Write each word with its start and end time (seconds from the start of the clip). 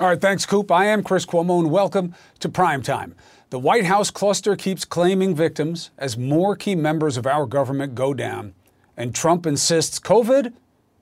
All 0.00 0.06
right, 0.06 0.18
thanks, 0.18 0.46
Coop. 0.46 0.70
I 0.70 0.86
am 0.86 1.02
Chris 1.02 1.26
Cuomo, 1.26 1.58
and 1.58 1.70
welcome 1.70 2.14
to 2.38 2.48
Primetime. 2.48 3.12
The 3.50 3.58
White 3.58 3.84
House 3.84 4.10
cluster 4.10 4.56
keeps 4.56 4.86
claiming 4.86 5.34
victims 5.34 5.90
as 5.98 6.16
more 6.16 6.56
key 6.56 6.74
members 6.74 7.18
of 7.18 7.26
our 7.26 7.44
government 7.44 7.94
go 7.94 8.14
down, 8.14 8.54
and 8.96 9.14
Trump 9.14 9.46
insists 9.46 10.00
COVID, 10.00 10.54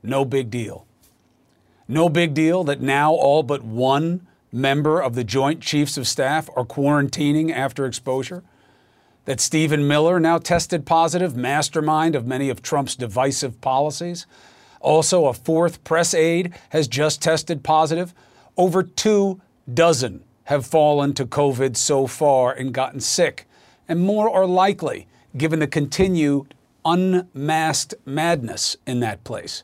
no 0.03 0.25
big 0.25 0.51
deal. 0.51 0.85
No 1.87 2.09
big 2.09 2.35
deal 2.35 2.65
that 2.65 2.81
now 2.81 3.13
all 3.13 3.45
but 3.45 3.63
one 3.63 4.27
member 4.51 5.01
of 5.01 5.15
the 5.15 5.23
Joint 5.23 5.61
Chiefs 5.61 5.97
of 5.97 6.09
Staff 6.09 6.51
are 6.57 6.65
quarantining 6.65 7.53
after 7.53 7.87
exposure. 7.87 8.43
That 9.27 9.41
Stephen 9.41 9.87
Miller, 9.87 10.19
now 10.19 10.39
tested 10.39 10.87
positive, 10.87 11.37
mastermind 11.37 12.17
of 12.17 12.27
many 12.27 12.51
of 12.51 12.63
Trump's 12.63 12.97
divisive 12.97 13.61
policies. 13.61 14.27
Also, 14.81 15.27
a 15.27 15.35
fourth 15.35 15.85
press 15.85 16.15
aide 16.15 16.53
has 16.71 16.89
just 16.89 17.23
tested 17.23 17.63
positive. 17.63 18.13
Over 18.59 18.83
two 18.83 19.41
dozen 19.73 20.25
have 20.45 20.67
fallen 20.67 21.15
to 21.15 21.25
COVID 21.25 21.77
so 21.77 22.09
far 22.09 22.53
and 22.53 22.75
gotten 22.75 23.01
sick. 23.01 23.47
And 23.87 24.01
more 24.01 24.29
are 24.29 24.47
likely, 24.47 25.07
given 25.37 25.61
the 25.61 25.69
continued 25.69 26.55
unmasked 26.85 27.95
madness 28.05 28.77
in 28.85 28.99
that 29.01 29.23
place. 29.23 29.63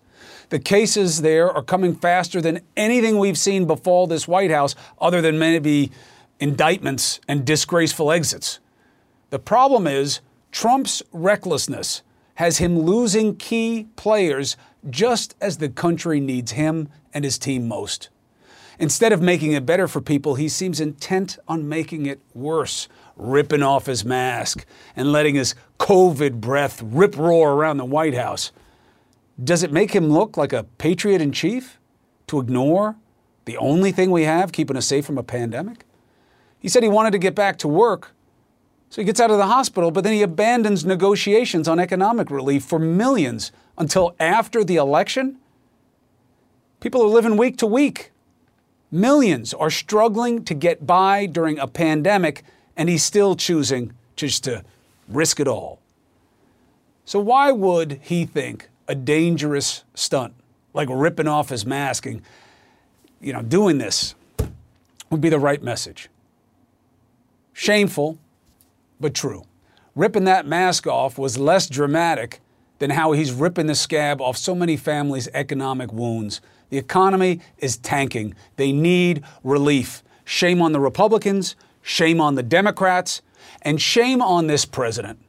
The 0.51 0.61
cases 0.61 1.23
there 1.23 1.51
are 1.51 1.63
coming 1.63 1.97
faster 1.97 2.41
than 2.41 2.61
anything 2.77 3.19
we've 3.19 3.37
seen 3.37 3.67
befall 3.67 4.07
this 4.07 4.29
White 4.29 4.51
House, 4.51 4.77
other 5.01 5.21
than 5.21 5.39
maybe 5.39 5.91
indictments 6.39 7.19
and 7.27 7.45
disgraceful 7.45 8.13
exits. 8.13 8.61
The 9.31 9.39
problem 9.39 9.87
is 9.87 10.21
Trump's 10.53 11.03
recklessness 11.13 12.03
has 12.37 12.59
him 12.59 12.79
losing 12.79 13.37
key 13.37 13.89
players 13.97 14.57
just 14.89 15.35
as 15.41 15.59
the 15.59 15.69
country 15.69 16.21
needs 16.21 16.53
him 16.53 16.89
and 17.13 17.25
his 17.25 17.39
team 17.39 17.67
most. 17.67 18.11
Instead 18.79 19.13
of 19.13 19.23
making 19.23 19.53
it 19.53 19.65
better 19.65 19.87
for 19.87 20.01
people, 20.01 20.35
he 20.35 20.49
seems 20.49 20.81
intent 20.81 21.39
on 21.47 21.69
making 21.69 22.07
it 22.07 22.21
worse, 22.33 22.89
ripping 23.17 23.63
off 23.63 23.87
his 23.87 24.05
mask 24.05 24.67
and 24.97 25.13
letting 25.13 25.35
his 25.35 25.55
COVID 25.79 26.41
breath 26.41 26.83
rip 26.83 27.17
roar 27.17 27.53
around 27.53 27.77
the 27.77 27.85
White 27.85 28.15
House. 28.15 28.53
Does 29.43 29.63
it 29.63 29.73
make 29.73 29.93
him 29.93 30.11
look 30.11 30.37
like 30.37 30.53
a 30.53 30.65
patriot 30.65 31.21
in 31.21 31.33
chief 31.33 31.79
to 32.27 32.41
ignore 32.41 32.97
the 33.45 33.57
only 33.57 33.93
thing 33.93 34.11
we 34.11 34.25
have 34.25 34.53
keeping 34.53 34.77
us 34.77 34.87
safe 34.87 35.05
from 35.05 35.19
a 35.19 35.23
pandemic? 35.23 35.85
He 36.59 36.69
said 36.69 36.83
he 36.83 36.89
wanted 36.89 37.13
to 37.13 37.19
get 37.19 37.35
back 37.35 37.59
to 37.59 37.69
work, 37.69 38.13
so 38.89 39.03
he 39.03 39.05
gets 39.05 39.21
out 39.21 39.31
of 39.31 39.39
the 39.39 39.47
hospital, 39.47 39.91
but 39.91 40.05
then 40.05 40.13
he 40.13 40.23
abandons 40.23 40.85
negotiations 40.85 41.69
on 41.69 41.79
economic 41.79 42.31
relief 42.31 42.65
for 42.65 42.79
millions 42.79 43.53
until 43.77 44.15
after 44.19 44.65
the 44.65 44.77
election. 44.77 45.39
People 46.81 47.03
are 47.03 47.09
living 47.09 47.37
week 47.37 47.59
to 47.59 47.67
week. 47.67 48.13
Millions 48.95 49.53
are 49.53 49.71
struggling 49.71 50.45
to 50.45 50.55
get 50.55 50.87
by 50.87 51.27
during 51.27 51.59
a 51.59 51.67
pandemic, 51.67 52.45
and 52.77 52.89
he's 52.89 53.03
still 53.03 53.35
choosing 53.35 53.93
just 54.15 54.45
to 54.45 54.65
risk 55.09 55.41
it 55.41 55.49
all. 55.49 55.81
So, 57.05 57.19
why 57.19 57.51
would 57.51 57.99
he 58.03 58.25
think 58.25 58.69
a 58.87 58.95
dangerous 58.95 59.83
stunt, 59.95 60.35
like 60.73 60.89
ripping 60.89 61.29
off 61.29 61.49
his 61.49 61.67
mask 61.67 62.07
and, 62.07 62.23
you 63.21 63.33
know, 63.33 63.43
doing 63.43 63.79
this 63.79 64.15
would 65.11 65.21
be 65.21 65.29
the 65.29 65.39
right 65.39 65.63
message. 65.63 66.09
Shameful, 67.53 68.19
but 69.01 69.15
true. 69.15 69.45
Ripping 69.95 70.25
that 70.25 70.47
mask 70.47 70.87
off 70.87 71.19
was 71.19 71.39
less 71.39 71.69
dramatic 71.69 72.41
than 72.79 72.91
how 72.91 73.13
he's 73.13 73.33
ripping 73.33 73.67
the 73.67 73.75
scab 73.75 74.21
off 74.21 74.37
so 74.37 74.55
many 74.55 74.77
families' 74.77 75.29
economic 75.33 75.93
wounds. 75.93 76.41
The 76.75 76.81
economy 76.81 77.41
is 77.59 77.77
tanking. 77.77 78.35
They 78.57 78.73
need 78.73 79.23
relief. 79.45 80.03
Shame 80.25 80.61
on 80.61 80.73
the 80.73 80.81
Republicans, 80.81 81.55
shame 81.83 82.21
on 82.21 82.35
the 82.35 82.43
Democrats, 82.43 83.23
and 83.63 83.81
shame 83.81 84.21
on 84.21 84.49
this 84.49 84.65
president 84.65 85.21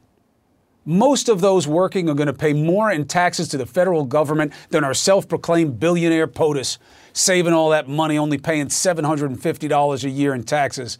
most 0.88 1.28
of 1.28 1.40
those 1.40 1.66
working 1.66 2.08
are 2.08 2.14
going 2.14 2.28
to 2.28 2.32
pay 2.32 2.52
more 2.52 2.92
in 2.92 3.06
taxes 3.06 3.48
to 3.48 3.56
the 3.56 3.66
federal 3.66 4.04
government 4.04 4.52
than 4.70 4.84
our 4.84 4.94
self 4.94 5.28
proclaimed 5.28 5.80
billionaire 5.80 6.28
POTUS, 6.28 6.78
saving 7.12 7.52
all 7.52 7.70
that 7.70 7.88
money, 7.88 8.16
only 8.16 8.38
paying 8.38 8.66
$750 8.66 10.04
a 10.04 10.10
year 10.10 10.32
in 10.32 10.44
taxes. 10.44 10.98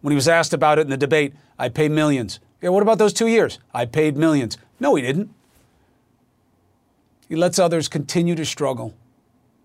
When 0.00 0.10
he 0.10 0.16
was 0.16 0.26
asked 0.26 0.52
about 0.52 0.78
it 0.78 0.82
in 0.82 0.90
the 0.90 0.96
debate, 0.96 1.34
I 1.56 1.68
pay 1.68 1.88
millions. 1.88 2.40
Yeah, 2.60 2.70
what 2.70 2.82
about 2.82 2.98
those 2.98 3.12
two 3.12 3.28
years? 3.28 3.60
I 3.72 3.84
paid 3.84 4.16
millions. 4.16 4.58
No, 4.80 4.96
he 4.96 5.02
didn't. 5.02 5.32
He 7.28 7.36
lets 7.36 7.60
others 7.60 7.88
continue 7.88 8.34
to 8.34 8.44
struggle 8.44 8.94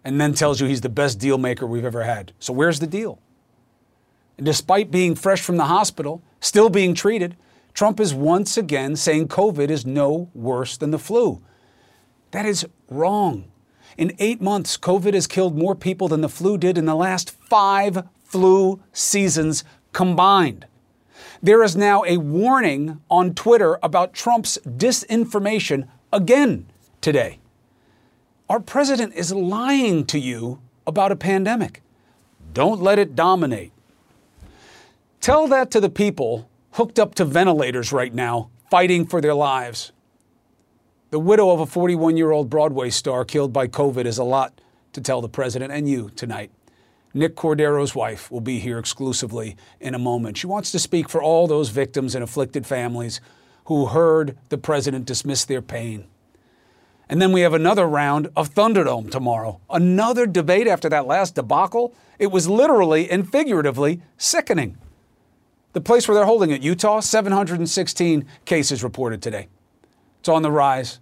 and 0.03 0.19
then 0.19 0.34
tells 0.34 0.59
you 0.59 0.68
he's 0.68 0.81
the 0.81 0.90
best 0.90 1.19
deal 1.19 1.38
maker 1.38 1.66
we've 1.66 1.86
ever 1.86 2.03
had. 2.03 2.34
So, 2.40 2.53
where's 2.53 2.80
the 2.80 2.88
deal? 2.88 3.19
And 4.38 4.46
despite 4.46 4.91
being 4.91 5.16
fresh 5.16 5.41
from 5.41 5.58
the 5.58 5.66
hospital, 5.66 6.22
still 6.40 6.69
being 6.69 6.94
treated, 6.94 7.36
Trump 7.74 8.00
is 8.00 8.13
once 8.13 8.58
again 8.58 8.96
saying 8.96 9.28
COVID 9.28 9.69
is 9.69 9.86
no 9.86 10.30
worse 10.34 10.78
than 10.78 10.92
the 10.92 11.00
flu. 11.00 11.42
That 12.31 12.46
is 12.46 12.66
wrong. 12.90 13.46
In 13.97 14.16
eight 14.19 14.42
months, 14.42 14.78
COVID 14.78 15.13
has 15.13 15.28
killed 15.28 15.58
more 15.58 15.75
people 15.75 16.08
than 16.08 16.22
the 16.22 16.30
flu 16.30 16.58
did 16.58 16.78
in 16.78 16.86
the 16.86 16.96
last 16.96 17.30
five 17.30 18.08
flu 18.24 18.81
seasons 18.92 19.63
combined. 19.92 20.66
There 21.42 21.62
is 21.62 21.75
now 21.75 22.03
a 22.06 22.18
warning 22.18 23.02
on 23.09 23.36
Twitter 23.36 23.78
about 23.84 24.13
Trump's 24.13 24.58
disinformation 24.66 25.88
again 26.12 26.68
today. 27.02 27.40
Our 28.53 28.59
president 28.59 29.16
is 29.16 29.34
lying 29.34 30.06
to 30.06 30.19
you 30.19 30.62
about 30.86 31.12
a 31.12 31.16
pandemic. 31.16 31.81
Don't 32.53 32.80
let 32.80 33.00
it 33.00 33.16
dominate. 33.16 33.72
Tell 35.22 35.47
that 35.47 35.72
to 35.72 35.80
the 35.80 35.90
people 35.90 36.47
hooked 36.74 37.00
up 37.00 37.16
to 37.16 37.25
ventilators 37.25 37.92
right 37.92 38.13
now, 38.13 38.52
fighting 38.69 39.08
for 39.08 39.22
their 39.22 39.34
lives. 39.34 39.92
The 41.09 41.18
widow 41.18 41.50
of 41.50 41.62
a 41.62 41.66
41 41.66 42.16
year 42.16 42.30
old 42.30 42.52
Broadway 42.52 42.92
star 42.92 43.25
killed 43.25 43.53
by 43.53 43.68
COVID 43.68 44.06
is 44.06 44.19
a 44.19 44.24
lot 44.24 44.62
to 44.92 45.02
tell 45.02 45.19
the 45.19 45.28
president 45.28 45.74
and 45.74 45.90
you 45.90 46.12
tonight. 46.12 46.52
Nick 47.12 47.36
Cordero's 47.36 47.96
wife 47.96 48.30
will 48.30 48.40
be 48.40 48.59
here 48.59 48.78
exclusively 48.78 49.58
in 49.80 49.96
a 49.96 50.00
moment. 50.00 50.38
She 50.38 50.46
wants 50.46 50.72
to 50.74 50.78
speak 50.78 51.09
for 51.09 51.24
all 51.24 51.47
those 51.47 51.69
victims 51.69 52.13
and 52.13 52.24
afflicted 52.24 52.68
families 52.68 53.19
who 53.66 53.88
heard 53.88 54.38
the 54.50 54.59
president 54.59 55.06
dismiss 55.06 55.44
their 55.44 55.63
pain. 55.63 56.06
And 57.09 57.22
then 57.22 57.31
we 57.31 57.41
have 57.41 57.53
another 57.53 57.86
round 57.88 58.30
of 58.36 58.53
Thunderdome 58.53 59.12
tomorrow. 59.12 59.59
Another 59.69 60.25
debate 60.25 60.68
after 60.68 60.90
that 60.90 61.06
last 61.06 61.36
debacle. 61.36 61.94
It 62.18 62.28
was 62.28 62.47
literally 62.47 63.09
and 63.09 63.30
figuratively 63.30 64.02
sickening. 64.18 64.78
The 65.74 65.81
place 65.81 66.08
where 66.08 66.16
they're 66.16 66.25
holding 66.25 66.52
it, 66.52 66.62
Utah, 66.62 67.00
716 67.00 68.25
cases 68.46 68.84
reported 68.84 69.22
today. 69.22 69.47
It's 70.19 70.30
on 70.30 70.44
the 70.44 70.52
rise. 70.52 71.00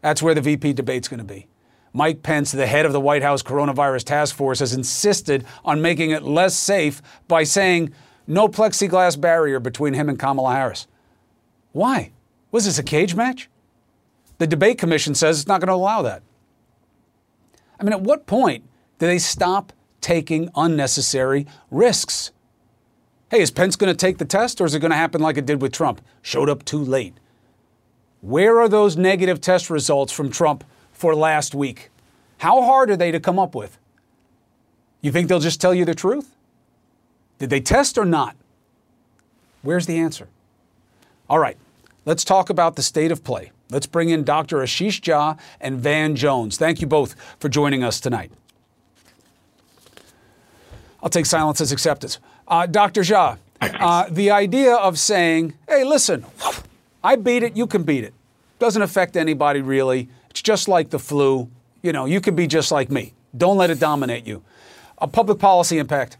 That's 0.00 0.22
where 0.22 0.34
the 0.34 0.40
VP 0.40 0.72
debate's 0.72 1.08
going 1.08 1.18
to 1.18 1.24
be. 1.24 1.46
Mike 1.92 2.22
Pence, 2.22 2.52
the 2.52 2.66
head 2.66 2.86
of 2.86 2.92
the 2.92 3.00
White 3.00 3.22
House 3.22 3.42
coronavirus 3.42 4.04
task 4.04 4.34
force, 4.34 4.60
has 4.60 4.72
insisted 4.72 5.44
on 5.64 5.82
making 5.82 6.10
it 6.10 6.22
less 6.22 6.54
safe 6.56 7.02
by 7.28 7.42
saying 7.42 7.92
no 8.26 8.48
plexiglass 8.48 9.20
barrier 9.20 9.60
between 9.60 9.94
him 9.94 10.08
and 10.08 10.18
Kamala 10.18 10.54
Harris. 10.54 10.86
Why? 11.72 12.12
Was 12.52 12.64
this 12.64 12.78
a 12.78 12.82
cage 12.82 13.14
match? 13.14 13.48
The 14.40 14.46
debate 14.46 14.78
commission 14.78 15.14
says 15.14 15.38
it's 15.38 15.48
not 15.48 15.60
going 15.60 15.68
to 15.68 15.74
allow 15.74 16.00
that. 16.00 16.22
I 17.78 17.84
mean, 17.84 17.92
at 17.92 18.00
what 18.00 18.24
point 18.24 18.64
do 18.98 19.06
they 19.06 19.18
stop 19.18 19.70
taking 20.00 20.48
unnecessary 20.56 21.46
risks? 21.70 22.30
Hey, 23.30 23.42
is 23.42 23.50
Pence 23.50 23.76
going 23.76 23.92
to 23.92 23.96
take 23.96 24.16
the 24.16 24.24
test 24.24 24.58
or 24.58 24.64
is 24.64 24.74
it 24.74 24.80
going 24.80 24.92
to 24.92 24.96
happen 24.96 25.20
like 25.20 25.36
it 25.36 25.44
did 25.44 25.60
with 25.60 25.72
Trump? 25.72 26.00
Showed 26.22 26.48
up 26.48 26.64
too 26.64 26.82
late. 26.82 27.12
Where 28.22 28.58
are 28.62 28.68
those 28.68 28.96
negative 28.96 29.42
test 29.42 29.68
results 29.68 30.10
from 30.10 30.30
Trump 30.30 30.64
for 30.90 31.14
last 31.14 31.54
week? 31.54 31.90
How 32.38 32.62
hard 32.62 32.88
are 32.88 32.96
they 32.96 33.10
to 33.10 33.20
come 33.20 33.38
up 33.38 33.54
with? 33.54 33.76
You 35.02 35.12
think 35.12 35.28
they'll 35.28 35.38
just 35.38 35.60
tell 35.60 35.74
you 35.74 35.84
the 35.84 35.94
truth? 35.94 36.34
Did 37.38 37.50
they 37.50 37.60
test 37.60 37.98
or 37.98 38.06
not? 38.06 38.36
Where's 39.60 39.84
the 39.84 39.98
answer? 39.98 40.28
All 41.28 41.38
right, 41.38 41.58
let's 42.06 42.24
talk 42.24 42.48
about 42.48 42.76
the 42.76 42.82
state 42.82 43.12
of 43.12 43.22
play. 43.22 43.52
Let's 43.70 43.86
bring 43.86 44.10
in 44.10 44.24
Dr. 44.24 44.58
Ashish 44.58 45.00
Jha 45.00 45.38
and 45.60 45.78
Van 45.78 46.16
Jones. 46.16 46.56
Thank 46.56 46.80
you 46.80 46.86
both 46.86 47.14
for 47.38 47.48
joining 47.48 47.84
us 47.84 48.00
tonight. 48.00 48.32
I'll 51.02 51.10
take 51.10 51.26
silence 51.26 51.60
as 51.60 51.72
acceptance. 51.72 52.18
Uh, 52.46 52.66
Dr. 52.66 53.02
Jha, 53.02 53.38
uh, 53.60 54.06
the 54.10 54.30
idea 54.30 54.74
of 54.74 54.98
saying, 54.98 55.54
hey, 55.68 55.84
listen, 55.84 56.24
I 57.02 57.16
beat 57.16 57.42
it, 57.42 57.56
you 57.56 57.66
can 57.66 57.84
beat 57.84 58.04
it, 58.04 58.12
doesn't 58.58 58.82
affect 58.82 59.16
anybody 59.16 59.62
really. 59.62 60.08
It's 60.30 60.42
just 60.42 60.68
like 60.68 60.90
the 60.90 60.98
flu. 60.98 61.48
You 61.82 61.92
know, 61.92 62.04
you 62.04 62.20
can 62.20 62.34
be 62.34 62.46
just 62.46 62.70
like 62.70 62.90
me. 62.90 63.14
Don't 63.36 63.56
let 63.56 63.70
it 63.70 63.80
dominate 63.80 64.26
you. 64.26 64.42
A 64.98 65.06
public 65.06 65.38
policy 65.38 65.78
impact. 65.78 66.18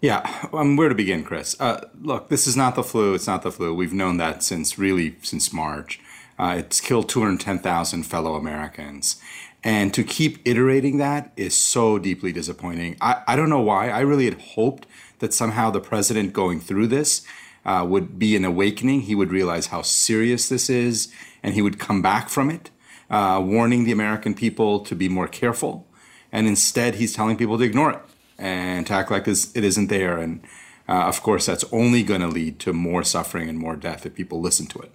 Yeah, 0.00 0.48
um, 0.54 0.76
where 0.76 0.88
to 0.88 0.94
begin, 0.94 1.24
Chris? 1.24 1.60
Uh, 1.60 1.86
look, 2.00 2.30
this 2.30 2.46
is 2.46 2.56
not 2.56 2.74
the 2.74 2.82
flu. 2.82 3.12
It's 3.12 3.26
not 3.26 3.42
the 3.42 3.52
flu. 3.52 3.74
We've 3.74 3.92
known 3.92 4.16
that 4.16 4.42
since 4.42 4.78
really 4.78 5.16
since 5.20 5.52
March. 5.52 6.00
Uh, 6.38 6.54
it's 6.58 6.80
killed 6.80 7.10
210,000 7.10 8.04
fellow 8.04 8.34
Americans. 8.34 9.20
And 9.62 9.92
to 9.92 10.02
keep 10.02 10.38
iterating 10.48 10.96
that 10.96 11.32
is 11.36 11.54
so 11.54 11.98
deeply 11.98 12.32
disappointing. 12.32 12.96
I, 13.02 13.22
I 13.28 13.36
don't 13.36 13.50
know 13.50 13.60
why. 13.60 13.90
I 13.90 14.00
really 14.00 14.24
had 14.24 14.40
hoped 14.40 14.86
that 15.18 15.34
somehow 15.34 15.68
the 15.70 15.80
president 15.80 16.32
going 16.32 16.60
through 16.60 16.86
this 16.86 17.26
uh, 17.66 17.84
would 17.86 18.18
be 18.18 18.34
an 18.36 18.46
awakening. 18.46 19.02
He 19.02 19.14
would 19.14 19.30
realize 19.30 19.66
how 19.66 19.82
serious 19.82 20.48
this 20.48 20.70
is 20.70 21.12
and 21.42 21.54
he 21.54 21.60
would 21.60 21.78
come 21.78 22.00
back 22.00 22.30
from 22.30 22.48
it, 22.48 22.70
uh, 23.10 23.38
warning 23.44 23.84
the 23.84 23.92
American 23.92 24.32
people 24.32 24.80
to 24.80 24.94
be 24.94 25.10
more 25.10 25.28
careful. 25.28 25.86
And 26.32 26.46
instead, 26.46 26.94
he's 26.94 27.12
telling 27.12 27.36
people 27.36 27.58
to 27.58 27.64
ignore 27.64 27.90
it 27.90 28.00
and 28.40 28.86
to 28.86 28.94
act 28.94 29.10
like 29.10 29.28
it 29.28 29.64
isn't 29.64 29.86
there. 29.88 30.18
And 30.18 30.42
uh, 30.88 31.04
of 31.04 31.22
course, 31.22 31.46
that's 31.46 31.64
only 31.70 32.02
going 32.02 32.22
to 32.22 32.26
lead 32.26 32.58
to 32.60 32.72
more 32.72 33.04
suffering 33.04 33.48
and 33.48 33.58
more 33.58 33.76
death 33.76 34.06
if 34.06 34.14
people 34.14 34.40
listen 34.40 34.66
to 34.66 34.80
it. 34.80 34.92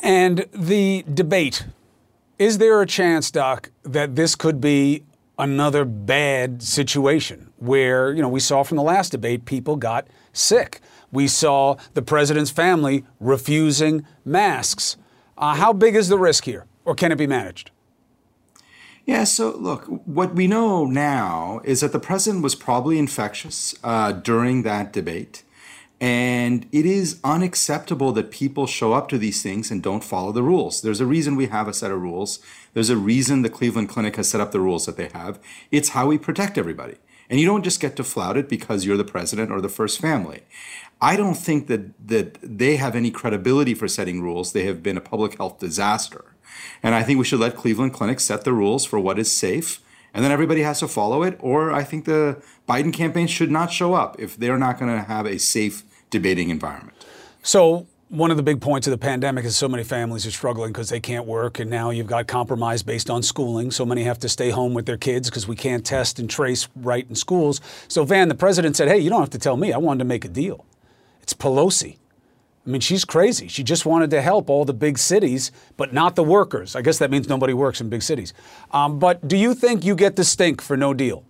And 0.00 0.46
the 0.52 1.04
debate 1.12 1.66
is 2.38 2.58
there 2.58 2.82
a 2.82 2.86
chance, 2.86 3.30
Doc, 3.30 3.70
that 3.84 4.16
this 4.16 4.34
could 4.34 4.60
be 4.60 5.04
another 5.38 5.84
bad 5.84 6.62
situation 6.62 7.52
where, 7.58 8.12
you 8.12 8.20
know, 8.20 8.28
we 8.28 8.40
saw 8.40 8.64
from 8.64 8.76
the 8.76 8.82
last 8.82 9.10
debate 9.10 9.44
people 9.44 9.76
got 9.76 10.08
sick? 10.32 10.80
We 11.12 11.28
saw 11.28 11.76
the 11.94 12.02
president's 12.02 12.50
family 12.50 13.04
refusing 13.20 14.04
masks. 14.24 14.96
Uh, 15.38 15.54
how 15.54 15.72
big 15.72 15.94
is 15.94 16.08
the 16.08 16.18
risk 16.18 16.44
here, 16.44 16.66
or 16.84 16.96
can 16.96 17.12
it 17.12 17.18
be 17.18 17.26
managed? 17.28 17.70
Yeah, 19.06 19.24
so 19.24 19.50
look, 19.56 19.84
what 19.84 20.34
we 20.34 20.46
know 20.46 20.86
now 20.86 21.60
is 21.64 21.80
that 21.80 21.92
the 21.92 21.98
president 21.98 22.42
was 22.42 22.54
probably 22.54 22.98
infectious 22.98 23.74
uh, 23.84 24.12
during 24.12 24.62
that 24.62 24.92
debate. 24.92 25.42
And 26.00 26.66
it 26.72 26.86
is 26.86 27.20
unacceptable 27.22 28.12
that 28.12 28.30
people 28.30 28.66
show 28.66 28.92
up 28.92 29.08
to 29.08 29.18
these 29.18 29.42
things 29.42 29.70
and 29.70 29.82
don't 29.82 30.02
follow 30.02 30.32
the 30.32 30.42
rules. 30.42 30.82
There's 30.82 31.00
a 31.00 31.06
reason 31.06 31.36
we 31.36 31.46
have 31.46 31.68
a 31.68 31.72
set 31.72 31.90
of 31.90 32.00
rules. 32.00 32.40
There's 32.72 32.90
a 32.90 32.96
reason 32.96 33.42
the 33.42 33.48
Cleveland 33.48 33.88
Clinic 33.88 34.16
has 34.16 34.28
set 34.28 34.40
up 34.40 34.52
the 34.52 34.60
rules 34.60 34.86
that 34.86 34.96
they 34.96 35.08
have. 35.08 35.38
It's 35.70 35.90
how 35.90 36.06
we 36.06 36.18
protect 36.18 36.58
everybody. 36.58 36.96
And 37.30 37.40
you 37.40 37.46
don't 37.46 37.62
just 37.62 37.80
get 37.80 37.96
to 37.96 38.04
flout 38.04 38.36
it 38.36 38.48
because 38.48 38.84
you're 38.84 38.96
the 38.96 39.04
president 39.04 39.50
or 39.50 39.60
the 39.60 39.68
first 39.68 40.00
family. 40.00 40.42
I 41.00 41.16
don't 41.16 41.36
think 41.36 41.68
that, 41.68 42.06
that 42.08 42.38
they 42.42 42.76
have 42.76 42.96
any 42.96 43.10
credibility 43.10 43.74
for 43.74 43.88
setting 43.88 44.20
rules. 44.20 44.52
They 44.52 44.64
have 44.64 44.82
been 44.82 44.96
a 44.96 45.02
public 45.02 45.38
health 45.38 45.58
disaster. 45.58 46.33
And 46.82 46.94
I 46.94 47.02
think 47.02 47.18
we 47.18 47.24
should 47.24 47.40
let 47.40 47.56
Cleveland 47.56 47.92
Clinic 47.92 48.20
set 48.20 48.44
the 48.44 48.52
rules 48.52 48.84
for 48.84 48.98
what 48.98 49.18
is 49.18 49.30
safe, 49.30 49.80
and 50.12 50.24
then 50.24 50.30
everybody 50.30 50.62
has 50.62 50.80
to 50.80 50.88
follow 50.88 51.22
it. 51.22 51.36
Or 51.40 51.72
I 51.72 51.82
think 51.82 52.04
the 52.04 52.42
Biden 52.68 52.92
campaign 52.92 53.26
should 53.26 53.50
not 53.50 53.72
show 53.72 53.94
up 53.94 54.16
if 54.18 54.36
they're 54.36 54.58
not 54.58 54.78
going 54.78 54.94
to 54.94 55.02
have 55.02 55.26
a 55.26 55.38
safe 55.38 55.84
debating 56.10 56.50
environment. 56.50 56.96
So, 57.42 57.86
one 58.08 58.30
of 58.30 58.36
the 58.36 58.42
big 58.42 58.60
points 58.60 58.86
of 58.86 58.92
the 58.92 58.98
pandemic 58.98 59.44
is 59.44 59.56
so 59.56 59.66
many 59.66 59.82
families 59.82 60.24
are 60.24 60.30
struggling 60.30 60.72
because 60.72 60.88
they 60.88 61.00
can't 61.00 61.26
work, 61.26 61.58
and 61.58 61.68
now 61.68 61.90
you've 61.90 62.06
got 62.06 62.26
compromise 62.28 62.82
based 62.82 63.10
on 63.10 63.22
schooling. 63.22 63.70
So 63.70 63.84
many 63.84 64.04
have 64.04 64.20
to 64.20 64.28
stay 64.28 64.50
home 64.50 64.72
with 64.72 64.86
their 64.86 64.96
kids 64.96 65.28
because 65.28 65.48
we 65.48 65.56
can't 65.56 65.84
test 65.84 66.18
and 66.18 66.30
trace 66.30 66.68
right 66.76 67.06
in 67.08 67.16
schools. 67.16 67.60
So, 67.88 68.04
Van, 68.04 68.28
the 68.28 68.34
president 68.34 68.76
said, 68.76 68.88
Hey, 68.88 68.98
you 68.98 69.10
don't 69.10 69.20
have 69.20 69.30
to 69.30 69.38
tell 69.38 69.56
me. 69.56 69.72
I 69.72 69.78
wanted 69.78 69.98
to 69.98 70.04
make 70.04 70.24
a 70.24 70.28
deal. 70.28 70.64
It's 71.22 71.34
Pelosi. 71.34 71.96
I 72.66 72.70
mean, 72.70 72.80
she's 72.80 73.04
crazy. 73.04 73.46
She 73.48 73.62
just 73.62 73.84
wanted 73.84 74.10
to 74.10 74.22
help 74.22 74.48
all 74.48 74.64
the 74.64 74.72
big 74.72 74.96
cities, 74.96 75.52
but 75.76 75.92
not 75.92 76.16
the 76.16 76.24
workers. 76.24 76.74
I 76.74 76.80
guess 76.80 76.98
that 76.98 77.10
means 77.10 77.28
nobody 77.28 77.52
works 77.52 77.80
in 77.80 77.90
big 77.90 78.02
cities. 78.02 78.32
Um, 78.70 78.98
but 78.98 79.26
do 79.28 79.36
you 79.36 79.54
think 79.54 79.84
you 79.84 79.94
get 79.94 80.16
the 80.16 80.24
stink 80.24 80.62
for 80.62 80.76
no 80.76 80.94
deal? 80.94 81.24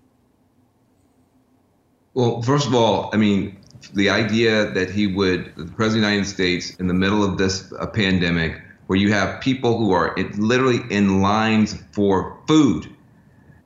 Well, 2.15 2.41
first 2.43 2.69
of 2.69 2.75
all, 2.75 3.11
I 3.13 3.17
mean, 3.17 3.59
the 3.95 4.11
idea 4.11 4.71
that 4.71 4.91
he 4.91 5.09
would, 5.09 5.57
the 5.57 5.65
president 5.65 5.81
of 5.87 5.93
the 5.93 5.99
United 5.99 6.27
States, 6.27 6.77
in 6.77 6.87
the 6.87 6.95
middle 6.95 7.25
of 7.25 7.37
this 7.37 7.73
uh, 7.73 7.87
pandemic, 7.89 8.61
where 8.87 8.99
you 8.99 9.13
have 9.13 9.41
people 9.41 9.77
who 9.77 9.91
are 9.91 10.15
literally 10.37 10.81
in 10.91 11.21
lines 11.21 11.83
for 11.91 12.39
food, 12.47 12.89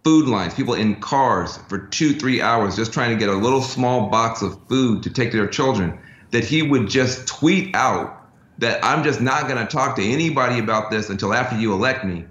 food 0.05 0.27
lines, 0.27 0.55
people 0.55 0.73
in 0.73 0.99
cars 1.01 1.59
for 1.69 1.79
two, 1.79 2.15
three 2.15 2.41
hours 2.41 2.77
just 2.77 2.95
trying 2.95 3.11
to 3.11 3.17
get 3.17 3.29
a 3.29 3.37
little 3.37 3.61
small 3.61 4.09
box 4.09 4.41
of 4.41 4.59
food 4.69 5.03
to 5.03 5.11
take 5.11 5.33
to 5.33 5.37
their 5.37 5.47
children 5.47 5.99
that 6.31 6.45
he 6.45 6.63
would 6.63 6.89
just 6.89 7.27
tweet 7.27 7.75
out 7.75 8.15
that 8.59 8.85
I'm 8.85 9.05
just 9.05 9.21
not 9.21 9.49
going 9.49 9.65
to 9.65 9.71
talk 9.71 9.97
to 9.97 10.03
anybody 10.03 10.59
about 10.59 10.91
this 10.91 11.11
until 11.11 11.33
after 11.33 11.57
you 11.57 11.73
elect 11.73 12.05
me. 12.05 12.25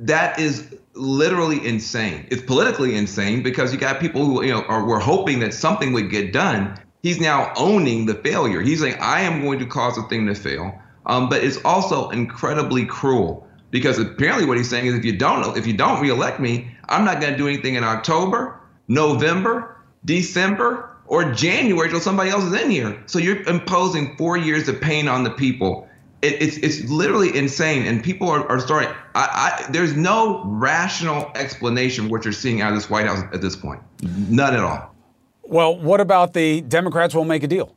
That 0.00 0.38
is 0.38 0.74
literally 0.94 1.64
insane. 1.66 2.26
It's 2.30 2.42
politically 2.42 2.96
insane 2.96 3.42
because 3.42 3.72
you 3.72 3.78
got 3.78 4.00
people 4.00 4.24
who 4.24 4.42
you 4.42 4.52
know 4.52 4.62
are 4.62 4.84
were 4.84 4.98
hoping 4.98 5.40
that 5.40 5.54
something 5.54 5.92
would 5.92 6.10
get 6.10 6.32
done. 6.32 6.78
He's 7.02 7.20
now 7.20 7.52
owning 7.56 8.06
the 8.06 8.14
failure. 8.14 8.60
He's 8.60 8.80
like, 8.80 8.98
I 9.00 9.20
am 9.20 9.42
going 9.42 9.58
to 9.58 9.66
cause 9.66 9.98
a 9.98 10.02
thing 10.04 10.26
to 10.26 10.34
fail. 10.34 10.80
Um, 11.06 11.28
but 11.28 11.44
it's 11.44 11.58
also 11.64 12.08
incredibly 12.10 12.86
cruel 12.86 13.46
because 13.70 13.98
apparently 13.98 14.46
what 14.46 14.56
he's 14.56 14.70
saying 14.70 14.86
is 14.86 14.94
if 14.94 15.04
you 15.04 15.16
don't 15.16 15.56
if 15.56 15.66
you 15.66 15.76
don't 15.76 16.00
reelect 16.00 16.40
me, 16.40 16.70
I'm 16.88 17.04
not 17.04 17.20
going 17.20 17.32
to 17.32 17.38
do 17.38 17.46
anything 17.46 17.74
in 17.74 17.84
October, 17.84 18.58
November, 18.88 19.76
December, 20.04 20.93
or 21.06 21.32
January 21.32 21.88
till 21.88 22.00
somebody 22.00 22.30
else 22.30 22.44
is 22.44 22.52
in 22.60 22.70
here. 22.70 23.02
So 23.06 23.18
you're 23.18 23.42
imposing 23.42 24.16
four 24.16 24.36
years 24.36 24.68
of 24.68 24.80
pain 24.80 25.08
on 25.08 25.24
the 25.24 25.30
people. 25.30 25.88
It, 26.22 26.40
it's 26.40 26.56
it's 26.58 26.90
literally 26.90 27.36
insane, 27.36 27.86
and 27.86 28.02
people 28.02 28.30
are, 28.30 28.48
are 28.50 28.58
starting. 28.58 28.88
I, 29.14 29.64
I, 29.66 29.70
there's 29.70 29.94
no 29.94 30.42
rational 30.44 31.30
explanation 31.34 32.08
what 32.08 32.24
you're 32.24 32.32
seeing 32.32 32.62
out 32.62 32.70
of 32.70 32.76
this 32.76 32.88
White 32.88 33.06
House 33.06 33.22
at 33.32 33.42
this 33.42 33.56
point. 33.56 33.82
None 34.02 34.54
at 34.54 34.60
all. 34.60 34.94
Well, 35.42 35.78
what 35.78 36.00
about 36.00 36.32
the 36.32 36.62
Democrats 36.62 37.14
won't 37.14 37.28
make 37.28 37.42
a 37.42 37.46
deal? 37.46 37.74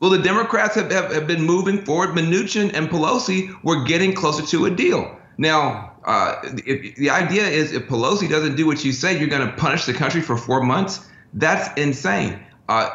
Well, 0.00 0.10
the 0.10 0.18
Democrats 0.18 0.74
have, 0.74 0.90
have, 0.90 1.12
have 1.12 1.28
been 1.28 1.42
moving 1.42 1.84
forward. 1.84 2.10
Mnuchin 2.10 2.74
and 2.74 2.88
Pelosi 2.88 3.54
were 3.62 3.84
getting 3.84 4.12
closer 4.12 4.44
to 4.46 4.66
a 4.66 4.70
deal. 4.70 5.16
Now, 5.38 5.92
uh, 6.04 6.40
if, 6.66 6.96
the 6.96 7.10
idea 7.10 7.46
is 7.46 7.72
if 7.72 7.86
Pelosi 7.86 8.28
doesn't 8.28 8.56
do 8.56 8.66
what 8.66 8.84
you 8.84 8.90
say, 8.90 9.16
you're 9.16 9.28
going 9.28 9.46
to 9.46 9.54
punish 9.54 9.84
the 9.84 9.94
country 9.94 10.20
for 10.20 10.36
four 10.36 10.60
months. 10.60 11.06
That's 11.32 11.68
insane. 11.80 12.38
Uh, 12.68 12.90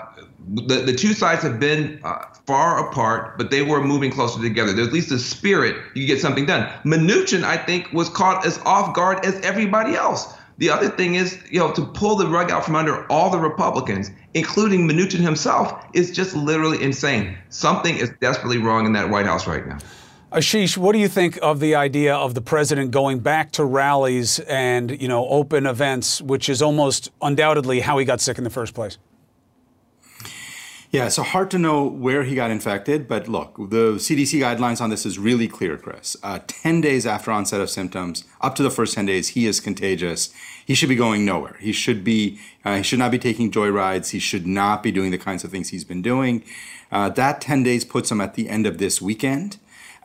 the, 0.47 0.75
the 0.77 0.93
two 0.93 1.13
sides 1.13 1.43
have 1.43 1.59
been 1.59 1.99
uh, 2.03 2.25
far 2.45 2.87
apart, 2.87 3.37
but 3.37 3.51
they 3.51 3.61
were 3.61 3.83
moving 3.83 4.11
closer 4.11 4.41
together. 4.41 4.73
There's 4.73 4.87
at 4.87 4.93
least 4.93 5.11
a 5.11 5.19
spirit 5.19 5.75
you 5.93 6.07
get 6.07 6.21
something 6.21 6.45
done. 6.45 6.71
Mnuchin, 6.83 7.43
I 7.43 7.57
think, 7.57 7.91
was 7.91 8.09
caught 8.09 8.45
as 8.45 8.57
off 8.59 8.95
guard 8.95 9.25
as 9.25 9.35
everybody 9.41 9.95
else. 9.95 10.33
The 10.59 10.69
other 10.71 10.89
thing 10.89 11.15
is, 11.15 11.39
you 11.51 11.59
know, 11.59 11.71
to 11.73 11.85
pull 11.85 12.15
the 12.15 12.27
rug 12.27 12.49
out 12.49 12.65
from 12.65 12.75
under 12.75 13.05
all 13.11 13.29
the 13.29 13.37
Republicans, 13.37 14.09
including 14.33 14.87
Mnuchin 14.87 15.19
himself, 15.19 15.85
is 15.93 16.11
just 16.11 16.35
literally 16.35 16.81
insane. 16.81 17.37
Something 17.49 17.95
is 17.97 18.11
desperately 18.21 18.57
wrong 18.57 18.85
in 18.85 18.93
that 18.93 19.09
White 19.09 19.27
House 19.27 19.45
right 19.45 19.67
now. 19.67 19.77
Ashish, 20.31 20.75
what 20.75 20.91
do 20.91 20.99
you 20.99 21.07
think 21.07 21.39
of 21.41 21.61
the 21.61 21.75
idea 21.75 22.13
of 22.13 22.33
the 22.33 22.41
president 22.41 22.91
going 22.91 23.19
back 23.19 23.53
to 23.53 23.63
rallies 23.63 24.39
and, 24.39 25.01
you 25.01 25.07
know, 25.07 25.25
open 25.29 25.65
events, 25.65 26.21
which 26.21 26.49
is 26.49 26.61
almost 26.61 27.11
undoubtedly 27.21 27.79
how 27.79 27.97
he 27.97 28.03
got 28.03 28.19
sick 28.19 28.37
in 28.37 28.43
the 28.43 28.49
first 28.49 28.73
place? 28.73 28.97
Yeah, 30.91 31.07
so 31.07 31.23
hard 31.23 31.49
to 31.51 31.59
know 31.59 31.85
where 31.85 32.23
he 32.23 32.35
got 32.35 32.51
infected, 32.51 33.07
but 33.07 33.29
look, 33.29 33.55
the 33.55 33.95
CDC 33.95 34.39
guidelines 34.39 34.81
on 34.81 34.89
this 34.89 35.05
is 35.05 35.17
really 35.17 35.47
clear, 35.47 35.77
Chris. 35.77 36.17
Uh, 36.21 36.39
10 36.47 36.81
days 36.81 37.05
after 37.05 37.31
onset 37.31 37.61
of 37.61 37.69
symptoms, 37.69 38.25
up 38.41 38.55
to 38.55 38.63
the 38.63 38.69
first 38.69 38.95
10 38.95 39.05
days, 39.05 39.29
he 39.29 39.47
is 39.47 39.61
contagious. 39.61 40.33
He 40.65 40.75
should 40.75 40.89
be 40.89 40.95
going 40.95 41.23
nowhere. 41.23 41.55
He 41.61 41.71
should 41.71 42.03
be, 42.03 42.37
uh, 42.65 42.77
he 42.77 42.83
should 42.83 42.99
not 42.99 43.11
be 43.11 43.19
taking 43.19 43.49
joyrides. 43.49 44.11
He 44.11 44.19
should 44.19 44.45
not 44.45 44.83
be 44.83 44.91
doing 44.91 45.11
the 45.11 45.17
kinds 45.17 45.45
of 45.45 45.51
things 45.51 45.69
he's 45.69 45.85
been 45.85 46.01
doing. 46.01 46.43
Uh, 46.91 47.07
that 47.09 47.39
10 47.39 47.63
days 47.63 47.85
puts 47.85 48.11
him 48.11 48.19
at 48.19 48.33
the 48.33 48.49
end 48.49 48.65
of 48.65 48.77
this 48.77 49.01
weekend. 49.01 49.57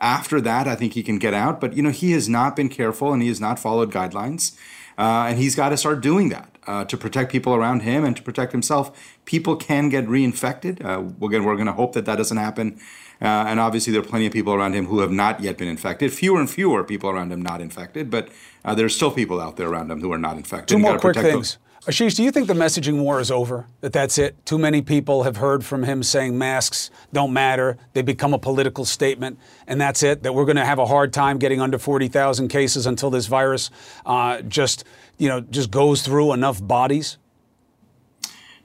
After 0.03 0.41
that, 0.41 0.67
I 0.67 0.75
think 0.75 0.93
he 0.93 1.01
can 1.01 1.17
get 1.17 1.33
out. 1.33 1.61
But 1.61 1.73
you 1.73 1.81
know, 1.81 1.89
he 1.89 2.11
has 2.11 2.27
not 2.27 2.57
been 2.57 2.67
careful 2.67 3.13
and 3.13 3.21
he 3.21 3.29
has 3.29 3.39
not 3.39 3.57
followed 3.57 3.89
guidelines, 3.89 4.55
uh, 4.97 5.27
and 5.29 5.39
he's 5.39 5.55
got 5.55 5.69
to 5.69 5.77
start 5.77 6.01
doing 6.01 6.27
that 6.27 6.53
uh, 6.67 6.83
to 6.85 6.97
protect 6.97 7.31
people 7.31 7.55
around 7.55 7.83
him 7.83 8.03
and 8.03 8.15
to 8.17 8.21
protect 8.21 8.51
himself. 8.51 8.91
People 9.23 9.55
can 9.55 9.87
get 9.87 10.05
reinfected. 10.05 10.83
Uh, 10.83 11.25
again, 11.25 11.45
we're 11.45 11.55
going 11.55 11.67
to 11.67 11.73
hope 11.73 11.93
that 11.93 12.05
that 12.05 12.17
doesn't 12.17 12.35
happen. 12.35 12.79
Uh, 13.21 13.45
and 13.47 13.61
obviously, 13.61 13.93
there 13.93 14.01
are 14.01 14.05
plenty 14.05 14.25
of 14.25 14.33
people 14.33 14.53
around 14.53 14.73
him 14.73 14.87
who 14.87 14.99
have 14.99 15.11
not 15.11 15.39
yet 15.39 15.57
been 15.57 15.69
infected. 15.69 16.11
Fewer 16.11 16.37
and 16.39 16.49
fewer 16.49 16.83
people 16.83 17.09
around 17.09 17.31
him 17.31 17.41
not 17.41 17.61
infected, 17.61 18.09
but 18.09 18.27
uh, 18.65 18.75
there's 18.75 18.93
still 18.93 19.11
people 19.11 19.39
out 19.39 19.55
there 19.55 19.69
around 19.69 19.89
him 19.89 20.01
who 20.01 20.11
are 20.11 20.17
not 20.17 20.35
infected. 20.35 20.67
Two 20.67 20.79
more 20.79 20.99
quick 20.99 21.15
things. 21.15 21.57
Ashish, 21.85 22.15
do 22.15 22.23
you 22.23 22.31
think 22.31 22.47
the 22.47 22.53
messaging 22.53 23.01
war 23.01 23.19
is 23.19 23.29
over? 23.29 23.67
That 23.81 23.91
that's 23.91 24.17
it? 24.17 24.45
Too 24.45 24.57
many 24.57 24.81
people 24.81 25.23
have 25.23 25.35
heard 25.35 25.65
from 25.65 25.83
him 25.83 26.01
saying 26.01 26.37
masks 26.37 26.89
don't 27.11 27.33
matter. 27.33 27.77
They 27.91 28.01
become 28.01 28.33
a 28.33 28.39
political 28.39 28.85
statement, 28.85 29.37
and 29.67 29.81
that's 29.81 30.01
it. 30.01 30.23
That 30.23 30.33
we're 30.33 30.45
going 30.45 30.55
to 30.55 30.63
have 30.63 30.79
a 30.79 30.85
hard 30.85 31.11
time 31.11 31.39
getting 31.39 31.59
under 31.59 31.77
40,000 31.77 32.47
cases 32.47 32.85
until 32.85 33.09
this 33.09 33.25
virus 33.25 33.69
uh, 34.05 34.41
just, 34.43 34.85
you 35.17 35.27
know, 35.27 35.41
just 35.41 35.71
goes 35.71 36.03
through 36.03 36.31
enough 36.31 36.65
bodies. 36.65 37.17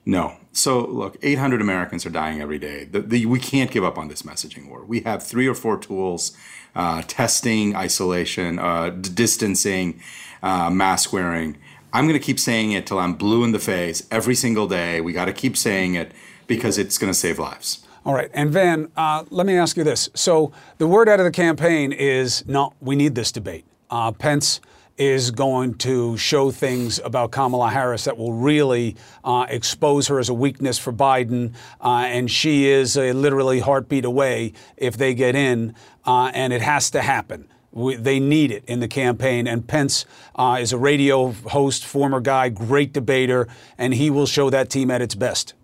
No. 0.07 0.37
So 0.53 0.87
look, 0.87 1.17
800 1.21 1.61
Americans 1.61 2.07
are 2.07 2.11
dying 2.11 2.41
every 2.41 2.61
day. 2.61 2.85
The, 2.85 3.01
the, 3.01 3.27
we 3.27 3.41
can't 3.41 3.73
give 3.73 3.83
up 3.83 3.99
on 3.99 4.07
this 4.07 4.23
messaging 4.23 4.69
war. 4.69 4.85
We 4.85 5.01
have 5.01 5.25
three 5.25 5.49
or 5.49 5.57
four 5.57 5.77
tools: 5.77 6.37
uh, 6.77 7.03
testing, 7.09 7.75
isolation, 7.75 8.61
uh, 8.61 8.91
distancing, 8.91 10.01
uh, 10.41 10.71
mask 10.71 11.13
wearing 11.13 11.59
I'm 11.99 12.07
going 12.07 12.17
to 12.17 12.25
keep 12.25 12.39
saying 12.39 12.71
it 12.71 12.87
till 12.87 13.01
I'm 13.01 13.15
blue 13.15 13.43
in 13.43 13.51
the 13.51 13.59
face 13.59 14.07
every 14.09 14.37
single 14.37 14.69
day. 14.69 15.01
We 15.01 15.13
got 15.13 15.25
to 15.25 15.33
keep 15.33 15.57
saying 15.57 15.97
it 15.97 16.13
because 16.47 16.79
it's 16.79 16.97
going 16.97 17.13
to 17.13 17.19
save 17.19 17.41
lives. 17.41 17.85
All 18.05 18.15
right. 18.15 18.31
And 18.33 18.53
Van, 18.53 18.89
uh, 18.97 19.25
let 19.31 19.47
me 19.47 19.57
ask 19.57 19.77
you 19.77 19.83
this. 19.83 20.09
So 20.15 20.53
the 20.79 20.87
word 20.87 21.09
out 21.09 21.19
of 21.19 21.25
the 21.25 21.33
campaign 21.33 21.91
is 21.91 22.47
no, 22.47 22.73
we 22.81 22.95
need 22.95 23.17
this 23.17 23.33
debate. 23.33 23.65
Uh, 23.91 24.13
Pence 24.13 24.61
is 24.97 25.33
going 25.33 25.75
to 25.79 26.17
show 26.17 26.53
things 26.53 27.01
about 27.01 27.33
Kamala 27.33 27.69
Harris 27.69 28.05
that 28.05 28.17
will 28.17 28.33
really 28.33 28.95
uh, 29.25 29.47
expose 29.49 30.07
her 30.07 30.21
as 30.21 30.29
a 30.29 30.35
weakness 30.35 30.79
for 30.79 30.93
Biden. 30.93 31.53
Uh, 31.81 32.05
and 32.07 32.31
she 32.31 32.69
is 32.69 32.97
a 32.97 33.13
literally 33.13 33.59
heartbeat 33.59 34.05
away 34.05 34.53
if 34.77 34.97
they 34.97 35.15
get 35.15 35.35
in, 35.35 35.75
uh, 36.05 36.31
and 36.33 36.53
it 36.53 36.63
has 36.63 36.93
to 36.93 37.03
happen. 37.03 37.49
We, 37.73 37.97
they 37.97 38.19
need 38.19 38.51
it 38.51 38.65
in 38.67 38.81
the 38.81 38.89
campaign. 38.89 39.47
And 39.47 39.67
Pence 39.67 40.07
uh, 40.35 40.59
is 40.61 40.73
a 40.73 40.79
radio 40.79 41.33
host, 41.33 41.85
former 41.85 42.21
guy, 42.21 42.49
great 42.49 42.93
debater, 42.93 43.49
and 43.77 43.95
he 43.95 44.11
will 44.11 44.27
show 44.27 44.51
that 44.51 44.71
team 44.71 44.91
at 44.91 45.03
its 45.03 45.15
best. 45.15 45.55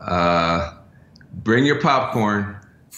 Uh, 0.00 0.74
bring 1.32 1.64
your 1.64 1.80
popcorn. 1.80 2.56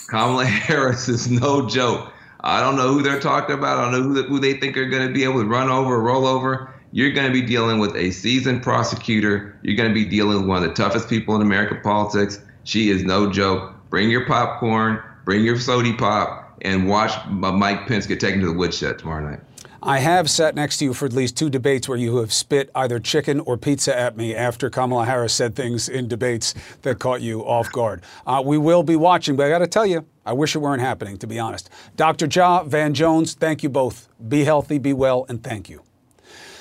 Kamala 0.09 0.45
Harris 0.47 1.09
is 1.09 1.31
no 1.31 1.69
joke. 1.69 2.13
I 2.41 2.61
don't 2.61 2.77
know 2.77 2.89
who 2.89 3.03
they're 3.03 3.21
talking 3.21 3.57
about. 3.57 3.79
I 3.79 3.83
don't 3.91 3.93
know 3.93 4.23
who, 4.23 4.29
who 4.29 4.41
they 4.41 4.55
think 4.55 4.77
are 4.77 4.89
going 4.89 5.07
to 5.07 5.13
be 5.13 5.25
able 5.25 5.43
to 5.43 5.49
run 5.49 5.69
over, 5.69 6.01
roll 6.01 6.27
over. 6.27 6.75
You're 6.91 7.13
going 7.13 7.27
to 7.27 7.33
be 7.33 7.47
dealing 7.47 7.79
with 7.79 7.95
a 7.97 8.11
seasoned 8.11 8.63
prosecutor. 8.63 9.59
You're 9.63 9.77
going 9.77 9.89
to 9.89 9.95
be 9.95 10.05
dealing 10.05 10.39
with 10.39 10.47
one 10.47 10.63
of 10.63 10.69
the 10.69 10.75
toughest 10.75 11.09
people 11.09 11.37
in 11.37 11.43
American 11.43 11.81
politics. 11.83 12.41
She 12.65 12.91
is 12.91 13.05
no 13.05 13.31
joke. 13.31 13.75
Bring 13.91 14.11
your 14.11 14.27
popcorn. 14.27 15.01
Bring 15.25 15.45
your 15.45 15.59
sody 15.59 15.93
pop 15.93 16.42
and 16.63 16.89
watch 16.89 17.13
Mike 17.29 17.87
Pence 17.87 18.07
get 18.07 18.21
taken 18.21 18.41
to 18.41 18.47
the 18.47 18.53
woodshed 18.53 18.99
tomorrow 18.99 19.29
night. 19.31 19.41
I 19.85 19.99
have 19.99 20.31
sat 20.31 20.55
next 20.55 20.79
to 20.79 20.85
you 20.85 20.95
for 20.95 21.07
at 21.07 21.13
least 21.13 21.37
two 21.37 21.51
debates 21.51 21.89
where 21.89 21.99
you 21.99 22.19
have 22.19 22.33
spit 22.33 22.71
either 22.73 23.01
chicken 23.01 23.41
or 23.41 23.57
pizza 23.57 23.99
at 23.99 24.17
me 24.17 24.33
after 24.33 24.71
Kamala 24.71 25.05
Harris 25.05 25.35
said 25.35 25.57
things 25.57 25.89
in 25.89 26.07
debates 26.07 26.55
that 26.83 27.01
caught 27.01 27.21
you 27.21 27.41
off 27.41 27.73
guard. 27.73 28.03
Uh, 28.25 28.41
we 28.45 28.59
will 28.59 28.85
be 28.85 28.95
watching, 28.95 29.35
but 29.35 29.47
I 29.47 29.49
got 29.49 29.59
to 29.59 29.67
tell 29.67 29.85
you, 29.85 30.07
I 30.25 30.35
wish 30.35 30.55
it 30.55 30.61
weren't 30.61 30.83
happening, 30.83 31.17
to 31.19 31.27
be 31.27 31.41
honest. 31.41 31.69
Dr. 31.97 32.29
Jha, 32.29 32.65
Van 32.69 32.95
Jones, 32.95 33.35
thank 33.35 33.65
you 33.65 33.69
both. 33.69 34.09
Be 34.29 34.45
healthy, 34.45 34.79
be 34.79 34.93
well, 34.93 35.27
and 35.29 35.43
thank 35.43 35.69
you. 35.69 35.83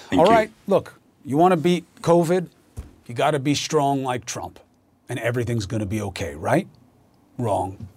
Thank 0.09 0.19
All 0.19 0.25
you. 0.25 0.33
right, 0.33 0.51
look, 0.65 0.99
you 1.23 1.37
want 1.37 1.51
to 1.51 1.57
beat 1.57 1.85
COVID, 2.01 2.47
you 3.05 3.13
got 3.13 3.31
to 3.31 3.39
be 3.39 3.53
strong 3.53 4.03
like 4.03 4.25
Trump, 4.25 4.59
and 5.09 5.19
everything's 5.19 5.67
going 5.67 5.81
to 5.81 5.85
be 5.85 6.01
okay, 6.01 6.33
right? 6.33 6.67
Wrong. 7.37 7.87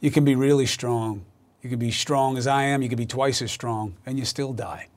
You 0.00 0.10
can 0.10 0.24
be 0.24 0.34
really 0.34 0.64
strong. 0.64 1.26
You 1.60 1.68
can 1.68 1.78
be 1.78 1.90
strong 1.90 2.38
as 2.38 2.46
I 2.46 2.62
am. 2.62 2.80
You 2.80 2.88
can 2.88 2.96
be 2.96 3.04
twice 3.04 3.42
as 3.42 3.52
strong, 3.52 3.96
and 4.06 4.18
you 4.18 4.24
still 4.24 4.54
die. 4.54 4.88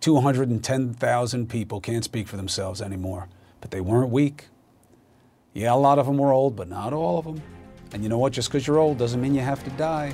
210,000 0.00 1.48
people 1.48 1.80
can't 1.80 2.04
speak 2.04 2.28
for 2.28 2.36
themselves 2.36 2.80
anymore, 2.80 3.28
but 3.60 3.72
they 3.72 3.80
weren't 3.80 4.10
weak. 4.10 4.46
Yeah, 5.52 5.72
a 5.72 5.74
lot 5.74 5.98
of 5.98 6.06
them 6.06 6.16
were 6.16 6.30
old, 6.30 6.54
but 6.54 6.68
not 6.68 6.92
all 6.92 7.18
of 7.18 7.24
them. 7.24 7.42
And 7.92 8.04
you 8.04 8.08
know 8.08 8.18
what? 8.18 8.32
Just 8.32 8.48
because 8.48 8.66
you're 8.68 8.78
old 8.78 8.98
doesn't 8.98 9.20
mean 9.20 9.34
you 9.34 9.40
have 9.40 9.64
to 9.64 9.70
die. 9.70 10.12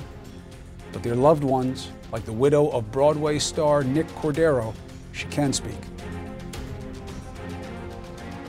But 0.91 1.03
their 1.03 1.15
loved 1.15 1.43
ones, 1.43 1.89
like 2.11 2.25
the 2.25 2.33
widow 2.33 2.69
of 2.69 2.91
Broadway 2.91 3.37
star 3.37 3.83
Nick 3.83 4.07
Cordero, 4.15 4.73
she 5.11 5.25
can 5.25 5.53
speak. 5.53 5.77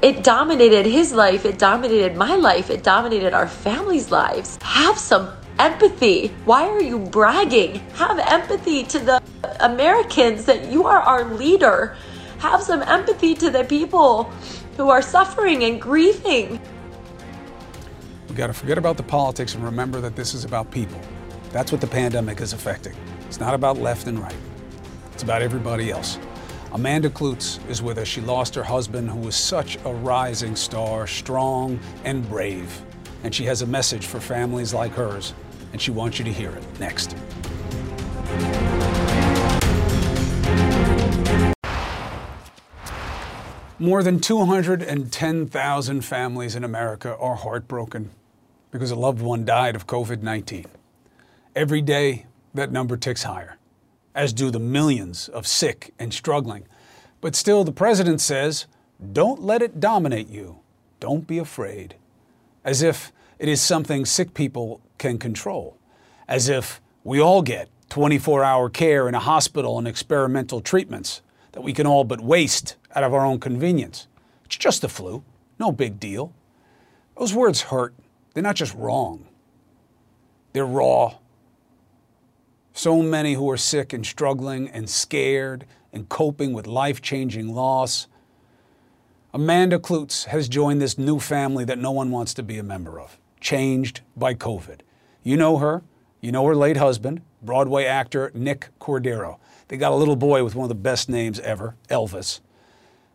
It 0.00 0.23
dominated 0.23 0.87
his 0.87 1.12
life, 1.12 1.45
it 1.45 1.59
dominated 1.59 2.17
my 2.17 2.37
life, 2.37 2.71
it 2.71 2.83
dominated 2.83 3.35
our 3.35 3.49
family's 3.49 4.11
lives. 4.11 4.59
Have 4.62 4.99
some 4.99 5.31
empathy. 5.59 6.29
Why 6.45 6.69
are 6.69 6.83
you 6.83 6.99
bragging? 6.99 7.77
Have 7.95 8.19
empathy 8.19 8.85
to 8.85 8.99
the 8.99 9.23
Americans 9.61 10.45
that 10.47 10.71
you 10.71 10.87
are 10.87 11.01
our 11.01 11.25
leader. 11.25 11.97
Have 12.39 12.63
some 12.63 12.83
empathy 12.83 13.35
to 13.37 13.51
the 13.51 13.65
people 13.65 14.25
who 14.77 14.91
are 14.91 15.03
suffering 15.03 15.65
and 15.65 15.81
grieving. 15.81 16.61
We 18.29 18.35
got 18.35 18.49
to 18.49 18.53
forget 18.53 18.79
about 18.79 18.97
the 18.97 19.03
politics 19.03 19.55
and 19.55 19.65
remember 19.65 20.01
that 20.01 20.17
this 20.17 20.35
is 20.35 20.45
about 20.45 20.71
people. 20.71 21.01
That's 21.53 21.71
what 21.71 21.81
the 21.81 21.87
pandemic 21.87 22.41
is 22.41 22.53
affecting. 22.53 22.97
It's 23.27 23.39
not 23.39 23.55
about 23.55 23.79
left 23.79 24.09
and 24.09 24.19
right, 24.19 24.35
it's 25.13 25.23
about 25.23 25.41
everybody 25.41 25.91
else. 25.91 26.19
Amanda 26.73 27.09
Kloots 27.09 27.61
is 27.71 27.81
with 27.81 27.99
us. 27.99 28.09
She 28.09 28.21
lost 28.21 28.57
her 28.57 28.65
husband, 28.65 29.09
who 29.09 29.21
was 29.21 29.37
such 29.37 29.79
a 29.85 29.95
rising 29.95 30.57
star, 30.57 31.07
strong 31.07 31.79
and 32.03 32.29
brave. 32.29 32.83
And 33.23 33.33
she 33.33 33.45
has 33.45 33.63
a 33.63 33.67
message 33.67 34.07
for 34.07 34.19
families 34.19 34.75
like 34.75 34.91
hers 34.91 35.33
and 35.75 35.83
she 35.83 35.90
wants 35.90 36.21
you 36.21 36.25
to 36.25 36.33
hear 36.33 36.50
it 36.50 36.62
next. 36.78 37.16
More 43.81 44.04
than 44.04 44.21
210,000 44.21 46.00
families 46.02 46.54
in 46.54 46.62
America 46.62 47.16
are 47.16 47.35
heartbroken 47.35 48.11
because 48.71 48.93
a 48.93 48.95
loved 48.95 49.21
one 49.21 49.45
died 49.45 49.75
of 49.75 49.88
COVID 49.88 50.23
19. 50.23 50.66
Every 51.57 51.83
day, 51.83 52.26
that 52.54 52.71
number 52.71 52.97
ticks 52.97 53.25
higher, 53.25 53.57
as 54.14 54.33
do 54.33 54.52
the 54.52 54.61
millions 54.61 55.28
of 55.28 55.45
sick 55.45 55.93
and 55.99 56.14
struggling. 56.14 56.69
But 57.21 57.35
still, 57.35 57.64
the 57.64 57.73
president 57.73 58.21
says, 58.21 58.66
don't 59.12 59.43
let 59.43 59.61
it 59.61 59.81
dominate 59.81 60.28
you. 60.28 60.61
Don't 61.00 61.26
be 61.26 61.38
afraid. 61.38 61.97
As 62.64 62.81
if 62.81 63.11
it 63.40 63.49
is 63.49 63.61
something 63.61 64.04
sick 64.04 64.35
people 64.35 64.81
can 64.99 65.19
control, 65.19 65.79
as 66.29 66.49
if 66.49 66.81
we 67.03 67.21
all 67.21 67.43
get 67.43 67.69
24 67.91 68.43
hour 68.43 68.69
care 68.71 69.09
in 69.09 69.15
a 69.15 69.21
hospital 69.21 69.79
and 69.79 69.87
experimental 69.87 70.61
treatments 70.61 71.23
that 71.53 71.63
we 71.63 71.73
can 71.73 71.87
all 71.87 72.05
but 72.05 72.21
waste 72.21 72.77
out 72.95 73.05
of 73.05 73.15
our 73.15 73.25
own 73.25 73.39
convenience. 73.39 74.09
It's 74.45 74.57
just 74.57 74.83
the 74.83 74.89
flu, 74.89 75.23
no 75.59 75.71
big 75.71 76.01
deal. 76.01 76.33
Those 77.17 77.35
words 77.35 77.63
hurt. 77.63 77.95
They're 78.33 78.43
not 78.43 78.57
just 78.57 78.75
wrong, 78.75 79.27
they're 80.53 80.67
raw. 80.67 81.15
So 82.73 83.03
many 83.03 83.35
who 83.35 83.49
are 83.51 83.57
sick 83.57 83.93
and 83.93 84.05
struggling 84.05 84.69
and 84.69 84.91
scared 84.91 85.65
and 85.93 86.09
coping 86.09 86.53
with 86.53 86.67
life 86.67 87.01
changing 87.01 87.55
loss. 87.55 88.09
Amanda 89.33 89.79
Kloots 89.79 90.25
has 90.27 90.49
joined 90.49 90.83
this 90.83 90.99
new 90.99 91.21
family 91.21 91.65
that 91.65 91.79
no 91.79 91.93
one 91.93 92.11
wants 92.11 92.35
to 92.35 92.43
be 92.43 92.59
a 92.59 92.65
member 92.65 93.01
of, 93.01 93.17
changed 93.45 94.01
by 94.17 94.35
COVID. 94.35 94.81
You 95.23 95.37
know 95.37 95.59
her. 95.59 95.85
You 96.21 96.33
know 96.33 96.47
her 96.47 96.57
late 96.57 96.79
husband, 96.79 97.21
Broadway 97.43 97.85
actor 97.85 98.33
Nick 98.35 98.71
Cordero. 98.81 99.39
They 99.69 99.77
got 99.77 99.93
a 99.93 99.97
little 99.97 100.17
boy 100.17 100.43
with 100.43 100.55
one 100.55 100.65
of 100.65 100.71
the 100.71 100.75
best 100.75 101.11
names 101.11 101.39
ever, 101.41 101.77
Elvis. 101.91 102.41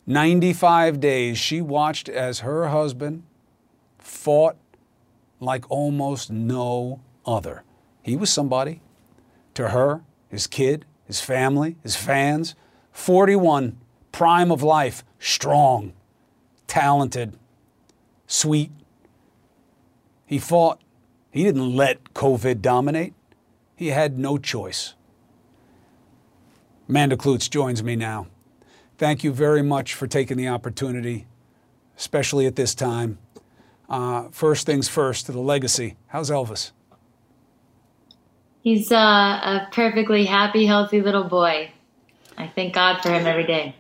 95 0.06 1.00
days 1.00 1.38
she 1.38 1.62
watched 1.62 2.08
as 2.08 2.40
her 2.40 2.68
husband 2.68 3.24
fought 3.98 4.56
like 5.40 5.70
almost 5.70 6.32
no 6.32 7.02
other. 7.26 7.64
He 8.04 8.16
was 8.16 8.32
somebody. 8.32 8.82
To 9.56 9.70
her, 9.70 10.04
his 10.30 10.46
kid, 10.46 10.86
his 11.06 11.20
family, 11.20 11.76
his 11.82 11.96
fans. 11.96 12.56
41, 12.92 13.78
prime 14.12 14.52
of 14.52 14.62
life, 14.62 15.04
strong, 15.18 15.94
talented, 16.68 17.38
sweet. 18.28 18.72
He 20.30 20.38
fought 20.38 20.80
he 21.32 21.44
didn't 21.44 21.76
let 21.76 22.14
COVID 22.14 22.62
dominate. 22.62 23.16
He 23.76 23.88
had 23.88 24.20
no 24.20 24.38
choice. 24.38 24.94
Amanda 26.88 27.18
Kloots 27.18 27.50
joins 27.50 27.82
me 27.82 27.96
now. 27.96 28.28
Thank 29.00 29.24
you 29.24 29.34
very 29.34 29.64
much 29.64 29.96
for 29.96 30.06
taking 30.06 30.38
the 30.38 30.48
opportunity, 30.48 31.26
especially 31.98 32.46
at 32.46 32.56
this 32.56 32.76
time. 32.76 33.18
Uh, 33.90 34.30
first 34.30 34.68
things 34.68 34.88
first, 34.88 35.26
to 35.26 35.32
the 35.32 35.40
legacy. 35.40 35.98
How's 36.10 36.30
Elvis? 36.30 36.74
He's 38.62 38.92
uh, 38.92 38.98
a 38.98 39.68
perfectly 39.72 40.26
happy, 40.26 40.68
healthy 40.68 41.02
little 41.02 41.24
boy. 41.24 41.72
I 42.38 42.46
thank 42.50 42.76
God 42.76 43.02
for 43.02 43.10
him 43.10 43.26
every 43.26 43.48
day. 43.48 43.76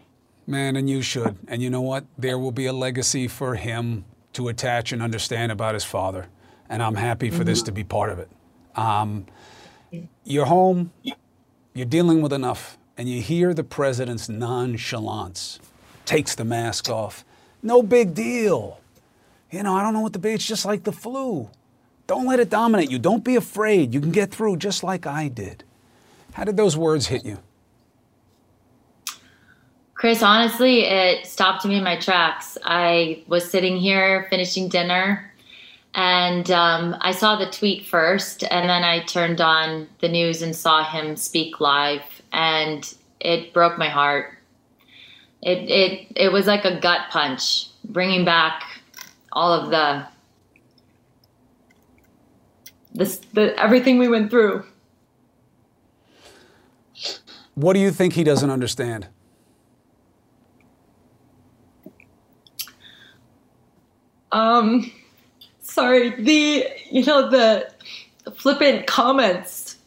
Man, 0.47 0.75
and 0.75 0.89
you 0.89 1.03
should. 1.03 1.37
And 1.47 1.61
you 1.61 1.69
know 1.69 1.81
what? 1.81 2.05
There 2.17 2.39
will 2.39 2.51
be 2.51 2.65
a 2.65 2.73
legacy 2.73 3.27
for 3.27 3.53
him 3.53 4.05
to 4.33 4.47
attach 4.47 4.91
and 4.91 5.03
understand 5.03 5.51
about 5.51 5.75
his 5.75 5.83
father 5.83 6.25
and 6.69 6.81
I'm 6.81 6.95
happy 6.95 7.29
for 7.29 7.37
mm-hmm. 7.37 7.45
this 7.45 7.63
to 7.63 7.71
be 7.71 7.83
part 7.83 8.11
of 8.11 8.19
it. 8.19 8.29
Um, 8.75 9.25
you're 10.23 10.45
home, 10.45 10.91
you're 11.73 11.85
dealing 11.85 12.21
with 12.21 12.31
enough, 12.31 12.77
and 12.97 13.09
you 13.09 13.21
hear 13.21 13.53
the 13.53 13.63
president's 13.63 14.29
nonchalance 14.29 15.59
takes 16.05 16.35
the 16.35 16.45
mask 16.45 16.89
off. 16.89 17.25
No 17.61 17.83
big 17.83 18.13
deal. 18.13 18.79
You 19.51 19.63
know, 19.63 19.75
I 19.75 19.83
don't 19.83 19.93
know 19.93 20.01
what 20.01 20.13
the 20.13 20.19
big, 20.19 20.35
it's 20.35 20.45
just 20.45 20.65
like 20.65 20.83
the 20.83 20.91
flu. 20.91 21.49
Don't 22.07 22.25
let 22.25 22.39
it 22.39 22.49
dominate 22.49 22.89
you. 22.89 22.99
Don't 22.99 23.23
be 23.23 23.35
afraid. 23.35 23.93
You 23.93 24.01
can 24.01 24.11
get 24.11 24.31
through 24.31 24.57
just 24.57 24.83
like 24.83 25.05
I 25.05 25.27
did. 25.27 25.63
How 26.33 26.43
did 26.43 26.57
those 26.57 26.77
words 26.77 27.07
hit 27.07 27.25
you? 27.25 27.39
Chris, 29.93 30.23
honestly, 30.23 30.85
it 30.85 31.27
stopped 31.27 31.65
me 31.65 31.77
in 31.77 31.83
my 31.83 31.97
tracks. 31.97 32.57
I 32.63 33.23
was 33.27 33.49
sitting 33.49 33.77
here 33.77 34.27
finishing 34.29 34.69
dinner 34.69 35.28
and 35.95 36.49
um, 36.51 36.95
I 37.01 37.11
saw 37.11 37.35
the 37.35 37.49
tweet 37.49 37.85
first, 37.85 38.43
and 38.43 38.69
then 38.69 38.83
I 38.83 39.03
turned 39.03 39.41
on 39.41 39.87
the 39.99 40.09
news 40.09 40.41
and 40.41 40.55
saw 40.55 40.83
him 40.83 41.15
speak 41.15 41.59
live, 41.59 42.03
and 42.31 42.93
it 43.19 43.53
broke 43.53 43.77
my 43.77 43.89
heart. 43.89 44.37
It 45.41 45.69
it 45.69 46.07
it 46.15 46.31
was 46.31 46.47
like 46.47 46.65
a 46.65 46.79
gut 46.79 47.09
punch, 47.09 47.67
bringing 47.85 48.25
back 48.25 48.63
all 49.31 49.51
of 49.51 49.69
the 49.71 50.05
this 52.93 53.17
the 53.33 53.57
everything 53.59 53.97
we 53.97 54.07
went 54.07 54.29
through. 54.29 54.65
What 57.55 57.73
do 57.73 57.79
you 57.79 57.91
think 57.91 58.13
he 58.13 58.23
doesn't 58.23 58.49
understand? 58.49 59.07
Um, 64.31 64.91
sorry, 65.79 66.09
the, 66.09 66.65
you 66.91 67.05
know, 67.05 67.29
the 67.29 67.71
flippant 68.35 68.85
comments. 68.85 69.77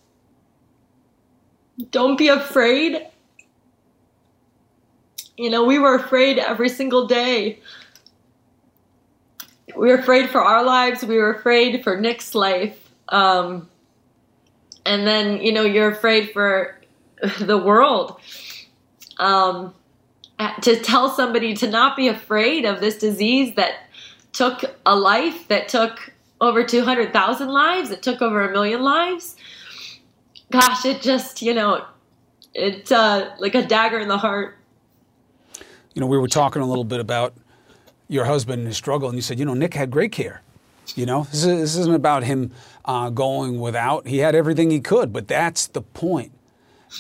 Don't 1.91 2.17
be 2.17 2.29
afraid. 2.29 3.07
You 5.37 5.51
know, 5.51 5.65
we 5.65 5.79
were 5.79 5.95
afraid 5.95 6.39
every 6.39 6.71
single 6.71 7.07
day. 7.07 7.59
We 9.77 9.89
were 9.89 9.97
afraid 9.97 10.31
for 10.31 10.41
our 10.41 10.65
lives. 10.65 11.05
We 11.05 11.19
were 11.19 11.35
afraid 11.35 11.83
for 11.85 12.01
Nick's 12.01 12.35
life. 12.35 12.91
Um, 13.09 13.69
and 14.87 15.07
then, 15.07 15.43
you 15.43 15.53
know, 15.53 15.65
you're 15.65 15.91
afraid 15.91 16.31
for 16.31 16.81
the 17.41 17.59
world. 17.59 18.19
Um, 19.19 19.75
to 20.63 20.81
tell 20.81 21.11
somebody 21.11 21.55
to 21.55 21.71
not 21.71 21.97
be 21.97 22.09
afraid 22.09 22.65
of 22.65 22.81
this 22.81 22.97
disease 22.97 23.55
that 23.57 23.75
took 24.33 24.65
a 24.87 24.97
life, 24.97 25.49
that 25.49 25.69
took 25.69 26.13
over 26.41 26.65
200,000 26.65 27.49
lives, 27.49 27.91
it 27.91 28.03
took 28.03 28.21
over 28.21 28.49
a 28.49 28.53
million 28.53 28.83
lives. 28.83 29.37
Gosh, 30.51 30.85
it 30.85 31.01
just, 31.01 31.41
you 31.41 31.55
know, 31.55 31.85
it's 32.55 32.93
uh, 32.93 33.35
like 33.39 33.55
a 33.55 33.65
dagger 33.65 33.99
in 33.99 34.09
the 34.09 34.19
heart. 34.19 34.57
You 35.95 36.01
know, 36.01 36.07
we 36.07 36.19
were 36.19 36.29
talking 36.29 36.63
a 36.63 36.67
little 36.67 36.85
bit 36.85 37.01
about 37.01 37.35
your 38.09 38.25
husband 38.25 38.61
and 38.61 38.67
his 38.69 38.77
struggle, 38.77 39.09
and 39.09 39.17
you 39.17 39.23
said, 39.23 39.39
you 39.39 39.45
know, 39.45 39.55
Nick 39.55 39.75
had 39.75 39.91
great 39.91 40.13
care. 40.13 40.43
You 40.95 41.07
know, 41.07 41.25
this, 41.25 41.45
is, 41.45 41.77
isn't 41.77 41.95
about 41.95 42.25
him 42.25 42.51
uh, 42.85 43.11
going 43.11 43.61
without. 43.61 44.07
He 44.07 44.19
had 44.19 44.35
everything 44.35 44.71
he 44.71 44.81
could, 44.81 45.13
but 45.13 45.29
that's 45.29 45.67
the 45.69 45.81
point 45.81 46.33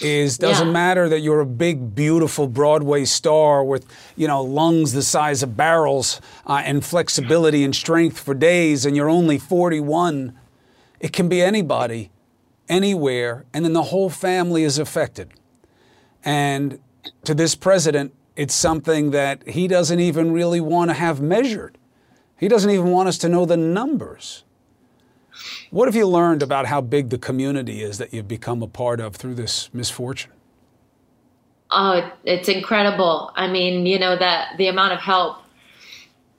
is 0.00 0.38
doesn't 0.38 0.68
Yeah. 0.68 0.72
matter 0.72 1.08
that 1.08 1.20
you're 1.20 1.40
a 1.40 1.46
big 1.46 1.94
beautiful 1.94 2.46
broadway 2.49 3.04
star 3.04 3.62
with 3.62 3.87
you 4.16 4.26
know 4.26 4.42
lungs 4.42 4.92
the 4.92 5.02
size 5.02 5.42
of 5.42 5.56
barrels 5.56 6.20
uh, 6.46 6.62
and 6.64 6.84
flexibility 6.84 7.62
and 7.64 7.75
strength 7.75 8.18
for 8.18 8.34
days 8.34 8.87
and 8.87 8.96
you're 8.96 9.11
only 9.11 9.38
41 9.38 10.32
it 11.00 11.12
can 11.12 11.28
be 11.28 11.42
anybody 11.42 12.11
anywhere 12.68 13.44
and 13.52 13.64
then 13.64 13.72
the 13.72 13.82
whole 13.84 14.08
family 14.08 14.62
is 14.64 14.78
affected. 14.78 15.30
And 16.25 16.78
to 17.25 17.34
this 17.34 17.54
president 17.54 18.14
it's 18.34 18.54
something 18.54 19.11
that 19.11 19.46
he 19.46 19.68
doesn't 19.68 20.00
even 20.00 20.32
really 20.32 20.61
want 20.61 20.88
to 20.90 20.94
have 20.94 21.20
measured. 21.20 21.76
He 22.38 22.49
doesn't 22.49 22.70
even 22.70 22.87
want 22.90 23.08
us 23.08 23.18
to 23.18 23.28
know 23.28 23.44
the 23.44 23.56
numbers 23.58 24.44
what 25.70 25.88
have 25.88 25.96
you 25.96 26.06
learned 26.06 26.42
about 26.42 26.66
how 26.66 26.80
big 26.80 27.10
the 27.10 27.18
community 27.18 27.82
is 27.82 27.98
that 27.98 28.12
you've 28.12 28.28
become 28.28 28.62
a 28.62 28.66
part 28.66 29.00
of 29.00 29.16
through 29.16 29.34
this 29.34 29.72
misfortune? 29.72 30.32
Oh, 31.70 32.12
it's 32.24 32.48
incredible. 32.48 33.32
I 33.34 33.48
mean, 33.48 33.86
you 33.86 33.98
know 33.98 34.16
that 34.16 34.58
the 34.58 34.68
amount 34.68 34.92
of 34.92 35.00
help 35.00 35.38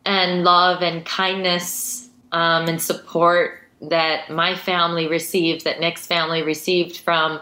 and 0.06 0.44
love 0.44 0.84
and 0.84 1.04
kindness 1.06 2.10
um, 2.32 2.68
and 2.68 2.82
support 2.82 3.60
that 3.82 4.30
my 4.30 4.56
family 4.56 5.08
received, 5.08 5.66
that 5.66 5.80
Nick's 5.80 6.06
family 6.06 6.44
received 6.44 6.98
from 6.98 7.42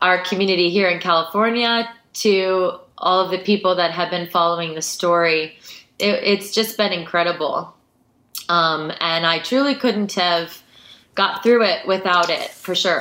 our 0.00 0.22
community 0.24 0.70
here 0.70 0.88
in 0.88 1.00
California 1.00 1.88
to 2.14 2.72
all 2.98 3.24
of 3.24 3.30
the 3.30 3.38
people 3.38 3.74
that 3.76 3.90
have 3.92 4.10
been 4.10 4.28
following 4.28 4.74
the 4.74 4.82
story. 4.82 5.58
It, 5.98 6.22
it's 6.22 6.52
just 6.52 6.76
been 6.76 6.92
incredible. 6.92 7.74
Um, 8.48 8.92
and 9.00 9.26
I 9.26 9.38
truly 9.38 9.74
couldn't 9.74 10.12
have 10.12 10.61
got 11.14 11.42
through 11.42 11.64
it 11.64 11.86
without 11.86 12.30
it, 12.30 12.50
for 12.50 12.74
sure. 12.74 13.00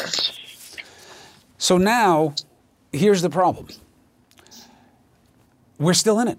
So 1.58 1.78
now, 1.78 2.36
here's 2.91 3.21
the 3.21 3.30
problem 3.30 3.67
we're 5.78 5.93
still 5.93 6.19
in 6.19 6.28
it. 6.28 6.38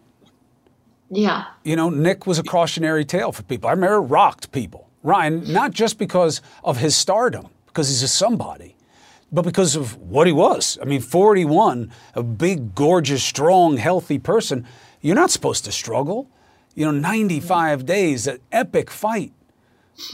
Yeah. 1.11 1.44
You 1.64 1.76
know, 1.76 1.90
Nick 1.90 2.26
was 2.26 2.38
a 2.38 2.42
cautionary 2.42 3.04
tale 3.04 3.32
for 3.32 3.42
people. 3.42 3.68
I 3.68 3.72
remember 3.72 4.00
rocked 4.00 4.52
people. 4.52 4.88
Ryan, 5.02 5.52
not 5.52 5.72
just 5.72 5.98
because 5.98 6.40
of 6.62 6.78
his 6.78 6.96
stardom, 6.96 7.48
because 7.66 7.88
he's 7.88 8.02
a 8.02 8.08
somebody, 8.08 8.76
but 9.32 9.42
because 9.42 9.74
of 9.74 9.96
what 9.96 10.26
he 10.26 10.32
was. 10.32 10.78
I 10.80 10.85
mean, 10.85 11.00
41, 11.00 11.90
a 12.14 12.22
big, 12.22 12.74
gorgeous, 12.74 13.22
strong, 13.22 13.78
healthy 13.78 14.18
person. 14.18 14.64
You're 15.00 15.16
not 15.16 15.30
supposed 15.30 15.64
to 15.64 15.72
struggle. 15.72 16.30
You 16.74 16.87
know, 16.87 16.92
95 16.92 17.85
days, 17.85 18.26
an 18.26 18.38
epic 18.52 18.90
fight. 18.90 19.32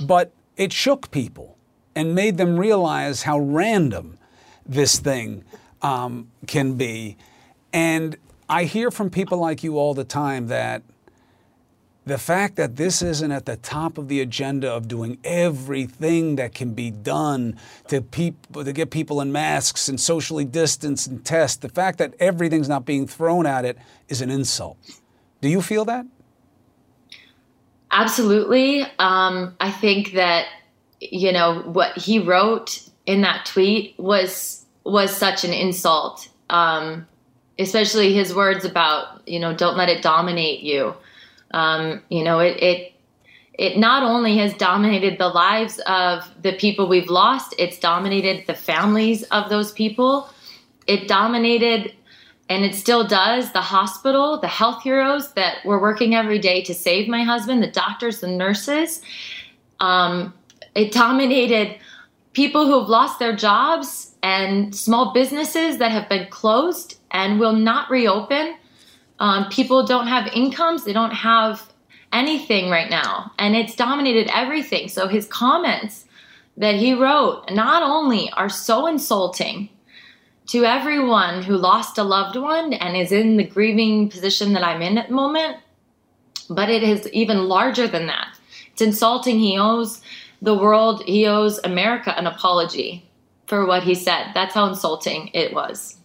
But 0.05 0.33
it 0.59 0.73
shook 0.73 1.11
people 1.11 1.57
and 1.95 2.15
made 2.15 2.37
them 2.37 2.59
realize 2.59 3.23
how 3.23 3.39
random 3.39 4.19
this 4.67 4.99
thing 4.99 5.45
um, 5.81 6.31
can 6.47 6.75
be. 6.75 7.17
And 7.73 8.17
I 8.49 8.65
hear 8.65 8.91
from 8.91 9.09
people 9.09 9.39
like 9.39 9.63
you 9.63 9.79
all 9.79 9.95
the 9.95 10.05
time 10.05 10.49
that 10.49 10.83
the 12.05 12.19
fact 12.19 12.57
that 12.57 12.77
this 12.77 13.03
isn't 13.03 13.31
at 13.31 13.45
the 13.45 13.57
top 13.57 13.99
of 13.99 14.09
the 14.09 14.21
agenda 14.21 14.71
of 14.71 14.89
doing 14.89 15.19
everything 15.25 16.37
that 16.37 16.55
can 16.55 16.73
be 16.73 16.91
done 16.91 17.59
to 17.89 18.01
people 18.01 18.65
to 18.65 18.73
get 18.73 18.91
people 18.91 19.21
in 19.21 19.31
masks 19.31 19.89
and 19.89 20.01
socially 20.01 20.45
distance 20.45 21.07
and 21.07 21.25
test, 21.25 21.61
the 21.61 21.69
fact 21.69 21.99
that 21.99 22.15
everything's 22.19 22.69
not 22.69 22.87
being 22.87 23.07
thrown 23.07 23.47
at 23.47 23.65
it 23.65 23.77
is 24.09 24.23
an 24.23 24.31
insult. 24.31 24.79
Do 25.43 25.49
you 25.49 25.61
feel 25.61 25.85
that? 25.85 26.07
Absolutely. 27.91 28.83
Um, 28.99 29.57
I 29.61 29.71
think 29.71 30.13
that 30.13 30.47
you 31.01 31.33
know 31.33 31.61
what 31.61 31.97
he 31.97 32.19
wrote 32.19 32.89
in 33.07 33.23
that 33.23 33.47
tweet 33.47 33.95
was 33.99 34.65
was 34.85 35.17
such 35.17 35.45
an 35.45 35.53
insult. 35.53 36.29
Um, 36.51 37.07
especially 37.59 38.13
his 38.13 38.35
words 38.35 38.65
about 38.65 39.27
you 39.27 39.41
know 39.41 39.55
don't 39.55 39.77
let 39.77 39.89
it 39.89 40.03
dominate 40.03 40.61
you. 40.61 40.95
Um, 41.53 42.03
you 42.09 42.23
know 42.23 42.41
it 42.41 42.63
it 42.63 42.93
it 43.55 43.77
not 43.77 44.03
only 44.03 44.39
has 44.39 44.55
dominated 44.55 45.19
the 45.19 45.29
lives 45.29 45.81
of 45.81 46.31
the 46.43 46.53
people 46.53 46.89
we've 46.89 47.11
lost, 47.11 47.55
it's 47.59 47.79
dominated 47.79 48.47
the 48.47 48.55
families 48.55 49.25
of 49.25 49.49
those 49.49 49.73
people. 49.73 50.31
It 50.87 51.09
dominated 51.09 51.93
and 52.49 52.65
it 52.65 52.75
still 52.75 53.07
does 53.07 53.53
the 53.53 53.61
hospital, 53.61 54.41
the 54.41 54.49
health 54.49 54.83
heroes 54.83 55.33
that 55.33 55.65
were 55.65 55.81
working 55.81 56.15
every 56.15 56.39
day 56.39 56.63
to 56.63 56.75
save 56.75 57.09
my 57.09 57.23
husband, 57.23 57.63
the 57.63 57.71
doctors, 57.71 58.21
the 58.21 58.29
nurses. 58.29 59.03
Um, 59.81 60.33
it 60.75 60.93
dominated 60.93 61.79
people 62.33 62.67
who 62.67 62.79
have 62.79 62.89
lost 62.89 63.19
their 63.19 63.37
jobs 63.37 64.15
and 64.23 64.75
small 64.75 65.13
businesses 65.13 65.79
that 65.79 65.91
have 65.91 66.09
been 66.09 66.27
closed 66.31 66.99
and 67.11 67.39
will 67.39 67.53
not 67.53 67.91
reopen. 67.91 68.57
Um, 69.19 69.49
people 69.51 69.85
don't 69.85 70.07
have 70.07 70.29
incomes, 70.29 70.85
they 70.85 70.93
don't 70.93 71.13
have 71.13 71.73
anything 72.13 72.71
right 72.71 72.89
now, 72.89 73.33
and 73.39 73.55
it's 73.55 73.75
dominated 73.75 74.31
everything. 74.35 74.89
So 74.89 75.09
his 75.09 75.27
comments 75.27 76.07
that 76.57 76.77
he 76.77 76.95
wrote 76.95 77.51
not 77.51 77.83
only 77.83 78.31
are 78.33 78.49
so 78.49 78.87
insulting 78.87 79.69
to 80.49 80.65
everyone 80.65 81.43
who 81.43 81.57
lost 81.57 81.99
a 81.99 82.03
loved 82.03 82.37
one 82.37 82.73
and 82.73 82.97
is 82.97 83.13
in 83.13 83.37
the 83.37 83.45
grieving 83.45 84.09
position 84.09 84.55
that 84.55 84.65
I'm 84.65 84.83
in 84.83 84.97
at 84.99 85.09
the 85.09 85.15
moment, 85.15 85.59
but 86.49 86.71
it 86.71 86.83
is 86.83 87.07
even 87.13 87.49
larger 87.49 87.87
than 87.87 88.07
that. 88.07 88.39
It's 88.73 88.81
insulting. 88.81 89.39
He 89.39 89.59
owes 89.59 90.01
the 90.41 90.55
world, 90.55 91.03
he 91.05 91.27
owes 91.27 91.59
America 91.65 92.17
an 92.17 92.27
apology 92.27 93.05
for 93.47 93.67
what 93.67 93.83
he 93.83 93.95
said. 93.95 94.31
That's 94.35 94.55
how 94.55 94.67
insulting 94.67 95.31
it 95.35 95.53
was. 95.53 95.97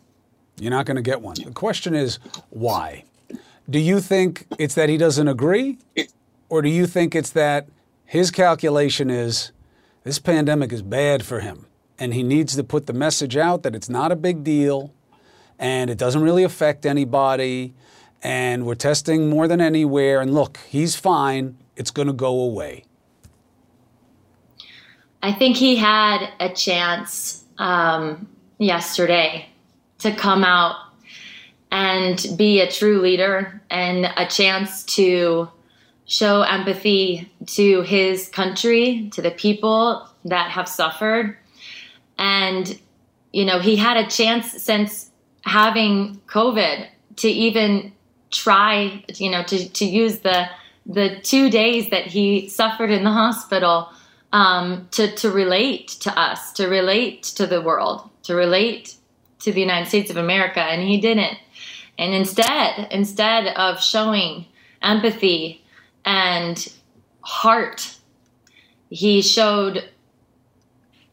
You're 0.60 0.72
not 0.72 0.86
going 0.86 0.96
to 0.96 1.04
get 1.04 1.22
one. 1.22 1.36
The 1.36 1.52
question 1.52 1.94
is 1.94 2.20
why? 2.50 3.06
Do 3.70 3.80
you 3.80 4.02
think 4.02 4.46
it's 4.60 4.76
that 4.76 4.90
he 4.90 4.98
doesn't 4.98 5.28
agree? 5.28 5.78
Or 6.50 6.62
do 6.62 6.70
you 6.70 6.86
think 6.86 7.16
it's 7.16 7.30
that 7.32 7.68
his 8.06 8.30
calculation 8.30 9.10
is 9.10 9.52
this 10.04 10.20
pandemic 10.20 10.74
is 10.74 10.82
bad 10.82 11.26
for 11.26 11.40
him 11.40 11.68
and 12.04 12.14
he 12.14 12.22
needs 12.22 12.58
to 12.58 12.64
put 12.66 12.86
the 12.86 12.92
message 12.92 13.38
out 13.38 13.64
that 13.64 13.74
it's 13.74 13.88
not 13.88 14.12
a 14.12 14.16
big 14.18 14.44
deal 14.44 14.94
and 15.58 15.90
it 15.90 15.98
doesn't 15.98 16.22
really 16.22 16.44
affect 16.44 16.86
anybody 16.86 17.74
and 18.22 18.66
we're 18.66 18.76
testing 18.76 19.30
more 19.30 19.48
than 19.48 19.62
anywhere. 19.62 20.20
And 20.20 20.34
look, 20.34 20.58
he's 20.68 20.98
fine. 20.98 21.58
It's 21.78 21.92
going 21.92 22.08
to 22.10 22.14
go 22.14 22.42
away. 22.42 22.84
I 25.22 25.32
think 25.32 25.56
he 25.56 25.78
had 25.78 26.28
a 26.42 26.50
chance 26.50 27.46
um, 27.58 28.28
yesterday 28.58 29.48
to 30.00 30.14
come 30.14 30.44
out 30.44 30.76
and 31.72 32.26
be 32.36 32.60
a 32.60 32.70
true 32.70 33.00
leader 33.00 33.62
and 33.70 34.12
a 34.18 34.28
chance 34.28 34.84
to 34.98 35.48
show 36.06 36.42
empathy 36.42 37.32
to 37.46 37.82
his 37.84 38.28
country, 38.28 39.10
to 39.14 39.22
the 39.22 39.32
people 39.32 40.06
that 40.26 40.52
have 40.52 40.68
suffered. 40.68 41.38
And, 42.18 42.80
you 43.32 43.46
know, 43.46 43.60
he 43.60 43.76
had 43.76 43.98
a 43.98 44.08
chance 44.08 44.52
since 44.64 45.10
having 45.42 46.22
COVID 46.28 46.88
to 47.18 47.30
even 47.30 47.92
try, 48.32 49.04
you 49.16 49.30
know, 49.30 49.44
to, 49.44 49.70
to 49.70 49.86
use 49.86 50.20
the 50.20 50.48
the 50.86 51.20
two 51.22 51.50
days 51.50 51.90
that 51.92 52.08
he 52.08 52.50
suffered 52.50 52.92
in 52.92 53.04
the 53.04 53.12
hospital 53.12 53.90
um, 54.34 54.88
to, 54.92 55.16
to 55.16 55.32
relate 55.32 55.88
to 55.88 56.20
us, 56.20 56.52
to 56.54 56.68
relate 56.68 57.24
to 57.24 57.48
the 57.48 57.62
world, 57.62 58.10
to 58.24 58.36
relate 58.36 58.96
to 59.40 59.52
the 59.52 59.62
United 59.62 59.88
States 59.88 60.10
of 60.10 60.18
America, 60.18 60.60
and 60.60 60.82
he 60.82 61.00
didn't. 61.00 61.38
And 61.98 62.14
instead, 62.14 62.88
instead 62.92 63.48
of 63.56 63.82
showing 63.82 64.46
empathy 64.82 65.64
and 66.04 66.68
heart, 67.22 67.96
he 68.90 69.22
showed 69.22 69.90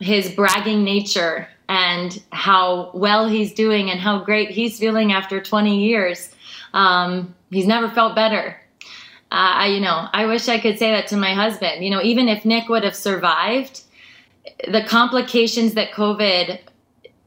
his 0.00 0.30
bragging 0.30 0.82
nature 0.82 1.46
and 1.68 2.20
how 2.32 2.90
well 2.94 3.28
he's 3.28 3.52
doing 3.52 3.90
and 3.90 4.00
how 4.00 4.24
great 4.24 4.50
he's 4.50 4.78
feeling 4.78 5.12
after 5.12 5.40
20 5.40 5.78
years. 5.78 6.30
Um, 6.72 7.34
he's 7.50 7.66
never 7.66 7.88
felt 7.88 8.14
better. 8.14 8.60
Uh, 9.32 9.54
I, 9.62 9.66
you 9.68 9.80
know, 9.80 10.08
I 10.12 10.26
wish 10.26 10.48
I 10.48 10.58
could 10.58 10.78
say 10.78 10.90
that 10.90 11.06
to 11.08 11.16
my 11.16 11.34
husband. 11.34 11.84
You 11.84 11.90
know, 11.90 12.02
even 12.02 12.28
if 12.28 12.44
Nick 12.44 12.68
would 12.68 12.82
have 12.82 12.96
survived, 12.96 13.82
the 14.66 14.82
complications 14.82 15.74
that 15.74 15.92
COVID 15.92 16.58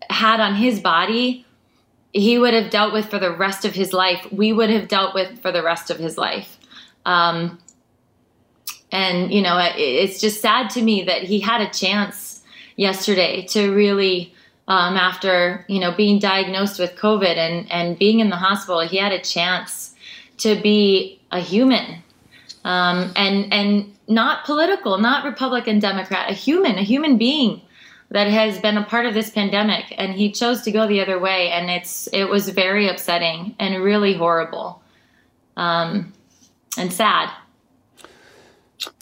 had 0.09 0.41
on 0.41 0.55
his 0.55 0.81
body, 0.81 1.45
he 2.12 2.38
would 2.38 2.53
have 2.53 2.69
dealt 2.69 2.91
with 2.91 3.09
for 3.09 3.19
the 3.19 3.31
rest 3.31 3.63
of 3.63 3.73
his 3.73 3.93
life. 3.93 4.27
We 4.31 4.51
would 4.51 4.69
have 4.69 4.88
dealt 4.88 5.15
with 5.15 5.39
for 5.39 5.51
the 5.51 5.63
rest 5.63 5.89
of 5.89 5.97
his 5.97 6.17
life. 6.17 6.57
Um, 7.05 7.59
and 8.91 9.33
you 9.33 9.41
know, 9.41 9.57
it, 9.57 9.75
it's 9.77 10.19
just 10.19 10.41
sad 10.41 10.69
to 10.71 10.81
me 10.81 11.03
that 11.03 11.23
he 11.23 11.39
had 11.39 11.62
a 11.62 11.69
chance 11.69 12.33
yesterday 12.75 13.45
to 13.47 13.73
really, 13.73 14.33
um, 14.67 14.95
after 14.95 15.65
you 15.67 15.79
know 15.79 15.91
being 15.91 16.19
diagnosed 16.19 16.79
with 16.79 16.95
COVID 16.95 17.38
and 17.38 17.71
and 17.71 17.97
being 17.97 18.19
in 18.19 18.29
the 18.29 18.38
hospital, 18.38 18.81
he 18.81 18.97
had 18.97 19.12
a 19.12 19.21
chance 19.21 19.95
to 20.38 20.59
be 20.62 21.19
a 21.31 21.39
human 21.39 22.03
um, 22.65 23.12
and 23.15 23.51
and 23.53 23.93
not 24.07 24.45
political, 24.45 24.97
not 24.97 25.25
Republican, 25.25 25.79
Democrat, 25.79 26.29
a 26.29 26.33
human, 26.33 26.77
a 26.77 26.83
human 26.83 27.17
being 27.17 27.62
that 28.09 28.27
has 28.27 28.59
been 28.59 28.77
a 28.77 28.83
part 28.83 29.05
of 29.05 29.13
this 29.13 29.29
pandemic, 29.29 29.86
and 29.97 30.13
he 30.13 30.31
chose 30.31 30.62
to 30.62 30.71
go 30.71 30.88
the 30.88 31.01
other 31.01 31.19
way, 31.19 31.49
and 31.49 31.69
it's 31.69 32.07
it 32.13 32.25
was 32.25 32.49
very 32.49 32.88
upsetting 32.88 33.55
and 33.59 33.83
really 33.83 34.13
horrible, 34.13 34.81
um, 35.57 36.13
and 36.77 36.91
sad. 36.91 37.29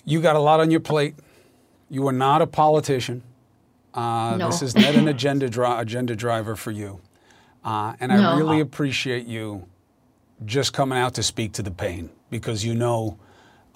You 0.06 0.22
got 0.22 0.36
a 0.36 0.40
lot 0.40 0.60
on 0.60 0.72
your 0.72 0.80
plate. 0.80 1.16
You 1.90 2.08
are 2.08 2.14
not 2.14 2.42
a 2.42 2.48
politician. 2.48 3.22
Uh, 3.94 4.38
no. 4.38 4.48
This 4.50 4.62
is 4.62 4.76
not 4.76 4.96
an 4.96 5.08
agenda 5.08 5.50
dri- 5.50 5.66
agenda 5.80 6.16
driver 6.16 6.56
for 6.56 6.72
you, 6.72 7.02
uh, 7.66 7.94
and 8.00 8.12
I 8.12 8.18
No. 8.18 8.38
really 8.38 8.60
appreciate 8.62 9.26
you 9.28 9.68
just 10.46 10.72
coming 10.74 10.98
out 10.98 11.14
to 11.16 11.24
speak 11.24 11.52
to 11.54 11.64
the 11.64 11.72
pain 11.72 12.10
because 12.30 12.64
you 12.66 12.74
know 12.74 13.18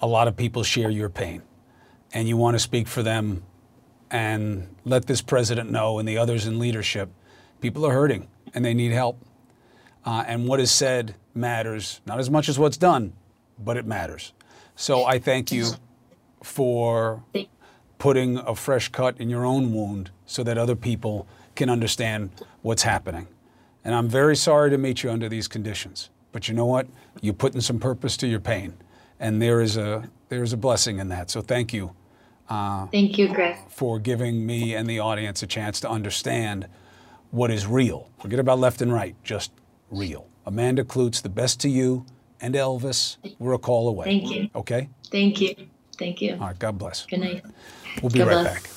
a 0.00 0.06
lot 0.06 0.26
of 0.28 0.36
people 0.36 0.62
share 0.62 0.90
your 0.90 1.08
pain, 1.10 1.42
and 2.12 2.26
you 2.28 2.36
want 2.36 2.54
to 2.54 2.58
speak 2.58 2.88
for 2.88 3.02
them 3.02 3.42
and 4.10 4.68
let 4.84 5.06
this 5.06 5.20
president 5.20 5.70
know 5.70 5.98
and 5.98 6.08
the 6.08 6.16
others 6.16 6.46
in 6.46 6.58
leadership, 6.58 7.10
people 7.60 7.84
are 7.84 7.92
hurting 7.92 8.28
and 8.54 8.64
they 8.64 8.72
need 8.72 8.92
help. 8.92 9.18
Uh, 10.04 10.22
and 10.28 10.46
what 10.46 10.60
is 10.60 10.70
said 10.70 11.16
matters, 11.34 12.00
not 12.06 12.18
as 12.20 12.30
much 12.30 12.48
as 12.48 12.56
what's 12.58 12.76
done, 12.76 13.12
but 13.58 13.76
it 13.76 13.84
matters. 13.84 14.32
So 14.76 15.04
I 15.04 15.18
thank 15.18 15.50
you 15.50 15.72
for 16.42 17.24
putting 17.98 18.38
a 18.38 18.54
fresh 18.54 18.88
cut 18.88 19.18
in 19.20 19.30
your 19.30 19.44
own 19.44 19.72
wound 19.72 20.10
so 20.26 20.42
that 20.42 20.58
other 20.58 20.76
people 20.76 21.26
can 21.54 21.70
understand 21.70 22.30
what's 22.62 22.82
happening. 22.82 23.26
And 23.84 23.94
I'm 23.94 24.08
very 24.08 24.36
sorry 24.36 24.70
to 24.70 24.78
meet 24.78 25.02
you 25.02 25.10
under 25.10 25.28
these 25.28 25.48
conditions. 25.48 26.10
But 26.32 26.48
you 26.48 26.54
know 26.54 26.66
what? 26.66 26.86
You're 27.20 27.34
putting 27.34 27.60
some 27.60 27.78
purpose 27.78 28.16
to 28.18 28.26
your 28.26 28.40
pain. 28.40 28.74
And 29.18 29.40
there 29.40 29.60
is 29.60 29.76
a, 29.76 30.10
there 30.28 30.42
is 30.42 30.52
a 30.52 30.56
blessing 30.56 30.98
in 30.98 31.08
that. 31.08 31.30
So 31.30 31.40
thank 31.40 31.72
you 31.72 31.94
uh, 32.48 32.86
Thank 32.86 33.18
you, 33.18 33.32
Chris. 33.32 33.58
for 33.68 33.98
giving 33.98 34.46
me 34.46 34.74
and 34.74 34.88
the 34.88 35.00
audience 35.00 35.42
a 35.42 35.46
chance 35.46 35.80
to 35.80 35.88
understand 35.90 36.68
what 37.30 37.50
is 37.50 37.66
real. 37.66 38.10
Forget 38.20 38.38
about 38.38 38.58
left 38.58 38.80
and 38.80 38.92
right, 38.92 39.14
just 39.24 39.52
real. 39.90 40.28
Amanda 40.44 40.84
Kloots, 40.84 41.22
the 41.22 41.28
best 41.28 41.60
to 41.60 41.68
you 41.68 42.06
and 42.40 42.54
Elvis. 42.54 43.16
We're 43.38 43.54
a 43.54 43.58
call 43.58 43.88
away. 43.88 44.04
Thank 44.04 44.30
you. 44.30 44.48
Okay? 44.54 44.88
Thank 45.10 45.40
you. 45.40 45.54
Thank 45.98 46.22
you. 46.22 46.34
All 46.34 46.48
right, 46.48 46.58
God 46.58 46.78
bless. 46.78 47.06
Good 47.06 47.20
night. 47.20 47.44
We'll 48.02 48.10
be 48.10 48.18
God 48.18 48.28
right 48.28 48.42
bless. 48.42 48.54
back. 48.54 48.70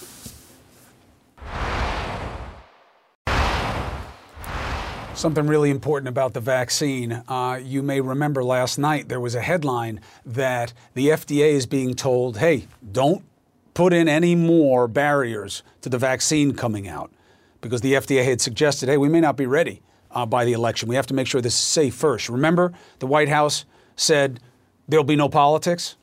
Something 5.15 5.47
really 5.47 5.69
important 5.69 6.07
about 6.07 6.33
the 6.33 6.39
vaccine. 6.39 7.23
Uh, 7.27 7.59
you 7.61 7.83
may 7.83 7.99
remember 7.99 8.41
last 8.41 8.77
night 8.77 9.09
there 9.09 9.19
was 9.19 9.35
a 9.35 9.41
headline 9.41 9.99
that 10.25 10.71
the 10.93 11.09
FDA 11.09 11.51
is 11.51 11.65
being 11.65 11.93
told, 11.93 12.37
hey, 12.37 12.67
don't 12.89 13.25
put 13.73 13.91
in 13.91 14.07
any 14.07 14.33
more 14.33 14.87
barriers 14.87 15.61
to 15.81 15.89
the 15.89 15.97
vaccine 15.97 16.53
coming 16.53 16.87
out. 16.87 17.11
Because 17.59 17.81
the 17.81 17.95
FDA 17.95 18.23
had 18.23 18.39
suggested, 18.39 18.87
hey, 18.87 18.95
we 18.95 19.09
may 19.09 19.19
not 19.19 19.35
be 19.35 19.45
ready 19.45 19.81
uh, 20.11 20.25
by 20.25 20.45
the 20.45 20.53
election. 20.53 20.87
We 20.87 20.95
have 20.95 21.07
to 21.07 21.13
make 21.13 21.27
sure 21.27 21.41
this 21.41 21.53
is 21.53 21.59
safe 21.59 21.95
first. 21.95 22.29
Remember, 22.29 22.71
the 22.99 23.07
White 23.07 23.29
House 23.29 23.65
said 23.97 24.39
there'll 24.87 25.03
be 25.03 25.17
no 25.17 25.27
politics? 25.27 25.97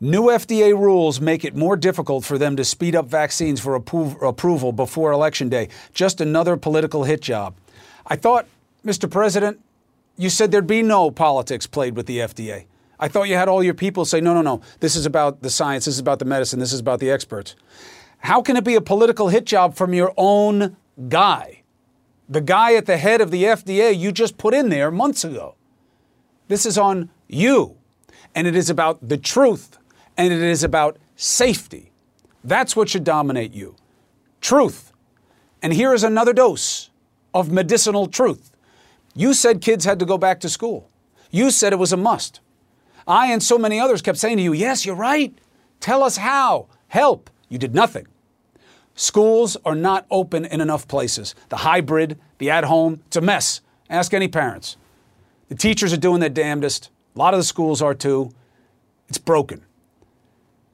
New 0.00 0.24
FDA 0.24 0.78
rules 0.78 1.20
make 1.20 1.44
it 1.44 1.56
more 1.56 1.76
difficult 1.76 2.24
for 2.24 2.38
them 2.38 2.54
to 2.54 2.64
speed 2.64 2.94
up 2.94 3.06
vaccines 3.06 3.60
for 3.60 3.78
appro- 3.78 4.20
approval 4.22 4.70
before 4.70 5.10
Election 5.10 5.48
Day. 5.48 5.68
Just 5.92 6.20
another 6.20 6.56
political 6.56 7.02
hit 7.02 7.20
job. 7.20 7.56
I 8.06 8.14
thought, 8.14 8.46
Mr. 8.84 9.10
President, 9.10 9.60
you 10.16 10.30
said 10.30 10.52
there'd 10.52 10.68
be 10.68 10.82
no 10.82 11.10
politics 11.10 11.66
played 11.66 11.96
with 11.96 12.06
the 12.06 12.18
FDA. 12.18 12.66
I 13.00 13.08
thought 13.08 13.28
you 13.28 13.34
had 13.34 13.48
all 13.48 13.62
your 13.62 13.74
people 13.74 14.04
say, 14.04 14.20
no, 14.20 14.34
no, 14.34 14.42
no, 14.42 14.60
this 14.78 14.94
is 14.94 15.04
about 15.04 15.42
the 15.42 15.50
science, 15.50 15.84
this 15.84 15.94
is 15.94 16.00
about 16.00 16.20
the 16.20 16.24
medicine, 16.24 16.60
this 16.60 16.72
is 16.72 16.80
about 16.80 17.00
the 17.00 17.10
experts. 17.10 17.56
How 18.18 18.40
can 18.40 18.56
it 18.56 18.64
be 18.64 18.74
a 18.74 18.80
political 18.80 19.28
hit 19.28 19.46
job 19.46 19.74
from 19.74 19.94
your 19.94 20.12
own 20.16 20.76
guy? 21.08 21.62
The 22.28 22.40
guy 22.40 22.74
at 22.74 22.86
the 22.86 22.98
head 22.98 23.20
of 23.20 23.30
the 23.30 23.44
FDA 23.44 23.96
you 23.96 24.12
just 24.12 24.38
put 24.38 24.54
in 24.54 24.68
there 24.68 24.90
months 24.90 25.24
ago. 25.24 25.54
This 26.48 26.66
is 26.66 26.78
on 26.78 27.10
you. 27.26 27.76
And 28.34 28.46
it 28.46 28.54
is 28.54 28.68
about 28.70 29.08
the 29.08 29.16
truth. 29.16 29.77
And 30.18 30.32
it 30.32 30.42
is 30.42 30.62
about 30.62 30.98
safety. 31.16 31.92
That's 32.44 32.76
what 32.76 32.90
should 32.90 33.04
dominate 33.04 33.54
you. 33.54 33.76
Truth. 34.42 34.92
And 35.62 35.72
here 35.72 35.94
is 35.94 36.04
another 36.04 36.32
dose 36.32 36.90
of 37.32 37.50
medicinal 37.50 38.06
truth. 38.06 38.50
You 39.14 39.32
said 39.32 39.60
kids 39.60 39.84
had 39.84 39.98
to 40.00 40.04
go 40.04 40.18
back 40.18 40.40
to 40.40 40.48
school. 40.48 40.90
You 41.30 41.50
said 41.50 41.72
it 41.72 41.78
was 41.78 41.92
a 41.92 41.96
must. 41.96 42.40
I 43.06 43.32
and 43.32 43.42
so 43.42 43.58
many 43.58 43.80
others 43.80 44.02
kept 44.02 44.18
saying 44.18 44.36
to 44.36 44.42
you, 44.42 44.52
Yes, 44.52 44.84
you're 44.84 44.94
right. 44.94 45.36
Tell 45.80 46.02
us 46.02 46.18
how. 46.18 46.66
Help. 46.88 47.30
You 47.48 47.58
did 47.58 47.74
nothing. 47.74 48.06
Schools 48.94 49.56
are 49.64 49.74
not 49.74 50.06
open 50.10 50.44
in 50.44 50.60
enough 50.60 50.88
places. 50.88 51.34
The 51.48 51.58
hybrid, 51.58 52.18
the 52.38 52.50
at 52.50 52.64
home, 52.64 53.00
it's 53.06 53.16
a 53.16 53.20
mess. 53.20 53.60
Ask 53.88 54.12
any 54.12 54.28
parents. 54.28 54.76
The 55.48 55.54
teachers 55.54 55.92
are 55.92 55.98
doing 55.98 56.20
their 56.20 56.28
damnedest. 56.28 56.90
A 57.14 57.18
lot 57.18 57.32
of 57.32 57.38
the 57.38 57.44
schools 57.44 57.80
are 57.80 57.94
too. 57.94 58.32
It's 59.08 59.18
broken. 59.18 59.64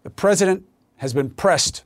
The 0.04 0.10
president 0.10 0.64
has 0.98 1.12
been 1.12 1.30
pressed 1.30 1.82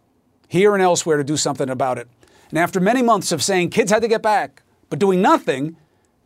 here 0.49 0.75
and 0.75 0.83
elsewhere 0.83 1.17
to 1.17 1.25
do 1.25 1.37
something 1.37 1.71
about 1.71 1.99
it. 1.99 2.09
And 2.51 2.59
after 2.59 2.81
many 2.81 3.01
months 3.01 3.33
of 3.33 3.43
saying 3.43 3.71
kids 3.71 3.91
had 3.91 4.03
to 4.03 4.09
get 4.09 4.23
back, 4.23 4.63
but 4.91 4.99
doing 4.99 5.23
nothing, 5.23 5.77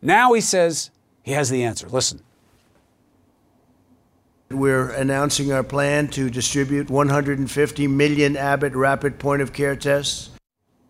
now 0.01 0.33
he 0.33 0.41
says 0.41 0.91
he 1.21 1.31
has 1.31 1.49
the 1.49 1.63
answer. 1.63 1.87
Listen. 1.87 2.21
We're 4.49 4.89
announcing 4.89 5.51
our 5.51 5.63
plan 5.63 6.09
to 6.09 6.29
distribute 6.29 6.89
150 6.89 7.87
million 7.87 8.37
Abbott 8.37 8.73
rapid 8.73 9.17
point 9.17 9.41
of 9.41 9.53
care 9.53 9.75
tests. 9.75 10.29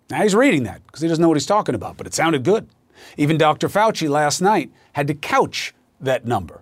Now 0.09 0.21
he's 0.21 0.35
reading 0.35 0.63
that 0.63 0.85
because 0.85 1.01
he 1.01 1.07
doesn't 1.07 1.21
know 1.21 1.29
what 1.29 1.37
he's 1.37 1.45
talking 1.45 1.75
about, 1.75 1.97
but 1.97 2.07
it 2.07 2.13
sounded 2.13 2.43
good. 2.43 2.67
Even 3.17 3.37
Dr. 3.37 3.67
Fauci 3.67 4.09
last 4.09 4.41
night 4.41 4.71
had 4.93 5.07
to 5.07 5.13
couch 5.13 5.73
that 5.99 6.25
number. 6.25 6.61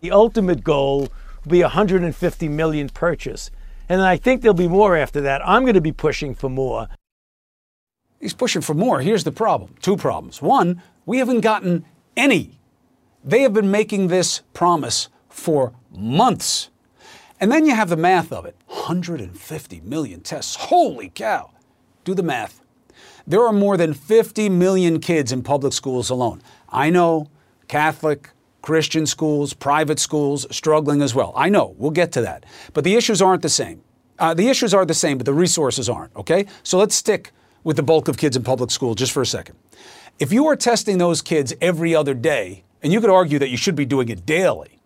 The 0.00 0.10
ultimate 0.10 0.64
goal 0.64 1.08
will 1.44 1.52
be 1.52 1.62
150 1.62 2.48
million 2.48 2.88
purchase. 2.88 3.50
And 3.88 4.00
I 4.00 4.16
think 4.16 4.42
there'll 4.42 4.54
be 4.54 4.68
more 4.68 4.96
after 4.96 5.20
that. 5.22 5.46
I'm 5.46 5.62
going 5.62 5.74
to 5.74 5.80
be 5.80 5.92
pushing 5.92 6.34
for 6.34 6.48
more. 6.48 6.88
He's 8.20 8.34
pushing 8.34 8.62
for 8.62 8.74
more. 8.74 9.00
Here's 9.00 9.24
the 9.24 9.32
problem 9.32 9.74
two 9.80 9.96
problems. 9.96 10.40
One, 10.40 10.82
we 11.04 11.18
haven't 11.18 11.40
gotten 11.40 11.84
any 12.16 12.58
They 13.24 13.42
have 13.42 13.52
been 13.52 13.70
making 13.70 14.08
this 14.08 14.42
promise 14.52 15.08
for 15.28 15.72
months. 15.90 16.70
And 17.40 17.50
then 17.50 17.66
you 17.66 17.74
have 17.74 17.88
the 17.88 17.96
math 17.96 18.32
of 18.32 18.44
it 18.44 18.56
150 18.66 19.80
million 19.80 20.20
tests. 20.20 20.56
Holy 20.56 21.08
cow. 21.08 21.50
Do 22.04 22.14
the 22.14 22.22
math. 22.22 22.60
There 23.26 23.44
are 23.46 23.52
more 23.52 23.76
than 23.76 23.94
50 23.94 24.48
million 24.48 25.00
kids 25.00 25.32
in 25.32 25.42
public 25.42 25.72
schools 25.72 26.10
alone. 26.10 26.42
I 26.68 26.90
know 26.90 27.28
Catholic, 27.68 28.30
Christian 28.62 29.06
schools, 29.06 29.52
private 29.52 29.98
schools 29.98 30.46
struggling 30.50 31.02
as 31.02 31.14
well. 31.14 31.32
I 31.36 31.48
know, 31.48 31.74
we'll 31.78 31.90
get 31.90 32.12
to 32.12 32.22
that. 32.22 32.44
But 32.72 32.84
the 32.84 32.94
issues 32.94 33.20
aren't 33.20 33.42
the 33.42 33.48
same. 33.48 33.82
Uh, 34.18 34.34
the 34.34 34.48
issues 34.48 34.72
are 34.72 34.86
the 34.86 34.94
same, 34.94 35.18
but 35.18 35.26
the 35.26 35.34
resources 35.34 35.88
aren't, 35.88 36.14
okay? 36.16 36.46
So 36.62 36.78
let's 36.78 36.94
stick 36.94 37.32
with 37.64 37.76
the 37.76 37.82
bulk 37.82 38.08
of 38.08 38.16
kids 38.16 38.36
in 38.36 38.44
public 38.44 38.70
school 38.70 38.94
just 38.94 39.12
for 39.12 39.20
a 39.20 39.26
second. 39.26 39.56
If 40.18 40.32
you 40.32 40.46
are 40.46 40.56
testing 40.56 40.98
those 40.98 41.22
kids 41.22 41.52
every 41.60 41.94
other 41.94 42.14
day, 42.14 42.64
and 42.82 42.92
you 42.92 43.00
could 43.00 43.10
argue 43.10 43.38
that 43.38 43.48
you 43.48 43.56
should 43.56 43.76
be 43.76 43.84
doing 43.84 44.08
it 44.08 44.24
daily, 44.24 44.80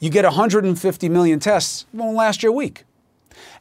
you 0.00 0.10
get 0.10 0.24
150 0.24 1.08
million 1.08 1.40
tests, 1.40 1.86
won't 1.92 2.16
last 2.16 2.42
you 2.42 2.50
a 2.50 2.52
week. 2.52 2.84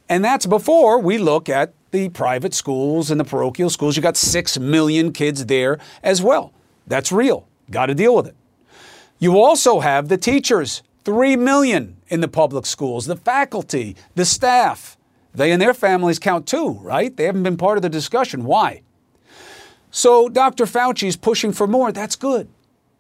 And 0.08 0.24
that's 0.24 0.46
before 0.46 1.00
we 1.00 1.18
look 1.18 1.50
at 1.50 1.74
the 1.92 2.10
private 2.10 2.54
schools 2.54 3.12
and 3.12 3.20
the 3.20 3.26
parochial 3.26 3.70
schools. 3.70 3.96
You 3.96 4.02
got 4.02 4.18
6 4.18 4.60
million 4.60 5.12
kids 5.12 5.46
there 5.46 5.80
as 6.04 6.22
well. 6.22 6.54
That's 6.86 7.12
real. 7.12 7.48
Got 7.70 7.88
to 7.88 7.96
deal 7.96 8.16
with 8.16 8.28
it. 8.28 8.36
You 9.20 9.40
also 9.40 9.80
have 9.80 10.08
the 10.08 10.18
teachers, 10.18 10.84
3 11.04 11.36
million 11.36 11.98
in 12.08 12.22
the 12.22 12.28
public 12.28 12.66
schools, 12.66 13.06
the 13.06 13.16
faculty, 13.16 13.96
the 14.16 14.26
staff. 14.26 14.98
They 15.34 15.52
and 15.52 15.62
their 15.62 15.74
families 15.74 16.20
count 16.20 16.48
too, 16.48 16.80
right? 16.82 17.16
They 17.16 17.26
haven't 17.26 17.44
been 17.44 17.58
part 17.58 17.78
of 17.78 17.82
the 17.82 17.90
discussion. 17.90 18.44
Why? 18.44 18.82
So 19.92 20.30
Dr. 20.30 20.66
Fauci's 20.66 21.16
pushing 21.16 21.52
for 21.52 21.68
more. 21.68 21.92
That's 21.92 22.16
good. 22.16 22.48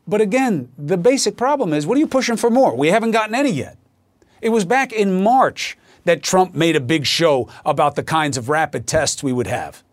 But 0.07 0.21
again, 0.21 0.71
the 0.77 0.97
basic 0.97 1.35
problem 1.35 1.73
is 1.73 1.85
what 1.85 1.97
are 1.97 1.99
you 1.99 2.07
pushing 2.07 2.37
for 2.37 2.49
more? 2.49 2.75
We 2.75 2.87
haven't 2.87 3.11
gotten 3.11 3.35
any 3.35 3.51
yet. 3.51 3.77
It 4.41 4.49
was 4.49 4.65
back 4.65 4.93
in 4.93 5.21
March 5.21 5.77
that 6.05 6.23
Trump 6.23 6.55
made 6.55 6.75
a 6.75 6.79
big 6.79 7.05
show 7.05 7.49
about 7.65 7.95
the 7.95 8.03
kinds 8.03 8.37
of 8.37 8.49
rapid 8.49 8.87
tests 8.87 9.21
we 9.21 9.33
would 9.33 9.47
have. 9.47 9.83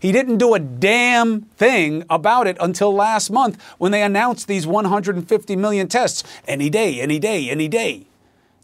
He 0.00 0.12
didn't 0.12 0.38
do 0.38 0.54
a 0.54 0.58
damn 0.58 1.42
thing 1.42 2.04
about 2.08 2.46
it 2.46 2.56
until 2.58 2.92
last 2.92 3.30
month 3.30 3.62
when 3.76 3.92
they 3.92 4.02
announced 4.02 4.48
these 4.48 4.66
150 4.66 5.56
million 5.56 5.88
tests 5.88 6.24
any 6.48 6.70
day, 6.70 7.00
any 7.00 7.18
day, 7.18 7.50
any 7.50 7.68
day. 7.68 8.06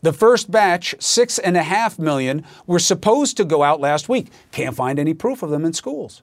The 0.01 0.15
first 0.15 0.51
batch, 0.51 0.95
six 0.99 1.39
and 1.39 1.57
a 1.57 1.63
half 1.63 1.99
million, 1.99 2.45
were 2.67 2.79
supposed 2.79 3.37
to 3.37 3.45
go 3.45 3.63
out 3.63 3.81
last 3.81 4.09
week. 4.09 4.29
Can't 4.51 4.75
find 4.75 4.99
any 4.99 5.15
proof 5.15 5.43
of 5.43 5.51
them 5.51 5.65
in 5.65 5.75
schools. 5.75 6.23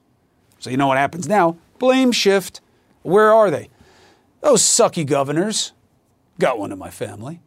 So 0.58 0.70
you 0.70 0.76
know 0.76 0.88
what 0.88 0.98
happens 0.98 1.28
now? 1.28 1.58
Blame 1.78 2.10
shift. 2.10 2.60
Where 3.02 3.32
are 3.32 3.50
they? 3.50 3.68
Those 4.40 4.62
sucky 4.62 5.06
governors. 5.06 5.72
Got 6.40 6.58
one 6.58 6.72
in 6.72 6.78
my 6.78 6.90
family. 6.90 7.40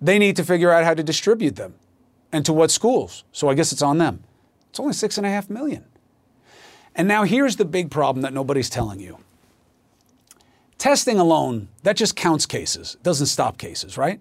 They 0.00 0.18
need 0.18 0.36
to 0.36 0.44
figure 0.44 0.70
out 0.70 0.84
how 0.84 0.94
to 0.94 1.02
distribute 1.02 1.56
them 1.56 1.74
and 2.30 2.44
to 2.44 2.52
what 2.52 2.70
schools. 2.70 3.24
So 3.32 3.48
I 3.48 3.54
guess 3.54 3.72
it's 3.72 3.82
on 3.82 3.98
them. 3.98 4.22
It's 4.70 4.78
only 4.78 4.92
six 4.92 5.16
and 5.16 5.26
a 5.26 5.30
half 5.30 5.50
million. 5.50 5.84
And 6.94 7.08
now 7.08 7.24
here's 7.24 7.56
the 7.56 7.64
big 7.64 7.90
problem 7.90 8.22
that 8.22 8.32
nobody's 8.32 8.70
telling 8.70 9.00
you. 9.00 9.18
Testing 10.78 11.18
alone, 11.18 11.68
that 11.84 11.96
just 11.96 12.16
counts 12.16 12.44
cases, 12.44 12.96
doesn't 13.02 13.26
stop 13.26 13.56
cases, 13.56 13.96
right? 13.96 14.20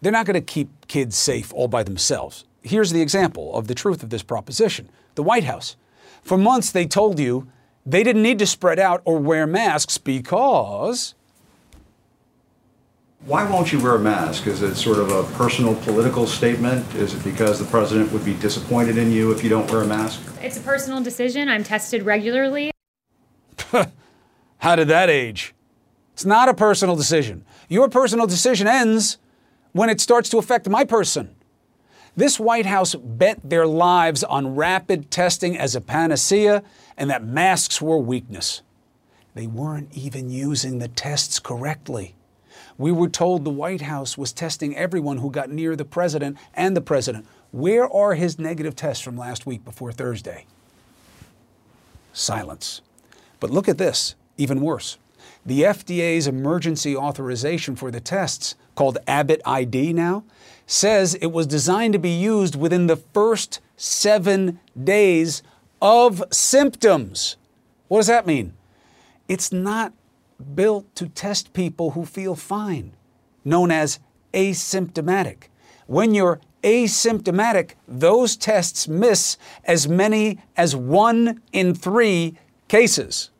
They're 0.00 0.12
not 0.12 0.26
going 0.26 0.34
to 0.34 0.40
keep 0.40 0.86
kids 0.86 1.16
safe 1.16 1.52
all 1.52 1.68
by 1.68 1.82
themselves. 1.82 2.44
Here's 2.62 2.92
the 2.92 3.02
example 3.02 3.54
of 3.56 3.68
the 3.68 3.74
truth 3.74 4.02
of 4.02 4.10
this 4.10 4.22
proposition 4.22 4.88
the 5.14 5.22
White 5.22 5.44
House. 5.44 5.76
For 6.22 6.38
months, 6.38 6.70
they 6.70 6.86
told 6.86 7.18
you 7.18 7.48
they 7.84 8.02
didn't 8.02 8.22
need 8.22 8.38
to 8.38 8.46
spread 8.46 8.78
out 8.78 9.02
or 9.04 9.18
wear 9.18 9.46
masks 9.46 9.98
because. 9.98 11.14
Why 13.26 13.50
won't 13.50 13.72
you 13.72 13.80
wear 13.80 13.94
a 13.94 13.98
mask? 13.98 14.46
Is 14.46 14.60
it 14.60 14.74
sort 14.74 14.98
of 14.98 15.10
a 15.10 15.22
personal 15.38 15.74
political 15.76 16.26
statement? 16.26 16.94
Is 16.94 17.14
it 17.14 17.24
because 17.24 17.58
the 17.58 17.64
president 17.64 18.12
would 18.12 18.22
be 18.22 18.34
disappointed 18.34 18.98
in 18.98 19.10
you 19.10 19.32
if 19.32 19.42
you 19.42 19.48
don't 19.48 19.70
wear 19.70 19.80
a 19.80 19.86
mask? 19.86 20.20
It's 20.42 20.58
a 20.58 20.60
personal 20.60 21.02
decision. 21.02 21.48
I'm 21.48 21.64
tested 21.64 22.02
regularly. 22.02 22.70
How 24.58 24.76
did 24.76 24.88
that 24.88 25.08
age? 25.08 25.54
It's 26.12 26.26
not 26.26 26.50
a 26.50 26.54
personal 26.54 26.96
decision. 26.96 27.46
Your 27.70 27.88
personal 27.88 28.26
decision 28.26 28.66
ends 28.66 29.16
when 29.72 29.88
it 29.88 30.02
starts 30.02 30.28
to 30.28 30.36
affect 30.36 30.68
my 30.68 30.84
person. 30.84 31.34
This 32.14 32.38
White 32.38 32.66
House 32.66 32.94
bet 32.94 33.40
their 33.42 33.66
lives 33.66 34.22
on 34.22 34.54
rapid 34.54 35.10
testing 35.10 35.56
as 35.56 35.74
a 35.74 35.80
panacea 35.80 36.62
and 36.94 37.08
that 37.08 37.24
masks 37.24 37.80
were 37.80 37.98
weakness. 37.98 38.60
They 39.34 39.46
weren't 39.46 39.94
even 39.94 40.28
using 40.28 40.78
the 40.78 40.88
tests 40.88 41.38
correctly. 41.38 42.16
We 42.76 42.90
were 42.92 43.08
told 43.08 43.44
the 43.44 43.50
White 43.50 43.82
House 43.82 44.18
was 44.18 44.32
testing 44.32 44.76
everyone 44.76 45.18
who 45.18 45.30
got 45.30 45.50
near 45.50 45.76
the 45.76 45.84
president 45.84 46.36
and 46.54 46.76
the 46.76 46.80
president. 46.80 47.26
Where 47.52 47.88
are 47.90 48.14
his 48.14 48.38
negative 48.38 48.74
tests 48.74 49.02
from 49.02 49.16
last 49.16 49.46
week 49.46 49.64
before 49.64 49.92
Thursday? 49.92 50.46
Silence. 52.12 52.80
But 53.38 53.50
look 53.50 53.68
at 53.68 53.78
this, 53.78 54.14
even 54.36 54.60
worse. 54.60 54.98
The 55.46 55.62
FDA's 55.62 56.26
emergency 56.26 56.96
authorization 56.96 57.76
for 57.76 57.90
the 57.90 58.00
tests, 58.00 58.54
called 58.74 58.98
Abbott 59.06 59.42
ID 59.44 59.92
now, 59.92 60.24
says 60.66 61.14
it 61.14 61.26
was 61.28 61.46
designed 61.46 61.92
to 61.92 61.98
be 61.98 62.10
used 62.10 62.56
within 62.56 62.86
the 62.86 62.96
first 62.96 63.60
seven 63.76 64.58
days 64.82 65.42
of 65.80 66.24
symptoms. 66.32 67.36
What 67.88 67.98
does 67.98 68.06
that 68.06 68.26
mean? 68.26 68.54
It's 69.28 69.52
not 69.52 69.92
built 70.54 70.94
to 70.96 71.08
test 71.08 71.52
people 71.52 71.92
who 71.92 72.04
feel 72.04 72.34
fine, 72.34 72.94
known 73.44 73.70
as 73.70 73.98
asymptomatic. 74.32 75.44
When 75.86 76.14
you're 76.14 76.40
asymptomatic, 76.62 77.72
those 77.86 78.36
tests 78.36 78.88
miss 78.88 79.36
as 79.64 79.86
many 79.86 80.40
as 80.56 80.74
one 80.74 81.42
in 81.52 81.74
three 81.74 82.38
cases. 82.68 83.30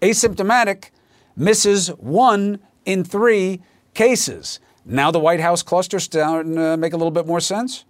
Asymptomatic 0.00 0.90
misses 1.36 1.88
one 1.88 2.58
in 2.84 3.04
three 3.04 3.62
cases. 3.94 4.60
Now 4.84 5.10
the 5.10 5.20
White 5.20 5.40
House 5.40 5.62
cluster's 5.62 6.04
starting 6.04 6.56
to 6.56 6.76
make 6.76 6.92
a 6.92 6.96
little 6.96 7.10
bit 7.10 7.26
more 7.26 7.40
sense. 7.40 7.84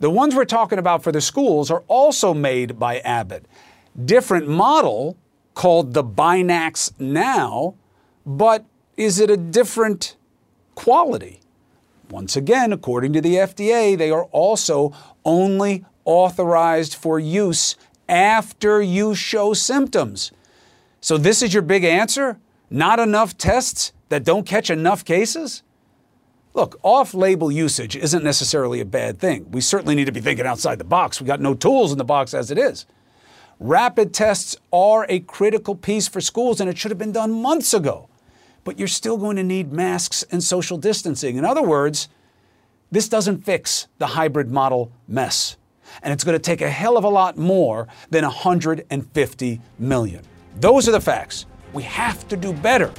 The 0.00 0.10
ones 0.10 0.34
we're 0.34 0.44
talking 0.44 0.78
about 0.78 1.02
for 1.02 1.12
the 1.12 1.20
schools 1.20 1.70
are 1.70 1.84
also 1.88 2.34
made 2.34 2.78
by 2.78 2.98
Abbott. 3.00 3.46
Different 4.04 4.48
model 4.48 5.16
called 5.54 5.94
the 5.94 6.04
Binax 6.04 6.92
Now, 6.98 7.74
but 8.26 8.64
is 8.96 9.18
it 9.18 9.30
a 9.30 9.36
different 9.36 10.16
quality? 10.74 11.40
Once 12.10 12.36
again, 12.36 12.72
according 12.72 13.12
to 13.12 13.20
the 13.20 13.36
FDA, 13.36 13.96
they 13.96 14.10
are 14.10 14.24
also 14.26 14.92
only 15.24 15.84
authorized 16.04 16.94
for 16.94 17.18
use 17.18 17.76
after 18.08 18.82
you 18.82 19.14
show 19.14 19.54
symptoms. 19.54 20.30
So, 21.00 21.16
this 21.16 21.42
is 21.42 21.52
your 21.52 21.62
big 21.62 21.84
answer? 21.84 22.38
Not 22.70 22.98
enough 22.98 23.36
tests 23.36 23.92
that 24.08 24.24
don't 24.24 24.46
catch 24.46 24.70
enough 24.70 25.04
cases? 25.04 25.62
Look, 26.54 26.78
off 26.82 27.14
label 27.14 27.50
usage 27.50 27.96
isn't 27.96 28.22
necessarily 28.22 28.80
a 28.80 28.84
bad 28.84 29.18
thing. 29.18 29.50
We 29.50 29.60
certainly 29.60 29.96
need 29.96 30.04
to 30.06 30.12
be 30.12 30.20
thinking 30.20 30.46
outside 30.46 30.78
the 30.78 30.84
box. 30.84 31.20
We 31.20 31.26
got 31.26 31.40
no 31.40 31.54
tools 31.54 31.90
in 31.90 31.98
the 31.98 32.04
box 32.04 32.32
as 32.32 32.50
it 32.50 32.58
is. 32.58 32.86
Rapid 33.64 34.12
tests 34.12 34.56
are 34.74 35.06
a 35.08 35.20
critical 35.20 35.74
piece 35.74 36.06
for 36.06 36.20
schools, 36.20 36.60
and 36.60 36.68
it 36.68 36.76
should 36.76 36.90
have 36.90 36.98
been 36.98 37.12
done 37.12 37.30
months 37.30 37.72
ago. 37.72 38.10
But 38.62 38.78
you're 38.78 38.86
still 38.86 39.16
going 39.16 39.36
to 39.36 39.42
need 39.42 39.72
masks 39.72 40.22
and 40.30 40.44
social 40.44 40.76
distancing. 40.76 41.36
In 41.36 41.46
other 41.46 41.62
words, 41.62 42.10
this 42.90 43.08
doesn't 43.08 43.42
fix 43.42 43.86
the 43.96 44.08
hybrid 44.08 44.50
model 44.50 44.92
mess. 45.08 45.56
And 46.02 46.12
it's 46.12 46.24
going 46.24 46.36
to 46.36 46.42
take 46.42 46.60
a 46.60 46.68
hell 46.68 46.98
of 46.98 47.04
a 47.04 47.08
lot 47.08 47.38
more 47.38 47.88
than 48.10 48.24
150 48.24 49.60
million. 49.78 50.22
Those 50.60 50.86
are 50.86 50.92
the 50.92 51.00
facts. 51.00 51.46
We 51.72 51.84
have 51.84 52.28
to 52.28 52.36
do 52.36 52.52
better. 52.52 52.92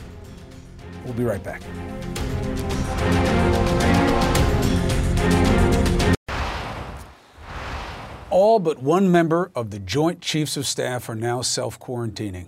We'll 1.04 1.14
be 1.14 1.26
right 1.26 1.44
back. 1.44 1.62
All 8.36 8.60
but 8.60 8.84
one 8.84 9.10
member 9.10 9.50
of 9.56 9.72
the 9.72 9.80
Joint 9.80 10.20
Chiefs 10.20 10.58
of 10.58 10.68
Staff 10.68 11.08
are 11.08 11.16
now 11.16 11.42
self 11.42 11.80
quarantining. 11.80 12.48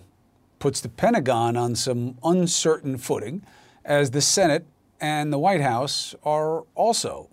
Puts 0.59 0.81
the 0.81 0.89
Pentagon 0.89 1.55
on 1.55 1.75
some 1.75 2.17
uncertain 2.25 2.97
footing, 2.97 3.41
as 3.85 4.11
the 4.11 4.19
Senate 4.19 4.65
and 4.99 5.31
the 5.31 5.39
White 5.39 5.61
House 5.61 6.13
are 6.25 6.65
also 6.75 7.29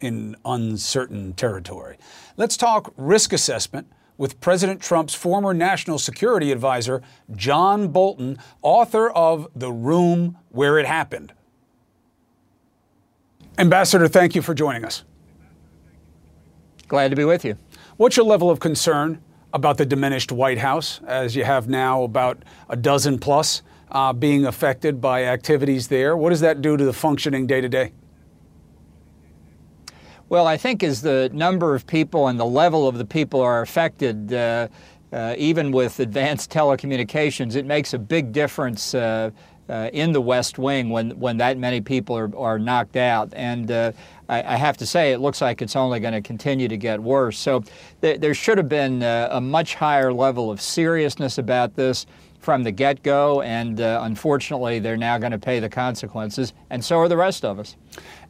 in 0.00 0.36
uncertain 0.44 1.32
territory. 1.32 1.98
Let's 2.36 2.56
talk 2.56 2.94
risk 2.96 3.32
assessment 3.32 3.88
with 4.16 4.40
President 4.40 4.80
Trump's 4.80 5.16
former 5.16 5.52
national 5.52 5.98
security 5.98 6.52
advisor, 6.52 7.02
John 7.34 7.88
Bolton, 7.88 8.38
author 8.62 9.10
of 9.10 9.48
The 9.56 9.72
Room 9.72 10.38
Where 10.50 10.78
It 10.78 10.86
Happened. 10.86 11.32
Ambassador, 13.58 14.06
thank 14.06 14.36
you 14.36 14.42
for 14.42 14.54
joining 14.54 14.84
us. 14.84 15.02
Glad 16.86 17.08
to 17.08 17.16
be 17.16 17.24
with 17.24 17.44
you. 17.44 17.58
What's 17.98 18.16
your 18.16 18.26
level 18.26 18.48
of 18.48 18.60
concern 18.60 19.20
about 19.52 19.76
the 19.76 19.84
diminished 19.84 20.30
White 20.30 20.58
House, 20.58 21.00
as 21.04 21.34
you 21.34 21.42
have 21.42 21.68
now 21.68 22.04
about 22.04 22.44
a 22.68 22.76
dozen 22.76 23.18
plus 23.18 23.62
uh, 23.90 24.12
being 24.12 24.46
affected 24.46 25.00
by 25.00 25.24
activities 25.24 25.88
there. 25.88 26.16
What 26.16 26.30
does 26.30 26.38
that 26.40 26.62
do 26.62 26.76
to 26.76 26.84
the 26.84 26.92
functioning 26.92 27.48
day 27.48 27.60
to 27.60 27.68
day? 27.68 27.92
Well, 30.28 30.46
I 30.46 30.56
think 30.56 30.84
as 30.84 31.02
the 31.02 31.28
number 31.32 31.74
of 31.74 31.88
people 31.88 32.28
and 32.28 32.38
the 32.38 32.46
level 32.46 32.86
of 32.86 32.98
the 32.98 33.04
people 33.04 33.40
are 33.40 33.62
affected, 33.62 34.32
uh, 34.32 34.68
uh, 35.12 35.34
even 35.36 35.72
with 35.72 35.98
advanced 35.98 36.50
telecommunications, 36.52 37.56
it 37.56 37.66
makes 37.66 37.94
a 37.94 37.98
big 37.98 38.32
difference 38.32 38.94
uh, 38.94 39.30
uh 39.68 39.90
in 39.92 40.12
the 40.12 40.20
West 40.20 40.56
Wing 40.56 40.88
when, 40.88 41.18
when 41.18 41.38
that 41.38 41.58
many 41.58 41.80
people 41.80 42.16
are, 42.16 42.30
are 42.36 42.58
knocked 42.60 42.96
out. 42.96 43.32
And 43.34 43.70
uh, 43.70 43.90
I, 44.28 44.54
I, 44.54 44.56
have 44.56 44.76
to 44.78 44.86
say, 44.86 45.12
it 45.12 45.18
looks 45.18 45.40
like 45.40 45.62
it's 45.62 45.76
only 45.76 46.00
going 46.00 46.12
to 46.12 46.20
continue 46.20 46.68
to 46.68 46.76
get 46.76 47.00
worse. 47.00 47.38
So 47.38 47.64
th- 48.02 48.20
there 48.20 48.34
should 48.34 48.58
have 48.58 48.68
been 48.68 49.02
uh, 49.02 49.28
a 49.30 49.40
much 49.40 49.74
higher 49.74 50.12
level 50.12 50.50
of 50.50 50.60
seriousness 50.60 51.38
about 51.38 51.74
this 51.74 52.06
from 52.40 52.62
the 52.62 52.70
get 52.70 53.02
go, 53.02 53.42
and 53.42 53.80
unfortunately, 53.80 54.78
they're 54.78 54.96
now 54.96 55.18
going 55.18 55.32
to 55.32 55.38
pay 55.38 55.58
the 55.58 55.68
consequences, 55.68 56.52
and 56.70 56.84
so 56.84 56.98
are 56.98 57.08
the 57.08 57.16
rest 57.16 57.44
of 57.44 57.58
us. 57.58 57.76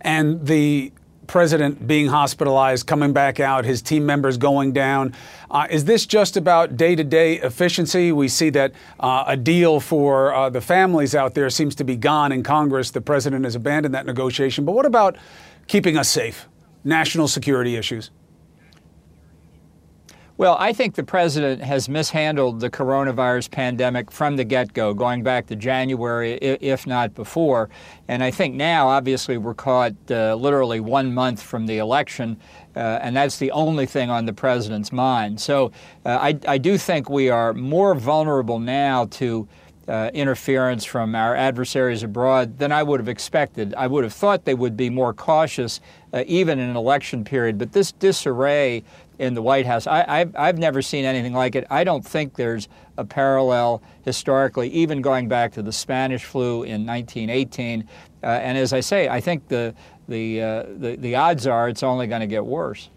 And 0.00 0.44
the 0.46 0.92
president 1.28 1.86
being 1.86 2.08
hospitalized, 2.08 2.86
coming 2.86 3.12
back 3.12 3.38
out, 3.38 3.64
his 3.64 3.80
team 3.80 4.04
members 4.04 4.36
going 4.36 4.72
down. 4.72 5.14
Uh, 5.50 5.68
is 5.70 5.84
this 5.84 6.06
just 6.06 6.36
about 6.36 6.76
day 6.76 6.96
to 6.96 7.04
day 7.04 7.34
efficiency? 7.34 8.10
We 8.10 8.26
see 8.26 8.50
that 8.50 8.72
uh, 8.98 9.24
a 9.28 9.36
deal 9.36 9.78
for 9.78 10.34
uh, 10.34 10.50
the 10.50 10.60
families 10.60 11.14
out 11.14 11.34
there 11.34 11.48
seems 11.50 11.76
to 11.76 11.84
be 11.84 11.96
gone 11.96 12.32
in 12.32 12.42
Congress. 12.42 12.90
The 12.90 13.00
president 13.00 13.44
has 13.44 13.54
abandoned 13.54 13.94
that 13.94 14.06
negotiation. 14.06 14.64
But 14.64 14.72
what 14.72 14.86
about 14.86 15.16
keeping 15.68 15.96
us 15.96 16.08
safe? 16.08 16.48
National 16.84 17.28
security 17.28 17.76
issues? 17.76 18.10
Well, 20.38 20.56
I 20.60 20.72
think 20.72 20.94
the 20.94 21.02
president 21.02 21.62
has 21.64 21.88
mishandled 21.88 22.60
the 22.60 22.70
coronavirus 22.70 23.50
pandemic 23.50 24.12
from 24.12 24.36
the 24.36 24.44
get 24.44 24.72
go, 24.72 24.94
going 24.94 25.24
back 25.24 25.48
to 25.48 25.56
January, 25.56 26.34
if 26.34 26.86
not 26.86 27.12
before. 27.12 27.68
And 28.06 28.22
I 28.22 28.30
think 28.30 28.54
now, 28.54 28.86
obviously, 28.86 29.36
we're 29.36 29.54
caught 29.54 29.94
uh, 30.12 30.36
literally 30.36 30.78
one 30.78 31.12
month 31.12 31.42
from 31.42 31.66
the 31.66 31.78
election, 31.78 32.38
uh, 32.76 33.00
and 33.02 33.16
that's 33.16 33.38
the 33.38 33.50
only 33.50 33.84
thing 33.84 34.10
on 34.10 34.26
the 34.26 34.32
president's 34.32 34.92
mind. 34.92 35.40
So 35.40 35.72
uh, 36.06 36.10
I, 36.10 36.38
I, 36.46 36.58
do 36.58 36.78
think 36.78 37.10
we 37.10 37.30
are 37.30 37.52
more 37.52 37.96
vulnerable 37.96 38.60
now 38.60 39.06
to. 39.06 39.48
Uh, 39.88 40.10
interference 40.12 40.84
from 40.84 41.14
our 41.14 41.34
adversaries 41.34 42.02
abroad 42.02 42.58
than 42.58 42.70
I 42.70 42.82
would 42.82 43.00
have 43.00 43.08
expected. 43.08 43.72
I 43.74 43.86
would 43.86 44.04
have 44.04 44.12
thought 44.12 44.44
they 44.44 44.52
would 44.52 44.76
be 44.76 44.90
more 44.90 45.14
cautious, 45.14 45.80
uh, 46.12 46.24
even 46.26 46.58
in 46.58 46.68
an 46.68 46.76
election 46.76 47.24
period. 47.24 47.56
But 47.56 47.72
this 47.72 47.92
disarray 47.92 48.84
in 49.18 49.34
the 49.34 49.42
White 49.42 49.66
House. 49.66 49.86
I, 49.86 50.18
have 50.18 50.36
I've 50.36 50.58
never 50.58 50.80
seen 50.80 51.04
anything 51.04 51.32
like 51.32 51.54
it. 51.54 51.66
I 51.70 51.84
don't 51.84 52.04
think 52.06 52.34
there's 52.34 52.68
a 52.96 53.04
parallel 53.04 53.82
historically, 54.04 54.68
even 54.70 55.02
going 55.02 55.28
back 55.28 55.52
to 55.54 55.62
the 55.62 55.72
Spanish 55.72 56.24
flu 56.24 56.62
in 56.62 56.86
1918. 56.86 57.88
Uh, 58.22 58.26
and 58.26 58.56
as 58.56 58.72
I 58.72 58.80
say, 58.80 59.08
I 59.08 59.20
think 59.20 59.48
the, 59.48 59.74
the, 60.08 60.42
uh, 60.42 60.62
the, 60.76 60.96
the 60.96 61.16
odds 61.16 61.46
are 61.46 61.68
it's 61.68 61.82
only 61.82 62.06
going 62.06 62.20
to 62.20 62.26
get 62.26 62.44
worse. 62.44 62.90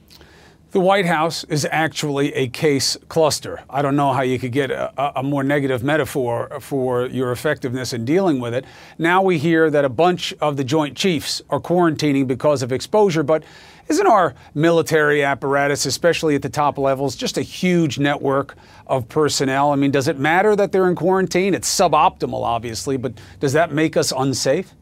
The 0.72 0.80
White 0.80 1.06
House 1.06 1.44
is 1.44 1.68
actually 1.70 2.34
a 2.34 2.48
case 2.48 2.96
cluster. 3.10 3.62
I 3.70 3.82
don't 3.82 3.98
know 3.98 4.14
how 4.14 4.22
you 4.22 4.40
could 4.40 4.54
get 4.54 4.72
a, 4.72 5.20
a, 5.20 5.22
more 5.22 5.44
negative 5.44 5.84
metaphor 5.84 6.62
for 6.62 7.08
your 7.08 7.34
effectiveness 7.34 7.92
in 7.92 8.06
dealing 8.06 8.40
with 8.40 8.54
it. 8.54 8.64
Now 8.98 9.22
we 9.22 9.38
hear 9.38 9.70
that 9.70 9.84
a 9.84 9.90
bunch 9.90 10.34
of 10.40 10.56
the 10.56 10.64
Joint 10.64 10.96
Chiefs 10.96 11.42
are 11.50 11.60
quarantining 11.60 12.26
because 12.26 12.64
of 12.64 12.72
exposure, 12.72 13.22
but 13.22 13.44
isn't 13.90 14.08
our 14.08 14.34
military 14.54 15.26
apparatus, 15.26 15.86
especially 15.86 16.36
at 16.36 16.42
the 16.42 16.48
top 16.48 16.78
levels, 16.78 17.18
just 17.18 17.38
a 17.38 17.42
huge 17.42 18.00
network 18.00 18.56
of 18.88 19.10
personnel? 19.10 19.74
I 19.74 19.76
mean, 19.76 19.92
does 19.92 20.08
it 20.08 20.20
matter 20.20 20.56
that 20.56 20.72
they're 20.72 20.88
in 20.88 20.96
quarantine? 20.96 21.54
It's 21.54 21.70
suboptimal, 21.70 22.44
obviously, 22.44 22.96
but 22.96 23.20
does 23.42 23.52
that 23.52 23.74
make 23.74 23.98
us 23.98 24.14
unsafe? 24.16 24.74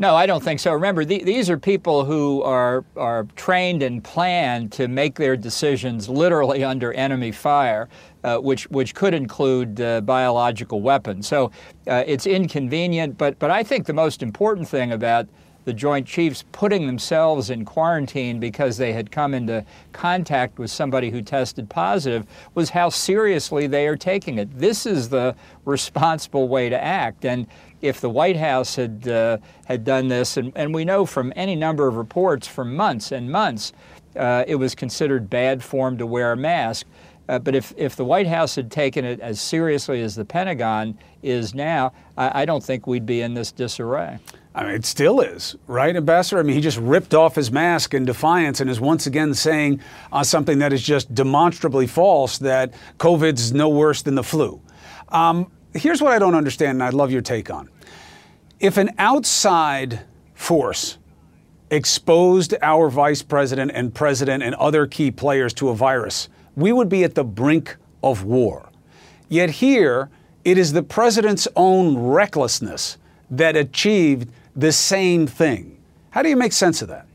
No, 0.00 0.14
I 0.14 0.26
don't 0.26 0.42
think 0.44 0.60
so. 0.60 0.72
Remember, 0.72 1.04
th- 1.04 1.24
these 1.24 1.50
are 1.50 1.58
people 1.58 2.04
who 2.04 2.40
are, 2.44 2.84
are 2.96 3.26
trained 3.34 3.82
and 3.82 4.02
planned 4.02 4.70
to 4.72 4.86
make 4.86 5.16
their 5.16 5.36
decisions 5.36 6.08
literally 6.08 6.62
under 6.62 6.92
enemy 6.92 7.32
fire, 7.32 7.88
uh, 8.22 8.36
which, 8.36 8.70
which 8.70 8.94
could 8.94 9.12
include 9.12 9.80
uh, 9.80 10.00
biological 10.02 10.80
weapons. 10.80 11.26
So 11.26 11.50
uh, 11.88 12.04
it's 12.06 12.26
inconvenient, 12.28 13.18
but, 13.18 13.40
but 13.40 13.50
I 13.50 13.64
think 13.64 13.86
the 13.86 13.92
most 13.92 14.22
important 14.22 14.68
thing 14.68 14.92
about 14.92 15.26
the 15.68 15.74
Joint 15.74 16.06
Chiefs 16.06 16.46
putting 16.50 16.86
themselves 16.86 17.50
in 17.50 17.66
quarantine 17.66 18.40
because 18.40 18.78
they 18.78 18.94
had 18.94 19.10
come 19.10 19.34
into 19.34 19.62
contact 19.92 20.58
with 20.58 20.70
somebody 20.70 21.10
who 21.10 21.20
tested 21.20 21.68
positive 21.68 22.26
was 22.54 22.70
how 22.70 22.88
seriously 22.88 23.66
they 23.66 23.86
are 23.86 23.94
taking 23.94 24.38
it. 24.38 24.48
This 24.58 24.86
is 24.86 25.10
the 25.10 25.36
responsible 25.66 26.48
way 26.48 26.70
to 26.70 26.82
act. 26.82 27.26
And 27.26 27.46
if 27.82 28.00
the 28.00 28.08
White 28.08 28.38
House 28.38 28.76
had, 28.76 29.06
uh, 29.08 29.36
had 29.66 29.84
done 29.84 30.08
this, 30.08 30.38
and, 30.38 30.54
and 30.56 30.72
we 30.72 30.86
know 30.86 31.04
from 31.04 31.34
any 31.36 31.54
number 31.54 31.86
of 31.86 31.96
reports 31.96 32.48
for 32.48 32.64
months 32.64 33.12
and 33.12 33.30
months, 33.30 33.74
uh, 34.16 34.44
it 34.46 34.54
was 34.54 34.74
considered 34.74 35.28
bad 35.28 35.62
form 35.62 35.98
to 35.98 36.06
wear 36.06 36.32
a 36.32 36.36
mask. 36.36 36.86
Uh, 37.28 37.38
but 37.38 37.54
if, 37.54 37.74
if 37.76 37.94
the 37.94 38.04
White 38.04 38.26
House 38.26 38.54
had 38.56 38.70
taken 38.70 39.04
it 39.04 39.20
as 39.20 39.40
seriously 39.40 40.02
as 40.02 40.14
the 40.14 40.24
Pentagon 40.24 40.98
is 41.22 41.54
now, 41.54 41.92
I, 42.16 42.42
I 42.42 42.44
don't 42.44 42.64
think 42.64 42.86
we'd 42.86 43.06
be 43.06 43.20
in 43.20 43.34
this 43.34 43.52
disarray. 43.52 44.18
I 44.54 44.64
mean, 44.64 44.74
it 44.74 44.84
still 44.84 45.20
is, 45.20 45.54
right, 45.66 45.94
Ambassador? 45.94 46.40
I 46.40 46.42
mean, 46.42 46.56
he 46.56 46.60
just 46.60 46.78
ripped 46.78 47.14
off 47.14 47.34
his 47.34 47.52
mask 47.52 47.94
in 47.94 48.04
defiance 48.04 48.60
and 48.60 48.68
is 48.68 48.80
once 48.80 49.06
again 49.06 49.34
saying 49.34 49.80
uh, 50.10 50.24
something 50.24 50.58
that 50.58 50.72
is 50.72 50.82
just 50.82 51.14
demonstrably 51.14 51.86
false 51.86 52.38
that 52.38 52.72
COVID's 52.98 53.52
no 53.52 53.68
worse 53.68 54.02
than 54.02 54.14
the 54.14 54.24
flu. 54.24 54.60
Um, 55.10 55.50
here's 55.74 56.02
what 56.02 56.12
I 56.12 56.18
don't 56.18 56.34
understand, 56.34 56.76
and 56.76 56.82
I'd 56.82 56.94
love 56.94 57.12
your 57.12 57.22
take 57.22 57.50
on. 57.50 57.68
If 58.58 58.78
an 58.78 58.90
outside 58.98 60.00
force 60.34 60.98
exposed 61.70 62.54
our 62.62 62.88
vice 62.88 63.22
president 63.22 63.70
and 63.74 63.94
president 63.94 64.42
and 64.42 64.54
other 64.56 64.86
key 64.86 65.10
players 65.10 65.52
to 65.54 65.68
a 65.68 65.74
virus, 65.74 66.28
we 66.58 66.72
would 66.72 66.88
be 66.88 67.04
at 67.04 67.14
the 67.14 67.24
brink 67.24 67.76
of 68.02 68.24
war. 68.24 68.68
Yet 69.28 69.50
here, 69.50 70.10
it 70.44 70.58
is 70.58 70.72
the 70.72 70.82
president's 70.82 71.46
own 71.54 71.96
recklessness 71.96 72.98
that 73.30 73.54
achieved 73.54 74.28
the 74.56 74.72
same 74.72 75.28
thing. 75.28 75.78
How 76.10 76.22
do 76.22 76.28
you 76.28 76.36
make 76.36 76.52
sense 76.52 76.82
of 76.82 76.88
that? 76.88 77.06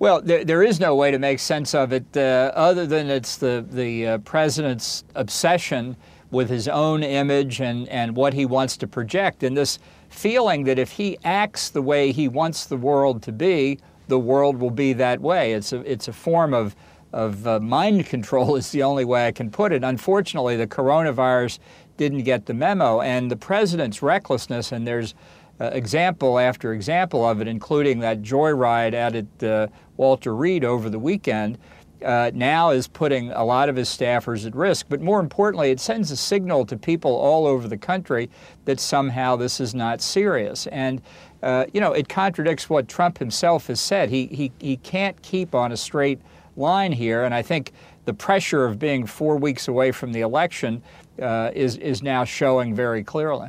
Well, 0.00 0.20
there, 0.20 0.44
there 0.44 0.64
is 0.64 0.80
no 0.80 0.96
way 0.96 1.12
to 1.12 1.18
make 1.18 1.38
sense 1.38 1.74
of 1.74 1.92
it 1.92 2.04
uh, 2.16 2.50
other 2.54 2.86
than 2.86 3.08
it's 3.08 3.36
the, 3.36 3.64
the 3.70 4.06
uh, 4.06 4.18
president's 4.18 5.04
obsession 5.14 5.96
with 6.32 6.50
his 6.50 6.66
own 6.66 7.04
image 7.04 7.60
and, 7.60 7.88
and 7.88 8.16
what 8.16 8.34
he 8.34 8.44
wants 8.44 8.76
to 8.78 8.88
project, 8.88 9.44
and 9.44 9.56
this 9.56 9.78
feeling 10.08 10.64
that 10.64 10.78
if 10.78 10.90
he 10.90 11.18
acts 11.24 11.70
the 11.70 11.80
way 11.80 12.10
he 12.10 12.26
wants 12.26 12.66
the 12.66 12.76
world 12.76 13.22
to 13.22 13.32
be, 13.32 13.78
the 14.08 14.18
world 14.18 14.56
will 14.56 14.70
be 14.70 14.92
that 14.92 15.20
way. 15.20 15.52
It's 15.52 15.72
a, 15.72 15.80
it's 15.90 16.08
a 16.08 16.12
form 16.12 16.52
of, 16.52 16.74
of 17.12 17.46
uh, 17.46 17.60
mind 17.60 18.06
control, 18.06 18.56
is 18.56 18.70
the 18.70 18.82
only 18.82 19.04
way 19.04 19.26
I 19.26 19.32
can 19.32 19.50
put 19.50 19.72
it. 19.72 19.84
Unfortunately, 19.84 20.56
the 20.56 20.66
coronavirus 20.66 21.58
didn't 21.96 22.24
get 22.24 22.46
the 22.46 22.54
memo. 22.54 23.00
And 23.00 23.30
the 23.30 23.36
president's 23.36 24.02
recklessness, 24.02 24.72
and 24.72 24.86
there's 24.86 25.14
uh, 25.60 25.66
example 25.66 26.38
after 26.38 26.72
example 26.72 27.26
of 27.26 27.40
it, 27.40 27.48
including 27.48 28.00
that 28.00 28.22
joyride 28.22 28.94
out 28.94 29.14
at 29.14 29.42
uh, 29.42 29.68
Walter 29.96 30.34
Reed 30.34 30.64
over 30.64 30.90
the 30.90 30.98
weekend, 30.98 31.58
uh, 32.04 32.30
now 32.34 32.70
is 32.70 32.86
putting 32.86 33.30
a 33.32 33.42
lot 33.42 33.70
of 33.70 33.76
his 33.76 33.88
staffers 33.88 34.46
at 34.46 34.54
risk. 34.54 34.86
But 34.88 35.00
more 35.00 35.18
importantly, 35.18 35.70
it 35.70 35.80
sends 35.80 36.10
a 36.10 36.16
signal 36.16 36.66
to 36.66 36.76
people 36.76 37.10
all 37.12 37.46
over 37.46 37.68
the 37.68 37.78
country 37.78 38.28
that 38.66 38.78
somehow 38.78 39.36
this 39.36 39.60
is 39.60 39.74
not 39.74 40.02
serious. 40.02 40.66
And 40.66 41.00
uh, 41.42 41.66
you 41.72 41.80
know, 41.80 41.92
it 41.92 42.08
contradicts 42.08 42.68
what 42.68 42.88
Trump 42.88 43.18
himself 43.18 43.68
has 43.68 43.80
said. 43.80 44.10
He, 44.10 44.26
he, 44.26 44.52
he 44.58 44.76
can't 44.78 45.20
keep 45.22 45.54
on 45.54 45.70
a 45.70 45.76
straight 45.76 46.20
line 46.56 46.92
here. 46.92 47.24
And 47.24 47.34
I 47.34 47.42
think 47.42 47.72
the 48.04 48.14
pressure 48.14 48.64
of 48.64 48.78
being 48.78 49.06
four 49.06 49.36
weeks 49.36 49.68
away 49.68 49.92
from 49.92 50.12
the 50.12 50.20
election 50.20 50.82
uh, 51.20 51.50
is, 51.54 51.76
is 51.76 52.02
now 52.02 52.24
showing 52.24 52.74
very 52.74 53.02
clearly. 53.02 53.48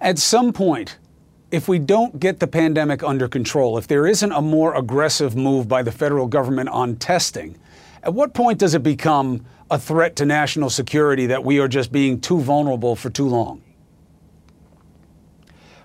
At 0.00 0.18
some 0.18 0.52
point, 0.52 0.98
if 1.50 1.68
we 1.68 1.78
don't 1.78 2.18
get 2.18 2.40
the 2.40 2.46
pandemic 2.46 3.02
under 3.02 3.28
control, 3.28 3.78
if 3.78 3.86
there 3.86 4.06
isn't 4.06 4.32
a 4.32 4.42
more 4.42 4.74
aggressive 4.74 5.36
move 5.36 5.68
by 5.68 5.82
the 5.82 5.92
federal 5.92 6.26
government 6.26 6.68
on 6.70 6.96
testing, 6.96 7.56
at 8.02 8.12
what 8.12 8.34
point 8.34 8.58
does 8.58 8.74
it 8.74 8.82
become 8.82 9.44
a 9.70 9.78
threat 9.78 10.16
to 10.16 10.26
national 10.26 10.68
security 10.68 11.26
that 11.26 11.44
we 11.44 11.58
are 11.58 11.68
just 11.68 11.92
being 11.92 12.20
too 12.20 12.40
vulnerable 12.40 12.96
for 12.96 13.08
too 13.08 13.28
long? 13.28 13.62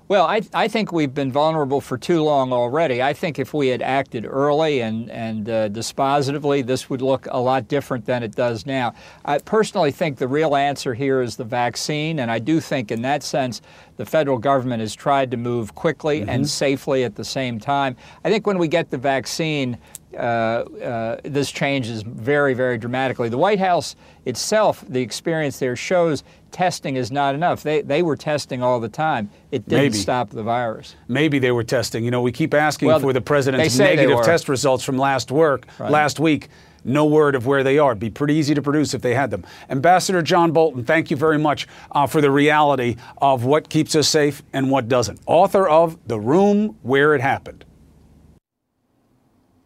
Well, 0.09 0.25
I, 0.25 0.41
I 0.55 0.67
think 0.67 0.91
we've 0.91 1.13
been 1.13 1.31
vulnerable 1.31 1.81
for 1.81 1.95
too 1.95 2.23
long 2.23 2.51
already. 2.51 2.99
I 2.99 3.13
think 3.13 3.37
if 3.37 3.53
we 3.53 3.67
had 3.67 3.83
acted 3.83 4.25
early 4.25 4.81
and, 4.81 5.07
and 5.11 5.47
uh, 5.47 5.69
dispositively, 5.69 6.65
this 6.65 6.89
would 6.89 7.03
look 7.03 7.27
a 7.29 7.39
lot 7.39 7.67
different 7.67 8.07
than 8.07 8.23
it 8.23 8.33
does 8.33 8.65
now. 8.65 8.95
I 9.23 9.37
personally 9.37 9.91
think 9.91 10.17
the 10.17 10.27
real 10.27 10.55
answer 10.55 10.95
here 10.95 11.21
is 11.21 11.35
the 11.35 11.43
vaccine, 11.43 12.17
and 12.17 12.31
I 12.31 12.39
do 12.39 12.59
think 12.59 12.91
in 12.91 13.03
that 13.03 13.21
sense 13.21 13.61
the 13.97 14.05
federal 14.05 14.39
government 14.39 14.79
has 14.79 14.95
tried 14.95 15.29
to 15.29 15.37
move 15.37 15.75
quickly 15.75 16.21
mm-hmm. 16.21 16.29
and 16.29 16.49
safely 16.49 17.03
at 17.03 17.15
the 17.15 17.23
same 17.23 17.59
time. 17.59 17.95
I 18.25 18.31
think 18.31 18.47
when 18.47 18.57
we 18.57 18.67
get 18.67 18.89
the 18.89 18.97
vaccine, 18.97 19.77
uh, 20.15 20.17
uh, 20.17 21.17
this 21.23 21.51
changes 21.51 22.01
very, 22.01 22.55
very 22.55 22.79
dramatically. 22.79 23.29
The 23.29 23.37
White 23.37 23.59
House 23.59 23.95
itself, 24.25 24.83
the 24.89 25.01
experience 25.01 25.59
there 25.59 25.75
shows 25.75 26.23
testing 26.51 26.95
is 26.95 27.11
not 27.11 27.35
enough. 27.35 27.63
They, 27.63 27.81
they 27.81 28.01
were 28.01 28.15
testing 28.15 28.61
all 28.61 28.79
the 28.79 28.89
time. 28.89 29.29
It 29.51 29.67
didn't 29.67 29.83
Maybe. 29.83 29.97
stop 29.97 30.29
the 30.29 30.43
virus. 30.43 30.95
Maybe 31.07 31.39
they 31.39 31.51
were 31.51 31.63
testing. 31.63 32.03
You 32.03 32.11
know, 32.11 32.21
we 32.21 32.31
keep 32.31 32.53
asking 32.53 32.87
well, 32.87 32.99
for 32.99 33.13
the 33.13 33.21
president's 33.21 33.77
negative 33.77 34.23
test 34.23 34.49
results 34.49 34.83
from 34.83 34.97
last 34.97 35.31
work 35.31 35.67
right. 35.79 35.91
last 35.91 36.19
week. 36.19 36.49
No 36.83 37.05
word 37.05 37.35
of 37.35 37.45
where 37.45 37.63
they 37.63 37.77
are. 37.77 37.91
It'd 37.91 37.99
be 37.99 38.09
pretty 38.09 38.35
easy 38.35 38.53
to 38.53 38.61
produce 38.61 38.93
if 38.93 39.01
they 39.01 39.13
had 39.13 39.31
them. 39.31 39.45
Ambassador 39.69 40.21
John 40.21 40.51
Bolton, 40.51 40.85
thank 40.85 41.11
you 41.11 41.17
very 41.17 41.37
much 41.37 41.67
uh, 41.91 42.07
for 42.07 42.21
the 42.21 42.31
reality 42.31 42.95
of 43.21 43.43
what 43.43 43.69
keeps 43.69 43.95
us 43.95 44.07
safe 44.07 44.41
and 44.53 44.71
what 44.71 44.87
doesn't. 44.87 45.19
Author 45.25 45.67
of 45.67 45.97
The 46.07 46.19
Room 46.19 46.77
Where 46.81 47.15
It 47.15 47.21
Happened. 47.21 47.65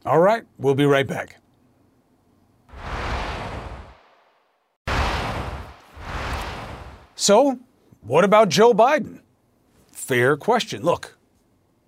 All 0.06 0.20
right, 0.20 0.44
we'll 0.58 0.76
be 0.76 0.86
right 0.86 1.08
back. 1.08 1.38
So, 7.24 7.58
what 8.02 8.26
about 8.26 8.50
Joe 8.50 8.74
Biden? 8.74 9.22
Fair 9.94 10.36
question. 10.36 10.84
Look, 10.84 11.18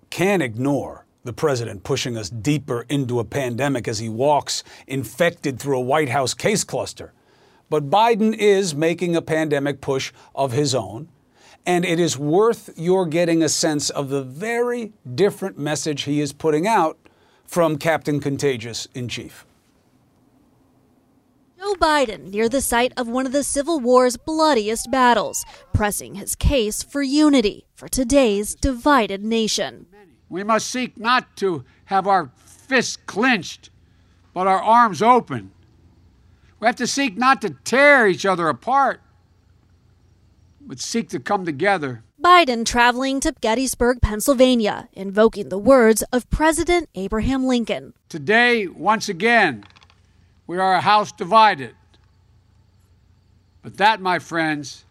can't 0.08 0.42
ignore 0.42 1.04
the 1.24 1.34
president 1.34 1.84
pushing 1.84 2.16
us 2.16 2.30
deeper 2.30 2.86
into 2.88 3.20
a 3.20 3.24
pandemic 3.24 3.86
as 3.86 3.98
he 3.98 4.08
walks 4.08 4.64
infected 4.86 5.60
through 5.60 5.76
a 5.76 5.82
White 5.82 6.08
House 6.08 6.32
case 6.32 6.64
cluster. 6.64 7.12
But 7.68 7.90
Biden 7.90 8.34
is 8.34 8.74
making 8.74 9.14
a 9.14 9.20
pandemic 9.20 9.82
push 9.82 10.10
of 10.34 10.52
his 10.52 10.74
own, 10.74 11.10
and 11.66 11.84
it 11.84 12.00
is 12.00 12.16
worth 12.16 12.70
your 12.74 13.04
getting 13.04 13.42
a 13.42 13.50
sense 13.50 13.90
of 13.90 14.08
the 14.08 14.22
very 14.22 14.94
different 15.14 15.58
message 15.58 16.04
he 16.04 16.22
is 16.22 16.32
putting 16.32 16.66
out 16.66 16.96
from 17.44 17.76
Captain 17.76 18.20
Contagious 18.20 18.88
in 18.94 19.06
Chief. 19.06 19.44
Joe 21.66 21.74
Biden 21.74 22.30
near 22.30 22.48
the 22.48 22.60
site 22.60 22.92
of 22.96 23.08
one 23.08 23.26
of 23.26 23.32
the 23.32 23.42
Civil 23.42 23.80
War's 23.80 24.16
bloodiest 24.16 24.88
battles, 24.88 25.44
pressing 25.72 26.14
his 26.14 26.36
case 26.36 26.84
for 26.84 27.02
unity 27.02 27.66
for 27.74 27.88
today's 27.88 28.54
divided 28.54 29.24
nation. 29.24 29.86
We 30.28 30.44
must 30.44 30.70
seek 30.70 30.96
not 30.96 31.36
to 31.38 31.64
have 31.86 32.06
our 32.06 32.30
fists 32.44 32.96
clenched, 33.06 33.70
but 34.32 34.46
our 34.46 34.62
arms 34.62 35.02
open. 35.02 35.50
We 36.60 36.66
have 36.66 36.76
to 36.76 36.86
seek 36.86 37.16
not 37.16 37.42
to 37.42 37.50
tear 37.64 38.06
each 38.06 38.24
other 38.24 38.48
apart, 38.48 39.00
but 40.60 40.78
seek 40.78 41.08
to 41.08 41.18
come 41.18 41.44
together. 41.44 42.04
Biden 42.22 42.64
traveling 42.64 43.18
to 43.20 43.34
Gettysburg, 43.40 44.00
Pennsylvania, 44.00 44.88
invoking 44.92 45.48
the 45.48 45.58
words 45.58 46.04
of 46.12 46.30
President 46.30 46.88
Abraham 46.94 47.44
Lincoln. 47.44 47.94
Today, 48.08 48.68
once 48.68 49.08
again, 49.08 49.64
we 50.46 50.58
are 50.58 50.74
a 50.74 50.80
house 50.80 51.12
divided. 51.12 51.74
But 53.62 53.78
that, 53.78 54.00
my 54.00 54.18
friends, 54.18 54.84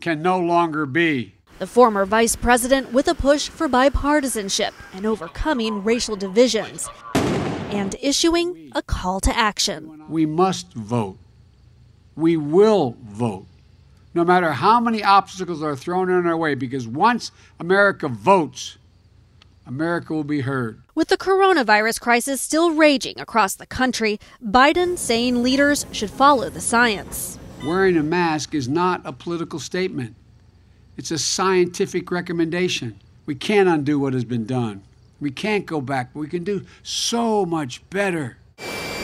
can 0.00 0.22
no 0.22 0.38
longer 0.38 0.86
be. 0.86 1.34
The 1.58 1.66
former 1.66 2.06
vice 2.06 2.36
president 2.36 2.92
with 2.92 3.08
a 3.08 3.14
push 3.14 3.48
for 3.48 3.68
bipartisanship 3.68 4.72
and 4.94 5.04
overcoming 5.04 5.84
racial 5.84 6.16
divisions, 6.16 6.88
and 7.14 7.94
issuing 8.00 8.72
a 8.74 8.82
call 8.82 9.20
to 9.20 9.36
action. 9.36 10.04
We 10.08 10.26
must 10.26 10.72
vote. 10.72 11.18
We 12.16 12.36
will 12.36 12.96
vote, 13.02 13.46
no 14.14 14.24
matter 14.24 14.52
how 14.52 14.80
many 14.80 15.04
obstacles 15.04 15.62
are 15.62 15.76
thrown 15.76 16.10
in 16.10 16.26
our 16.26 16.36
way, 16.36 16.54
because 16.54 16.86
once 16.88 17.30
America 17.58 18.08
votes, 18.08 18.76
America 19.66 20.12
will 20.12 20.24
be 20.24 20.40
heard. 20.40 20.82
With 20.94 21.08
the 21.08 21.16
coronavirus 21.16 22.00
crisis 22.00 22.40
still 22.40 22.72
raging 22.72 23.20
across 23.20 23.54
the 23.54 23.66
country, 23.66 24.18
Biden 24.42 24.98
saying 24.98 25.42
leaders 25.42 25.86
should 25.92 26.10
follow 26.10 26.50
the 26.50 26.60
science. 26.60 27.38
Wearing 27.64 27.96
a 27.96 28.02
mask 28.02 28.54
is 28.54 28.68
not 28.68 29.02
a 29.04 29.12
political 29.12 29.58
statement, 29.58 30.16
it's 30.96 31.10
a 31.10 31.18
scientific 31.18 32.10
recommendation. 32.10 33.00
We 33.24 33.34
can't 33.34 33.68
undo 33.68 33.98
what 33.98 34.12
has 34.12 34.24
been 34.24 34.44
done. 34.44 34.82
We 35.20 35.30
can't 35.30 35.64
go 35.64 35.80
back, 35.80 36.12
but 36.12 36.20
we 36.20 36.28
can 36.28 36.44
do 36.44 36.66
so 36.82 37.46
much 37.46 37.88
better. 37.90 38.38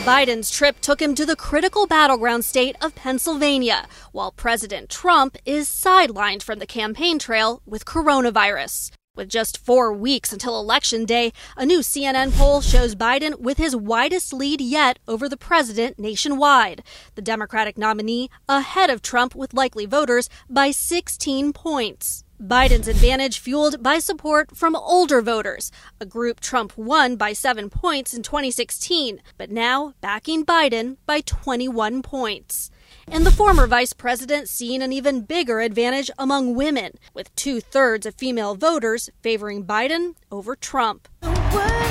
Biden's 0.03 0.51
trip 0.51 0.79
took 0.79 1.01
him 1.01 1.15
to 1.15 1.25
the 1.25 1.35
critical 1.35 1.87
battleground 1.87 2.45
state 2.45 2.75
of 2.81 2.95
Pennsylvania, 2.95 3.87
while 4.11 4.31
President 4.31 4.89
Trump 4.89 5.37
is 5.45 5.67
sidelined 5.67 6.43
from 6.43 6.59
the 6.59 6.67
campaign 6.67 7.19
trail 7.19 7.61
with 7.65 7.85
coronavirus. 7.85 8.91
With 9.17 9.29
just 9.29 9.57
four 9.57 9.91
weeks 9.91 10.31
until 10.31 10.59
Election 10.59 11.03
Day, 11.03 11.33
a 11.57 11.65
new 11.65 11.79
CNN 11.79 12.37
poll 12.37 12.61
shows 12.61 12.93
Biden 12.93 13.39
with 13.39 13.57
his 13.57 13.75
widest 13.75 14.31
lead 14.31 14.61
yet 14.61 14.99
over 15.07 15.27
the 15.27 15.35
president 15.35 15.97
nationwide. 15.97 16.83
The 17.15 17.23
Democratic 17.23 17.79
nominee 17.79 18.29
ahead 18.47 18.91
of 18.91 19.01
Trump 19.01 19.33
with 19.33 19.55
likely 19.55 19.87
voters 19.87 20.29
by 20.47 20.69
16 20.69 21.51
points. 21.51 22.25
Biden's 22.39 22.87
advantage 22.87 23.39
fueled 23.39 23.81
by 23.81 23.97
support 23.97 24.55
from 24.55 24.75
older 24.75 25.23
voters, 25.23 25.71
a 25.99 26.05
group 26.05 26.39
Trump 26.39 26.77
won 26.77 27.15
by 27.15 27.33
seven 27.33 27.71
points 27.71 28.13
in 28.13 28.21
2016, 28.21 29.19
but 29.39 29.49
now 29.49 29.93
backing 29.99 30.45
Biden 30.45 30.97
by 31.07 31.21
21 31.21 32.03
points 32.03 32.69
and 33.09 33.25
the 33.25 33.31
former 33.31 33.67
vice 33.67 33.93
president 33.93 34.49
seeing 34.49 34.81
an 34.81 34.91
even 34.91 35.21
bigger 35.21 35.59
advantage 35.59 36.11
among 36.17 36.55
women, 36.55 36.93
with 37.13 37.33
two 37.35 37.61
thirds 37.61 38.05
of 38.05 38.15
female 38.15 38.55
voters 38.55 39.09
favoring 39.21 39.65
Biden 39.65 40.15
over 40.31 40.55
Trump. 40.55 41.07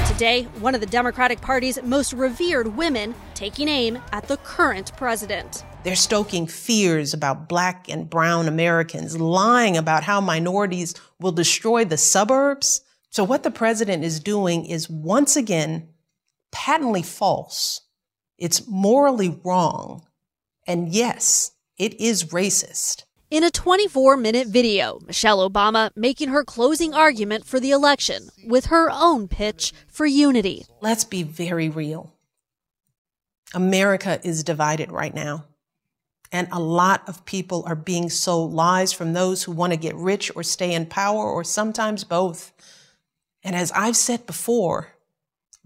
Today, 0.06 0.44
one 0.60 0.74
of 0.74 0.80
the 0.80 0.86
Democratic 0.86 1.40
Party's 1.40 1.82
most 1.82 2.12
revered 2.12 2.76
women 2.76 3.14
taking 3.34 3.68
aim 3.68 3.98
at 4.12 4.28
the 4.28 4.36
current 4.38 4.96
president. 4.96 5.64
They're 5.82 5.96
stoking 5.96 6.46
fears 6.46 7.12
about 7.12 7.48
black 7.48 7.88
and 7.88 8.08
brown 8.08 8.48
Americans, 8.48 9.18
lying 9.20 9.76
about 9.76 10.04
how 10.04 10.20
minorities 10.20 10.94
will 11.20 11.32
destroy 11.32 11.84
the 11.84 11.98
suburbs. 11.98 12.82
So, 13.10 13.24
what 13.24 13.42
the 13.42 13.50
president 13.50 14.04
is 14.04 14.20
doing 14.20 14.64
is 14.64 14.88
once 14.88 15.36
again 15.36 15.88
patently 16.50 17.02
false. 17.02 17.82
It's 18.38 18.66
morally 18.66 19.38
wrong 19.44 20.05
and 20.66 20.88
yes, 20.88 21.52
it 21.78 21.98
is 22.00 22.24
racist. 22.24 23.04
In 23.30 23.42
a 23.42 23.50
24 23.50 24.16
minute 24.16 24.46
video, 24.46 25.00
Michelle 25.04 25.48
Obama 25.48 25.90
making 25.96 26.28
her 26.28 26.44
closing 26.44 26.94
argument 26.94 27.44
for 27.44 27.58
the 27.58 27.72
election 27.72 28.28
with 28.46 28.66
her 28.66 28.88
own 28.90 29.26
pitch 29.26 29.72
for 29.88 30.06
unity. 30.06 30.64
Let's 30.80 31.04
be 31.04 31.24
very 31.24 31.68
real. 31.68 32.12
America 33.52 34.20
is 34.22 34.44
divided 34.44 34.92
right 34.92 35.14
now. 35.14 35.44
And 36.32 36.48
a 36.52 36.60
lot 36.60 37.08
of 37.08 37.24
people 37.24 37.64
are 37.66 37.76
being 37.76 38.10
sold 38.10 38.52
lies 38.52 38.92
from 38.92 39.12
those 39.12 39.42
who 39.42 39.52
want 39.52 39.72
to 39.72 39.78
get 39.78 39.94
rich 39.94 40.30
or 40.34 40.42
stay 40.42 40.72
in 40.72 40.86
power, 40.86 41.24
or 41.24 41.44
sometimes 41.44 42.04
both. 42.04 42.52
And 43.42 43.54
as 43.54 43.70
I've 43.72 43.96
said 43.96 44.26
before, 44.26 44.88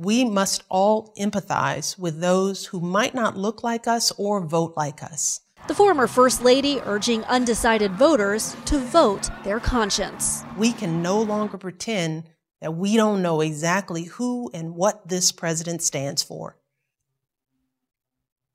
we 0.01 0.24
must 0.24 0.64
all 0.70 1.12
empathize 1.18 1.98
with 1.98 2.20
those 2.20 2.64
who 2.64 2.80
might 2.80 3.14
not 3.14 3.36
look 3.36 3.62
like 3.62 3.86
us 3.86 4.11
or 4.16 4.40
vote 4.40 4.72
like 4.74 5.03
us. 5.03 5.42
The 5.68 5.74
former 5.74 6.07
First 6.07 6.42
Lady 6.42 6.80
urging 6.86 7.22
undecided 7.24 7.92
voters 7.92 8.57
to 8.64 8.78
vote 8.78 9.28
their 9.44 9.61
conscience. 9.61 10.42
We 10.57 10.72
can 10.72 11.03
no 11.03 11.20
longer 11.20 11.59
pretend 11.59 12.24
that 12.62 12.74
we 12.74 12.96
don't 12.96 13.20
know 13.20 13.42
exactly 13.42 14.05
who 14.05 14.51
and 14.55 14.74
what 14.74 15.07
this 15.07 15.32
president 15.32 15.82
stands 15.82 16.22
for. 16.22 16.57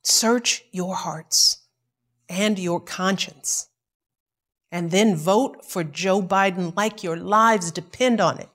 Search 0.02 0.64
your 0.72 0.96
hearts 0.96 1.60
and 2.28 2.58
your 2.58 2.80
conscience, 2.80 3.70
and 4.72 4.90
then 4.90 5.16
vote 5.16 5.64
for 5.64 5.84
Joe 5.84 6.24
Biden 6.24 6.76
like 6.76 7.04
your 7.04 7.18
lives 7.18 7.70
depend 7.70 8.20
on 8.20 8.40
it. 8.40 8.50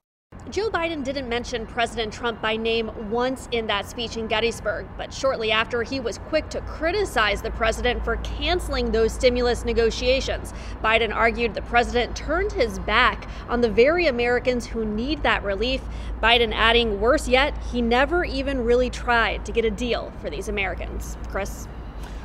Joe 0.49 0.71
Biden 0.71 1.05
didn't 1.05 1.29
mention 1.29 1.67
President 1.67 2.13
Trump 2.13 2.41
by 2.41 2.57
name 2.57 2.91
once 3.11 3.47
in 3.53 3.67
that 3.67 3.89
speech 3.89 4.17
in 4.17 4.27
Gettysburg, 4.27 4.87
but 4.97 5.13
shortly 5.13 5.53
after, 5.53 5.83
he 5.83 6.01
was 6.01 6.19
quick 6.19 6.49
to 6.49 6.61
criticize 6.63 7.43
the 7.43 7.51
president 7.53 8.03
for 8.05 8.17
canceling 8.17 8.91
those 8.91 9.13
stimulus 9.13 9.65
negotiations. 9.65 10.53
Biden 10.83 11.15
argued 11.15 11.55
the 11.55 11.63
president 11.63 12.17
turned 12.17 12.53
his 12.53 12.79
back 12.81 13.29
on 13.49 13.61
the 13.61 13.71
very 13.71 14.07
Americans 14.07 14.67
who 14.67 14.85
need 14.85 15.23
that 15.23 15.45
relief. 15.45 15.83
Biden 16.23 16.53
adding, 16.53 17.01
worse 17.01 17.29
yet, 17.29 17.57
he 17.71 17.83
never 17.83 18.25
even 18.25 18.65
really 18.65 18.91
tried 18.91 19.45
to 19.45 19.53
get 19.53 19.65
a 19.65 19.71
deal 19.71 20.11
for 20.21 20.31
these 20.31 20.49
Americans. 20.49 21.17
Chris? 21.29 21.69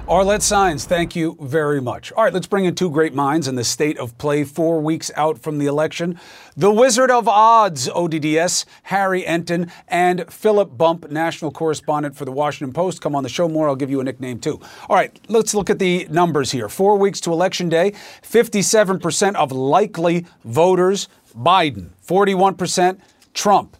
Arlette 0.08 0.43
Saenz, 0.43 0.86
thank 0.86 1.16
you 1.16 1.36
very 1.41 1.82
much. 1.82 2.12
All 2.12 2.24
right, 2.24 2.32
let's 2.32 2.45
bring 2.45 2.66
in 2.66 2.76
two 2.76 2.91
great 2.91 3.16
minds 3.16 3.47
in 3.47 3.56
the 3.56 3.64
state 3.64 3.97
of 3.97 4.16
play 4.20 4.43
four 4.43 4.80
weeks 4.80 5.10
out 5.16 5.39
from 5.39 5.58
the 5.58 5.66
election. 5.66 6.20
The 6.56 6.70
Wizard 6.70 7.10
of 7.10 7.28
Odds, 7.28 7.89
ODDS, 7.89 8.66
Harry 8.84 9.24
Enten, 9.24 9.72
and 9.88 10.32
Philip 10.32 10.78
Bump, 10.78 11.10
national 11.10 11.49
correspondent 11.49 12.16
for 12.16 12.24
the 12.24 12.32
Washington 12.32 12.72
Post. 12.72 13.01
Come 13.01 13.16
on 13.16 13.24
the 13.24 13.30
show 13.30 13.49
more. 13.49 13.68
I'll 13.68 13.76
give 13.76 13.89
you 13.89 13.99
a 13.99 14.03
nickname 14.03 14.38
too. 14.38 14.62
All 14.88 14.95
right, 14.95 15.20
let's 15.28 15.56
look 15.56 15.72
at 15.72 15.80
the 15.80 16.06
numbers 16.12 16.51
here. 16.51 16.70
Four 16.70 16.99
weeks 16.99 17.20
to 17.22 17.32
election 17.32 17.68
day, 17.68 17.93
57% 18.22 19.34
of 19.34 19.51
likely 19.51 20.28
voters, 20.43 21.10
Biden, 21.36 21.89
41% 22.06 22.99
Trump. 23.34 23.76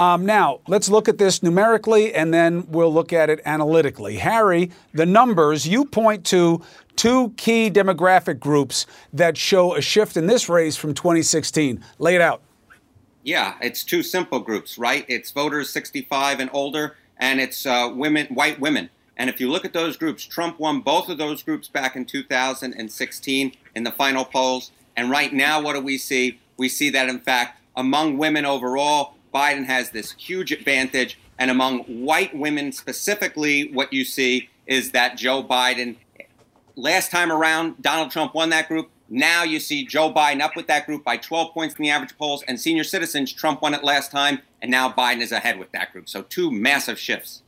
Um, 0.00 0.24
now, 0.24 0.60
let's 0.66 0.88
look 0.88 1.10
at 1.10 1.18
this 1.18 1.42
numerically 1.42 2.14
and 2.14 2.32
then 2.32 2.64
we'll 2.68 2.92
look 2.92 3.12
at 3.12 3.28
it 3.28 3.42
analytically. 3.44 4.16
Harry, 4.16 4.70
the 4.94 5.04
numbers, 5.04 5.68
you 5.68 5.84
point 5.84 6.24
to 6.26 6.62
two 6.96 7.34
key 7.36 7.70
demographic 7.70 8.40
groups 8.40 8.86
that 9.12 9.36
show 9.36 9.74
a 9.74 9.82
shift 9.82 10.16
in 10.16 10.26
this 10.26 10.48
race 10.48 10.74
from 10.74 10.94
2016. 10.94 11.84
Lay 11.98 12.14
it 12.14 12.22
out. 12.22 12.40
Yeah, 13.24 13.56
it's 13.60 13.84
two 13.84 14.02
simple 14.02 14.40
groups, 14.40 14.78
right? 14.78 15.04
It's 15.06 15.32
voters 15.32 15.68
65 15.68 16.40
and 16.40 16.48
older, 16.54 16.96
and 17.18 17.38
it's 17.38 17.66
uh, 17.66 17.92
women, 17.94 18.26
white 18.28 18.58
women. 18.58 18.88
And 19.18 19.28
if 19.28 19.38
you 19.38 19.50
look 19.50 19.66
at 19.66 19.74
those 19.74 19.98
groups, 19.98 20.24
Trump 20.24 20.58
won 20.58 20.80
both 20.80 21.10
of 21.10 21.18
those 21.18 21.42
groups 21.42 21.68
back 21.68 21.94
in 21.94 22.06
2016 22.06 23.52
in 23.74 23.84
the 23.84 23.92
final 23.92 24.24
polls. 24.24 24.72
And 24.96 25.10
right 25.10 25.30
now, 25.30 25.60
what 25.60 25.74
do 25.74 25.82
we 25.82 25.98
see? 25.98 26.40
We 26.56 26.70
see 26.70 26.88
that, 26.88 27.10
in 27.10 27.20
fact, 27.20 27.60
among 27.76 28.16
women 28.16 28.46
overall, 28.46 29.16
Biden 29.32 29.64
has 29.66 29.90
this 29.90 30.12
huge 30.12 30.52
advantage. 30.52 31.18
And 31.38 31.50
among 31.50 31.80
white 31.84 32.36
women 32.36 32.72
specifically, 32.72 33.72
what 33.72 33.92
you 33.92 34.04
see 34.04 34.50
is 34.66 34.92
that 34.92 35.16
Joe 35.16 35.42
Biden, 35.42 35.96
last 36.76 37.10
time 37.10 37.32
around, 37.32 37.80
Donald 37.80 38.10
Trump 38.10 38.34
won 38.34 38.50
that 38.50 38.68
group. 38.68 38.90
Now 39.08 39.42
you 39.42 39.58
see 39.58 39.84
Joe 39.86 40.12
Biden 40.12 40.40
up 40.40 40.54
with 40.54 40.66
that 40.68 40.86
group 40.86 41.02
by 41.04 41.16
12 41.16 41.52
points 41.52 41.74
in 41.74 41.82
the 41.82 41.90
average 41.90 42.16
polls. 42.16 42.44
And 42.46 42.60
senior 42.60 42.84
citizens, 42.84 43.32
Trump 43.32 43.62
won 43.62 43.74
it 43.74 43.82
last 43.82 44.10
time. 44.10 44.40
And 44.62 44.70
now 44.70 44.92
Biden 44.92 45.20
is 45.20 45.32
ahead 45.32 45.58
with 45.58 45.72
that 45.72 45.92
group. 45.92 46.08
So 46.08 46.22
two 46.22 46.50
massive 46.50 46.98
shifts. 46.98 47.42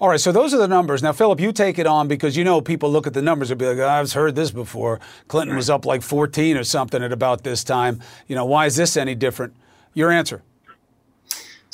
All 0.00 0.08
right, 0.08 0.20
so 0.20 0.30
those 0.30 0.52
are 0.52 0.58
the 0.58 0.68
numbers. 0.68 1.02
Now, 1.02 1.12
Philip, 1.12 1.40
you 1.40 1.52
take 1.52 1.78
it 1.78 1.86
on 1.86 2.06
because 2.06 2.36
you 2.36 2.44
know 2.44 2.60
people 2.60 2.90
look 2.90 3.06
at 3.06 3.14
the 3.14 3.22
numbers 3.22 3.50
and 3.50 3.58
be 3.58 3.66
like, 3.66 3.78
oh, 3.78 3.88
I've 3.88 4.12
heard 4.12 4.34
this 4.34 4.50
before. 4.50 5.00
Clinton 5.28 5.56
was 5.56 5.70
up 5.70 5.86
like 5.86 6.02
14 6.02 6.56
or 6.56 6.64
something 6.64 7.02
at 7.02 7.12
about 7.12 7.44
this 7.44 7.64
time. 7.64 8.00
You 8.26 8.36
know, 8.36 8.44
why 8.44 8.66
is 8.66 8.76
this 8.76 8.96
any 8.96 9.14
different? 9.14 9.54
Your 9.94 10.10
answer. 10.10 10.42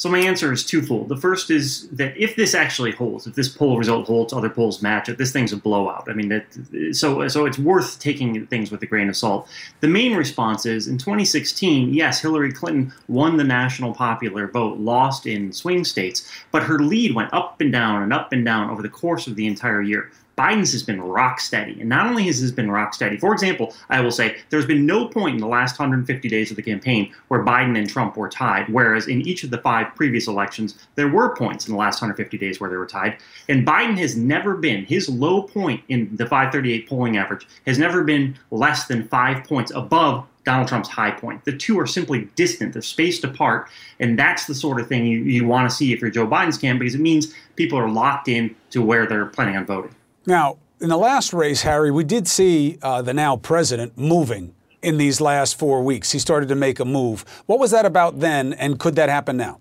So 0.02 0.08
my 0.08 0.18
answer 0.18 0.52
is 0.52 0.64
twofold. 0.64 1.08
The 1.08 1.16
first 1.16 1.48
is 1.48 1.88
that 1.90 2.16
if 2.16 2.34
this 2.34 2.56
actually 2.56 2.90
holds, 2.90 3.28
if 3.28 3.36
this 3.36 3.48
poll 3.48 3.78
result 3.78 4.08
holds, 4.08 4.32
other 4.32 4.50
polls 4.50 4.82
match 4.82 5.08
it, 5.08 5.16
this 5.16 5.30
thing's 5.30 5.52
a 5.52 5.56
blowout. 5.56 6.10
I 6.10 6.12
mean, 6.12 6.28
that 6.28 6.96
so 6.96 7.28
so 7.28 7.46
it's 7.46 7.56
worth 7.56 8.00
taking 8.00 8.44
things 8.48 8.72
with 8.72 8.82
a 8.82 8.86
grain 8.86 9.08
of 9.08 9.16
salt. 9.16 9.46
The 9.78 9.86
main 9.86 10.16
response 10.16 10.66
is 10.66 10.88
in 10.88 10.98
2016, 10.98 11.94
yes, 11.94 12.20
Hillary 12.20 12.50
Clinton 12.50 12.92
won 13.06 13.36
the 13.36 13.44
national 13.44 13.94
popular 13.94 14.48
vote, 14.48 14.78
lost 14.78 15.24
in 15.24 15.52
swing 15.52 15.84
states, 15.84 16.28
but 16.50 16.64
her 16.64 16.80
lead 16.80 17.14
went 17.14 17.32
up 17.32 17.60
and 17.60 17.70
down 17.70 18.02
and 18.02 18.12
up 18.12 18.32
and 18.32 18.44
down 18.44 18.70
over 18.70 18.82
the 18.82 18.88
course 18.88 19.28
of 19.28 19.36
the 19.36 19.46
entire 19.46 19.82
year. 19.82 20.10
Biden's 20.36 20.72
has 20.72 20.82
been 20.82 21.00
rock 21.00 21.40
steady. 21.40 21.80
And 21.80 21.88
not 21.88 22.06
only 22.06 22.24
has 22.24 22.40
this 22.40 22.50
been 22.50 22.70
rock 22.70 22.94
steady, 22.94 23.18
for 23.18 23.32
example, 23.32 23.74
I 23.90 24.00
will 24.00 24.10
say 24.10 24.38
there's 24.50 24.66
been 24.66 24.86
no 24.86 25.06
point 25.06 25.34
in 25.34 25.40
the 25.40 25.46
last 25.46 25.78
150 25.78 26.28
days 26.28 26.50
of 26.50 26.56
the 26.56 26.62
campaign 26.62 27.12
where 27.28 27.44
Biden 27.44 27.76
and 27.76 27.88
Trump 27.88 28.16
were 28.16 28.28
tied, 28.28 28.68
whereas 28.68 29.08
in 29.08 29.22
each 29.22 29.44
of 29.44 29.50
the 29.50 29.58
five 29.58 29.94
previous 29.94 30.28
elections, 30.28 30.86
there 30.94 31.08
were 31.08 31.34
points 31.36 31.66
in 31.66 31.72
the 31.72 31.78
last 31.78 32.00
150 32.00 32.38
days 32.38 32.60
where 32.60 32.70
they 32.70 32.76
were 32.76 32.86
tied. 32.86 33.18
And 33.48 33.66
Biden 33.66 33.98
has 33.98 34.16
never 34.16 34.56
been, 34.56 34.84
his 34.84 35.08
low 35.08 35.42
point 35.42 35.82
in 35.88 36.14
the 36.16 36.26
538 36.26 36.88
polling 36.88 37.16
average 37.16 37.46
has 37.66 37.78
never 37.78 38.04
been 38.04 38.38
less 38.50 38.86
than 38.86 39.08
five 39.08 39.44
points 39.44 39.72
above 39.74 40.26
Donald 40.44 40.68
Trump's 40.68 40.88
high 40.88 41.10
point. 41.10 41.44
The 41.44 41.56
two 41.56 41.78
are 41.78 41.86
simply 41.86 42.28
distant, 42.34 42.72
they're 42.72 42.82
spaced 42.82 43.24
apart, 43.24 43.68
and 44.00 44.18
that's 44.18 44.46
the 44.46 44.54
sort 44.54 44.80
of 44.80 44.88
thing 44.88 45.06
you, 45.06 45.18
you 45.20 45.46
want 45.46 45.70
to 45.70 45.74
see 45.74 45.92
if 45.92 46.00
you're 46.00 46.10
Joe 46.10 46.26
Biden's 46.26 46.58
camp 46.58 46.80
because 46.80 46.94
it 46.94 47.00
means 47.00 47.34
people 47.56 47.78
are 47.78 47.88
locked 47.88 48.28
in 48.28 48.54
to 48.70 48.82
where 48.82 49.06
they're 49.06 49.26
planning 49.26 49.56
on 49.56 49.66
voting. 49.66 49.94
Now, 50.26 50.58
in 50.80 50.88
the 50.88 50.96
last 50.96 51.32
race, 51.32 51.62
Harry, 51.62 51.90
we 51.90 52.04
did 52.04 52.28
see 52.28 52.78
uh, 52.82 53.02
the 53.02 53.12
now 53.12 53.36
president 53.36 53.98
moving 53.98 54.54
in 54.80 54.96
these 54.96 55.20
last 55.20 55.58
four 55.58 55.82
weeks. 55.82 56.12
He 56.12 56.18
started 56.18 56.48
to 56.48 56.54
make 56.54 56.78
a 56.80 56.84
move. 56.84 57.24
What 57.46 57.58
was 57.58 57.72
that 57.72 57.84
about 57.84 58.20
then, 58.20 58.52
and 58.52 58.78
could 58.78 58.94
that 58.96 59.08
happen 59.08 59.36
now? 59.36 59.58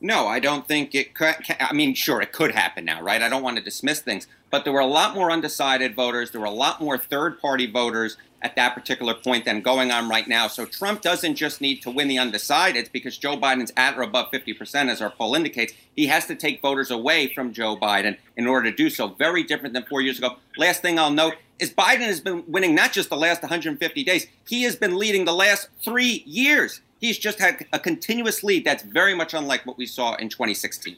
No, 0.00 0.26
I 0.26 0.40
don't 0.40 0.66
think 0.66 0.94
it 0.94 1.14
could. 1.14 1.34
I 1.60 1.72
mean, 1.74 1.94
sure, 1.94 2.22
it 2.22 2.32
could 2.32 2.52
happen 2.52 2.86
now, 2.86 3.02
right? 3.02 3.20
I 3.20 3.28
don't 3.28 3.42
want 3.42 3.58
to 3.58 3.62
dismiss 3.62 4.00
things, 4.00 4.26
but 4.50 4.64
there 4.64 4.72
were 4.72 4.80
a 4.80 4.86
lot 4.86 5.14
more 5.14 5.30
undecided 5.30 5.94
voters. 5.94 6.30
There 6.30 6.40
were 6.40 6.46
a 6.46 6.50
lot 6.50 6.80
more 6.80 6.96
third 6.96 7.40
party 7.40 7.70
voters 7.70 8.16
at 8.42 8.56
that 8.56 8.74
particular 8.74 9.12
point 9.12 9.44
than 9.44 9.60
going 9.60 9.90
on 9.90 10.08
right 10.08 10.26
now. 10.26 10.48
So 10.48 10.64
Trump 10.64 11.02
doesn't 11.02 11.34
just 11.34 11.60
need 11.60 11.82
to 11.82 11.90
win 11.90 12.08
the 12.08 12.16
undecideds 12.16 12.90
because 12.90 13.18
Joe 13.18 13.36
Biden's 13.36 13.72
at 13.76 13.98
or 13.98 14.02
above 14.02 14.30
50%, 14.32 14.88
as 14.88 15.02
our 15.02 15.10
poll 15.10 15.34
indicates. 15.34 15.74
He 15.94 16.06
has 16.06 16.26
to 16.26 16.34
take 16.34 16.62
voters 16.62 16.90
away 16.90 17.32
from 17.34 17.52
Joe 17.52 17.76
Biden 17.76 18.16
in 18.38 18.46
order 18.46 18.70
to 18.70 18.76
do 18.76 18.88
so. 18.88 19.08
Very 19.08 19.42
different 19.42 19.74
than 19.74 19.84
four 19.84 20.00
years 20.00 20.16
ago. 20.16 20.36
Last 20.56 20.80
thing 20.80 20.98
I'll 20.98 21.10
note 21.10 21.34
is 21.58 21.70
Biden 21.70 22.00
has 22.00 22.22
been 22.22 22.42
winning 22.48 22.74
not 22.74 22.92
just 22.92 23.10
the 23.10 23.16
last 23.16 23.42
150 23.42 24.04
days, 24.04 24.26
he 24.48 24.62
has 24.62 24.76
been 24.76 24.96
leading 24.96 25.26
the 25.26 25.34
last 25.34 25.68
three 25.84 26.22
years. 26.26 26.80
He's 27.00 27.18
just 27.18 27.38
had 27.38 27.66
a 27.72 27.78
continuous 27.78 28.44
lead 28.44 28.66
that's 28.66 28.82
very 28.82 29.14
much 29.14 29.32
unlike 29.32 29.64
what 29.64 29.78
we 29.78 29.86
saw 29.86 30.16
in 30.16 30.28
2016. 30.28 30.96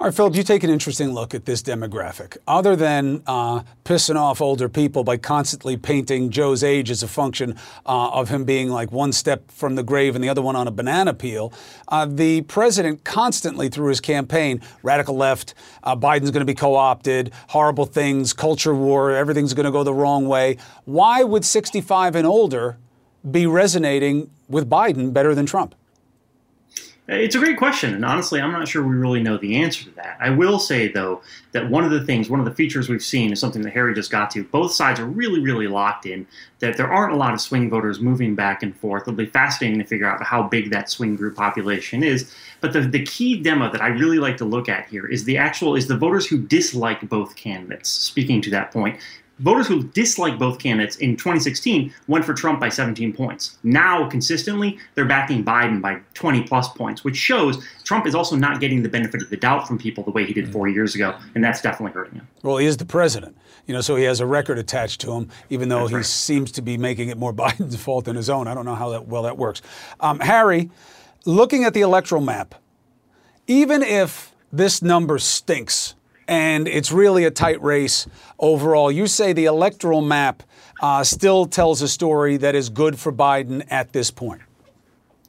All 0.00 0.06
right, 0.06 0.14
Philip, 0.14 0.36
you 0.36 0.42
take 0.42 0.62
an 0.62 0.70
interesting 0.70 1.12
look 1.12 1.34
at 1.34 1.46
this 1.46 1.62
demographic. 1.62 2.36
Other 2.46 2.76
than 2.76 3.22
uh, 3.26 3.62
pissing 3.84 4.16
off 4.16 4.42
older 4.42 4.68
people 4.68 5.04
by 5.04 5.16
constantly 5.16 5.76
painting 5.76 6.30
Joe's 6.30 6.62
age 6.62 6.90
as 6.90 7.02
a 7.02 7.08
function 7.08 7.56
uh, 7.86 8.10
of 8.10 8.28
him 8.28 8.44
being 8.44 8.68
like 8.68 8.92
one 8.92 9.10
step 9.10 9.50
from 9.50 9.74
the 9.74 9.82
grave 9.82 10.14
and 10.14 10.22
the 10.22 10.28
other 10.28 10.42
one 10.42 10.54
on 10.54 10.68
a 10.68 10.70
banana 10.70 11.14
peel, 11.14 11.52
uh, 11.88 12.04
the 12.04 12.42
president 12.42 13.04
constantly 13.04 13.70
through 13.70 13.88
his 13.88 14.00
campaign, 14.00 14.60
radical 14.82 15.16
left, 15.16 15.54
uh, 15.82 15.96
Biden's 15.96 16.30
going 16.30 16.46
to 16.46 16.52
be 16.52 16.54
co 16.54 16.74
opted, 16.74 17.32
horrible 17.48 17.86
things, 17.86 18.34
culture 18.34 18.74
war, 18.74 19.12
everything's 19.12 19.54
going 19.54 19.66
to 19.66 19.72
go 19.72 19.82
the 19.82 19.94
wrong 19.94 20.28
way. 20.28 20.58
Why 20.84 21.24
would 21.24 21.44
65 21.44 22.16
and 22.16 22.26
older 22.26 22.76
be 23.28 23.46
resonating 23.46 24.30
with 24.48 24.68
Biden 24.68 25.12
better 25.12 25.34
than 25.34 25.46
Trump? 25.46 25.74
It's 27.10 27.34
a 27.34 27.38
great 27.38 27.56
question, 27.56 27.94
and 27.94 28.04
honestly, 28.04 28.38
I'm 28.38 28.52
not 28.52 28.68
sure 28.68 28.86
we 28.86 28.94
really 28.94 29.22
know 29.22 29.38
the 29.38 29.56
answer 29.56 29.84
to 29.84 29.90
that. 29.92 30.18
I 30.20 30.28
will 30.28 30.58
say, 30.58 30.88
though, 30.88 31.22
that 31.52 31.70
one 31.70 31.82
of 31.82 31.90
the 31.90 32.04
things, 32.04 32.28
one 32.28 32.38
of 32.38 32.44
the 32.44 32.54
features 32.54 32.90
we've 32.90 33.02
seen 33.02 33.32
is 33.32 33.40
something 33.40 33.62
that 33.62 33.72
Harry 33.72 33.94
just 33.94 34.10
got 34.10 34.30
to. 34.32 34.44
Both 34.44 34.72
sides 34.72 35.00
are 35.00 35.06
really, 35.06 35.40
really 35.40 35.68
locked 35.68 36.04
in, 36.04 36.26
that 36.58 36.76
there 36.76 36.92
aren't 36.92 37.14
a 37.14 37.16
lot 37.16 37.32
of 37.32 37.40
swing 37.40 37.70
voters 37.70 37.98
moving 37.98 38.34
back 38.34 38.62
and 38.62 38.76
forth. 38.76 39.04
It'll 39.04 39.14
be 39.14 39.24
fascinating 39.24 39.78
to 39.78 39.86
figure 39.86 40.06
out 40.06 40.22
how 40.22 40.42
big 40.42 40.70
that 40.70 40.90
swing 40.90 41.16
group 41.16 41.34
population 41.34 42.02
is. 42.02 42.30
But 42.60 42.74
the, 42.74 42.82
the 42.82 43.06
key 43.06 43.40
demo 43.40 43.72
that 43.72 43.80
I 43.80 43.88
really 43.88 44.18
like 44.18 44.36
to 44.36 44.44
look 44.44 44.68
at 44.68 44.86
here 44.88 45.06
is 45.06 45.24
the 45.24 45.38
actual, 45.38 45.76
is 45.76 45.86
the 45.88 45.96
voters 45.96 46.26
who 46.26 46.36
dislike 46.36 47.08
both 47.08 47.36
candidates, 47.36 47.88
speaking 47.88 48.42
to 48.42 48.50
that 48.50 48.70
point 48.70 49.00
voters 49.38 49.66
who 49.66 49.84
dislike 49.84 50.38
both 50.38 50.58
candidates 50.58 50.96
in 50.96 51.16
2016 51.16 51.92
went 52.06 52.24
for 52.24 52.34
Trump 52.34 52.60
by 52.60 52.68
17 52.68 53.12
points. 53.12 53.58
Now, 53.62 54.08
consistently, 54.08 54.78
they're 54.94 55.04
backing 55.04 55.44
Biden 55.44 55.80
by 55.80 56.00
20 56.14 56.42
plus 56.42 56.68
points, 56.68 57.04
which 57.04 57.16
shows 57.16 57.64
Trump 57.84 58.06
is 58.06 58.14
also 58.14 58.36
not 58.36 58.60
getting 58.60 58.82
the 58.82 58.88
benefit 58.88 59.22
of 59.22 59.30
the 59.30 59.36
doubt 59.36 59.66
from 59.66 59.78
people 59.78 60.04
the 60.04 60.10
way 60.10 60.24
he 60.24 60.32
did 60.32 60.52
four 60.52 60.68
years 60.68 60.94
ago, 60.94 61.16
and 61.34 61.42
that's 61.42 61.60
definitely 61.60 61.92
hurting 61.92 62.16
him. 62.16 62.28
Well, 62.42 62.58
he 62.58 62.66
is 62.66 62.76
the 62.76 62.86
president, 62.86 63.36
you 63.66 63.74
know, 63.74 63.80
so 63.80 63.96
he 63.96 64.04
has 64.04 64.20
a 64.20 64.26
record 64.26 64.58
attached 64.58 65.00
to 65.02 65.12
him, 65.12 65.28
even 65.50 65.68
though 65.68 65.80
that's 65.80 65.90
he 65.90 65.96
right. 65.96 66.04
seems 66.04 66.52
to 66.52 66.62
be 66.62 66.76
making 66.76 67.08
it 67.08 67.16
more 67.16 67.32
Biden's 67.38 67.76
fault 67.76 68.06
than 68.06 68.16
his 68.16 68.30
own. 68.30 68.46
I 68.46 68.54
don't 68.54 68.64
know 68.64 68.74
how 68.74 68.90
that, 68.90 69.06
well 69.06 69.22
that 69.22 69.38
works. 69.38 69.62
Um, 70.00 70.20
Harry, 70.20 70.70
looking 71.24 71.64
at 71.64 71.74
the 71.74 71.82
electoral 71.82 72.20
map, 72.20 72.54
even 73.46 73.82
if 73.82 74.34
this 74.52 74.82
number 74.82 75.18
stinks, 75.18 75.94
and 76.28 76.68
it's 76.68 76.92
really 76.92 77.24
a 77.24 77.30
tight 77.30 77.60
race 77.62 78.06
overall. 78.38 78.92
You 78.92 79.06
say 79.06 79.32
the 79.32 79.46
electoral 79.46 80.02
map 80.02 80.42
uh, 80.80 81.02
still 81.02 81.46
tells 81.46 81.82
a 81.82 81.88
story 81.88 82.36
that 82.36 82.54
is 82.54 82.68
good 82.68 83.00
for 83.00 83.10
Biden 83.10 83.66
at 83.70 83.92
this 83.92 84.10
point. 84.10 84.42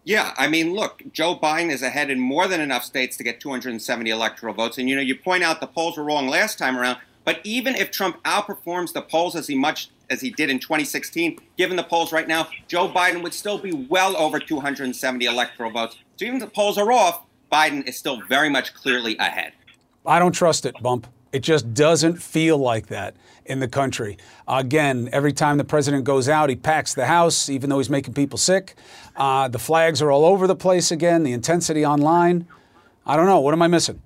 Yeah, 0.04 0.34
I 0.38 0.48
mean, 0.48 0.74
look, 0.74 1.02
Joe 1.12 1.36
Biden 1.36 1.72
is 1.72 1.82
ahead 1.82 2.10
in 2.10 2.20
more 2.20 2.48
than 2.48 2.62
enough 2.62 2.84
states 2.84 3.16
to 3.18 3.24
get 3.24 3.40
270 3.40 4.10
electoral 4.10 4.54
votes. 4.54 4.78
And, 4.78 4.90
you 4.90 4.96
know, 4.96 5.02
you 5.02 5.16
point 5.16 5.44
out 5.44 5.60
the 5.60 5.68
polls 5.68 5.98
were 5.98 6.04
wrong 6.04 6.28
last 6.28 6.58
time 6.58 6.78
around, 6.78 6.98
but 7.26 7.40
even 7.44 7.76
if 7.76 7.92
Trump 7.92 8.22
outperforms 8.24 8.94
the 8.94 9.02
polls 9.02 9.36
as 9.36 9.48
he 9.48 9.56
much 9.56 9.90
as 10.10 10.22
he 10.22 10.32
did 10.32 10.50
in 10.50 10.58
2016, 10.58 11.38
given 11.58 11.78
the 11.78 11.84
polls 11.84 12.12
right 12.12 12.28
now, 12.28 12.48
Joe 12.68 12.90
Biden 12.90 13.22
would 13.22 13.34
still 13.34 13.60
be 13.60 13.72
well 13.72 14.18
over 14.18 14.40
270 14.40 15.26
electoral 15.26 15.70
votes. 15.70 15.98
So 16.18 16.26
even 16.26 16.38
if 16.38 16.48
the 16.48 16.52
polls 16.52 16.80
are 16.80 16.92
off, 16.92 17.26
Biden 17.52 17.88
is 17.88 17.98
still 17.98 18.22
very 18.28 18.50
much 18.50 18.74
clearly 18.74 19.16
ahead. 19.18 19.54
I 20.06 20.20
don't 20.20 20.32
trust 20.32 20.66
it, 20.66 20.76
Bump. 20.82 21.08
It 21.32 21.42
just 21.42 21.74
doesn't 21.74 22.22
feel 22.22 22.58
like 22.58 22.88
that 22.88 23.16
in 23.46 23.60
the 23.60 23.68
country. 23.68 24.18
Again, 24.48 25.10
every 25.12 25.34
time 25.34 25.58
the 25.58 25.64
president 25.64 26.04
goes 26.04 26.28
out, 26.28 26.50
he 26.50 26.56
packs 26.56 26.94
the 26.94 27.06
house, 27.06 27.50
even 27.50 27.70
though 27.70 27.78
he's 27.78 27.90
making 27.90 28.14
people 28.14 28.38
sick. 28.38 28.76
Uh, 29.16 29.48
the 29.48 29.60
flags 29.60 30.02
are 30.02 30.12
all 30.12 30.26
over 30.26 30.48
the 30.48 30.56
place 30.56 30.92
again, 30.92 31.24
the 31.24 31.32
intensity 31.34 31.86
online. 31.86 32.48
I 33.06 33.16
don't 33.16 33.28
know. 33.28 33.40
What 33.40 33.54
am 33.54 33.62
I 33.62 33.68
missing? 33.68 34.02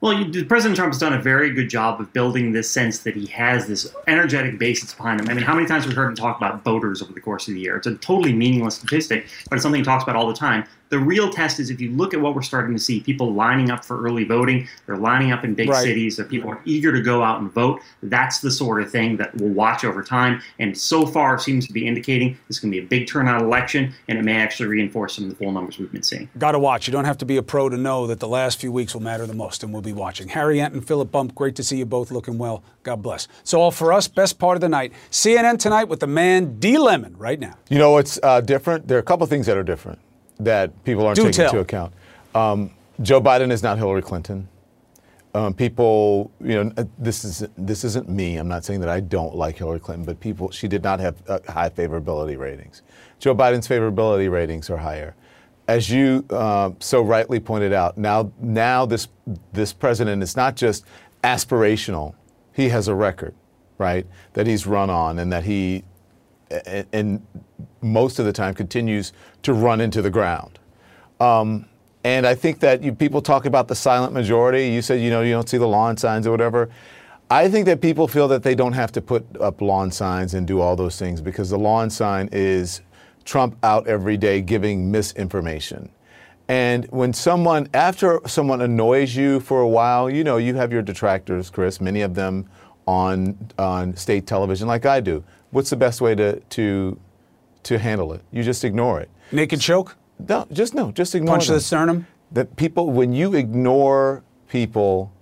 Well, 0.00 0.12
you, 0.12 0.44
President 0.44 0.76
Trump 0.76 0.92
has 0.92 1.00
done 1.00 1.12
a 1.12 1.20
very 1.20 1.50
good 1.50 1.68
job 1.68 2.00
of 2.00 2.12
building 2.12 2.52
this 2.52 2.70
sense 2.70 3.00
that 3.00 3.16
he 3.16 3.26
has 3.26 3.66
this 3.66 3.92
energetic 4.06 4.56
base 4.58 4.80
that's 4.80 4.94
behind 4.94 5.20
him. 5.20 5.28
I 5.28 5.34
mean, 5.34 5.42
how 5.42 5.54
many 5.54 5.66
times 5.66 5.84
have 5.84 5.90
we 5.90 5.96
heard 5.96 6.10
him 6.10 6.14
talk 6.14 6.36
about 6.36 6.62
voters 6.62 7.02
over 7.02 7.12
the 7.12 7.20
course 7.20 7.48
of 7.48 7.54
the 7.54 7.60
year? 7.60 7.76
It's 7.76 7.88
a 7.88 7.96
totally 7.96 8.32
meaningless 8.32 8.76
statistic, 8.76 9.26
but 9.50 9.56
it's 9.56 9.64
something 9.64 9.80
he 9.80 9.84
talks 9.84 10.04
about 10.04 10.14
all 10.14 10.28
the 10.28 10.34
time. 10.34 10.64
The 10.90 10.98
real 10.98 11.30
test 11.30 11.60
is 11.60 11.70
if 11.70 11.80
you 11.80 11.90
look 11.90 12.14
at 12.14 12.20
what 12.20 12.34
we're 12.34 12.42
starting 12.42 12.74
to 12.74 12.82
see 12.82 13.00
people 13.00 13.32
lining 13.34 13.70
up 13.70 13.84
for 13.84 14.02
early 14.02 14.24
voting, 14.24 14.66
they're 14.86 14.96
lining 14.96 15.32
up 15.32 15.44
in 15.44 15.54
big 15.54 15.68
Right. 15.68 15.82
cities, 15.82 16.16
that 16.16 16.28
people 16.30 16.50
are 16.50 16.60
eager 16.64 16.92
to 16.92 17.02
go 17.02 17.22
out 17.22 17.40
and 17.40 17.52
vote. 17.52 17.80
That's 18.02 18.40
the 18.40 18.50
sort 18.50 18.80
of 18.82 18.90
thing 18.90 19.16
that 19.18 19.34
we'll 19.36 19.52
watch 19.52 19.84
over 19.84 20.02
time. 20.02 20.40
And 20.58 20.76
so 20.76 21.06
far 21.06 21.38
seems 21.38 21.66
to 21.66 21.72
be 21.72 21.86
indicating 21.86 22.38
this 22.48 22.56
is 22.56 22.60
going 22.60 22.72
to 22.72 22.80
be 22.80 22.84
a 22.84 22.88
big 22.88 23.06
turnout 23.06 23.42
election, 23.42 23.92
and 24.08 24.18
it 24.18 24.24
may 24.24 24.36
actually 24.36 24.68
reinforce 24.68 25.16
some 25.16 25.24
of 25.24 25.30
the 25.30 25.36
poll 25.36 25.52
numbers 25.52 25.78
we've 25.78 25.92
been 25.92 26.02
seeing. 26.02 26.28
Got 26.38 26.52
to 26.52 26.58
watch. 26.58 26.86
You 26.86 26.92
don't 26.92 27.04
have 27.04 27.18
to 27.18 27.26
be 27.26 27.36
a 27.36 27.42
pro 27.42 27.68
to 27.68 27.76
know 27.76 28.06
that 28.06 28.20
the 28.20 28.28
last 28.28 28.58
few 28.60 28.72
weeks 28.72 28.94
will 28.94 29.02
matter 29.02 29.26
the 29.26 29.34
most, 29.34 29.62
and 29.62 29.72
we'll 29.72 29.82
be 29.82 29.92
watching. 29.92 30.28
Harry 30.28 30.58
and 30.60 30.86
Philip 30.86 31.10
Bump, 31.10 31.34
great 31.34 31.54
to 31.56 31.62
see 31.62 31.76
you 31.78 31.86
both 31.86 32.10
looking 32.10 32.38
well. 32.38 32.62
God 32.82 33.02
bless. 33.02 33.28
So, 33.44 33.60
all 33.60 33.70
for 33.70 33.92
us, 33.92 34.08
best 34.08 34.38
part 34.38 34.56
of 34.56 34.62
the 34.62 34.68
night. 34.68 34.92
CNN 35.10 35.58
tonight 35.58 35.84
with 35.84 36.00
the 36.00 36.06
man 36.06 36.58
D 36.58 36.78
Lemon 36.78 37.16
right 37.18 37.38
now. 37.38 37.54
You 37.68 37.78
know 37.78 37.90
what's 37.92 38.18
uh, 38.22 38.40
different? 38.40 38.88
There 38.88 38.96
are 38.96 39.00
a 39.00 39.04
couple 39.04 39.26
things 39.26 39.46
that 39.46 39.56
are 39.56 39.62
different 39.62 39.98
that 40.40 40.84
people 40.84 41.04
aren't 41.06 41.16
Do 41.16 41.22
taking 41.22 41.32
tell. 41.36 41.46
into 41.50 41.60
account. 41.60 41.92
Um, 42.34 42.70
Joe 43.02 43.20
Biden 43.20 43.50
is 43.50 43.62
not 43.62 43.78
Hillary 43.78 44.02
Clinton. 44.02 44.48
Um, 45.34 45.52
people, 45.54 46.32
you 46.40 46.64
know, 46.64 46.72
uh, 46.76 46.84
this 46.98 47.24
is 47.24 47.46
this 47.56 47.84
isn't 47.84 48.08
me. 48.08 48.36
I'm 48.38 48.48
not 48.48 48.64
saying 48.64 48.80
that 48.80 48.88
I 48.88 49.00
don't 49.00 49.34
like 49.36 49.58
Hillary 49.58 49.78
Clinton, 49.78 50.04
but 50.04 50.18
people, 50.20 50.50
she 50.50 50.66
did 50.68 50.82
not 50.82 51.00
have 51.00 51.22
uh, 51.28 51.38
high 51.48 51.68
favorability 51.68 52.38
ratings. 52.38 52.82
Joe 53.18 53.34
Biden's 53.34 53.68
favorability 53.68 54.30
ratings 54.30 54.70
are 54.70 54.78
higher, 54.78 55.14
as 55.68 55.90
you 55.90 56.24
uh, 56.30 56.70
so 56.80 57.02
rightly 57.02 57.40
pointed 57.40 57.72
out. 57.72 57.98
Now, 57.98 58.32
now 58.40 58.86
this 58.86 59.08
this 59.52 59.72
president 59.72 60.22
is 60.22 60.34
not 60.34 60.56
just 60.56 60.84
aspirational. 61.22 62.14
He 62.54 62.70
has 62.70 62.88
a 62.88 62.94
record, 62.94 63.34
right, 63.76 64.06
that 64.32 64.46
he's 64.46 64.66
run 64.66 64.88
on, 64.88 65.18
and 65.18 65.30
that 65.32 65.44
he 65.44 65.84
a- 66.50 66.86
and 66.92 67.24
most 67.82 68.18
of 68.18 68.26
the 68.26 68.32
time 68.32 68.54
continues 68.54 69.12
to 69.42 69.52
run 69.52 69.80
into 69.80 70.02
the 70.02 70.10
ground. 70.10 70.58
Um, 71.20 71.66
and 72.04 72.26
I 72.26 72.34
think 72.34 72.60
that 72.60 72.82
you, 72.82 72.92
people 72.92 73.20
talk 73.20 73.44
about 73.44 73.68
the 73.68 73.74
silent 73.74 74.12
majority. 74.12 74.68
You 74.68 74.82
said, 74.82 75.00
you 75.00 75.10
know, 75.10 75.22
you 75.22 75.32
don't 75.32 75.48
see 75.48 75.58
the 75.58 75.68
lawn 75.68 75.96
signs 75.96 76.26
or 76.26 76.30
whatever. 76.30 76.70
I 77.30 77.50
think 77.50 77.66
that 77.66 77.82
people 77.82 78.08
feel 78.08 78.28
that 78.28 78.42
they 78.42 78.54
don't 78.54 78.72
have 78.72 78.92
to 78.92 79.02
put 79.02 79.26
up 79.40 79.60
lawn 79.60 79.90
signs 79.90 80.32
and 80.32 80.46
do 80.46 80.60
all 80.60 80.76
those 80.76 80.98
things 80.98 81.20
because 81.20 81.50
the 81.50 81.58
lawn 81.58 81.90
sign 81.90 82.30
is 82.32 82.80
Trump 83.24 83.56
out 83.62 83.86
every 83.86 84.16
day 84.16 84.40
giving 84.40 84.90
misinformation. 84.90 85.90
And 86.48 86.86
when 86.86 87.12
someone, 87.12 87.68
after 87.74 88.20
someone 88.26 88.62
annoys 88.62 89.14
you 89.14 89.40
for 89.40 89.60
a 89.60 89.68
while, 89.68 90.08
you 90.08 90.24
know, 90.24 90.38
you 90.38 90.54
have 90.54 90.72
your 90.72 90.80
detractors, 90.80 91.50
Chris, 91.50 91.78
many 91.78 92.00
of 92.00 92.14
them 92.14 92.48
on, 92.86 93.36
on 93.58 93.94
state 93.94 94.26
television 94.26 94.66
like 94.66 94.86
I 94.86 95.00
do. 95.00 95.22
What's 95.50 95.68
the 95.68 95.76
best 95.76 96.00
way 96.00 96.14
to, 96.14 96.40
to, 96.40 96.98
to 97.64 97.78
handle 97.78 98.12
it? 98.12 98.22
You 98.30 98.42
just 98.42 98.64
ignore 98.64 99.00
it. 99.00 99.10
Naked 99.32 99.60
choke? 99.60 99.96
No, 100.28 100.46
just 100.52 100.74
no, 100.74 100.90
just 100.90 101.14
ignore 101.14 101.34
Punch 101.34 101.46
them. 101.46 101.56
the 101.56 101.60
sternum? 101.60 102.06
That 102.32 102.56
people, 102.56 102.90
when 102.90 103.12
you 103.12 103.34
ignore 103.34 104.22
people, 104.48 105.12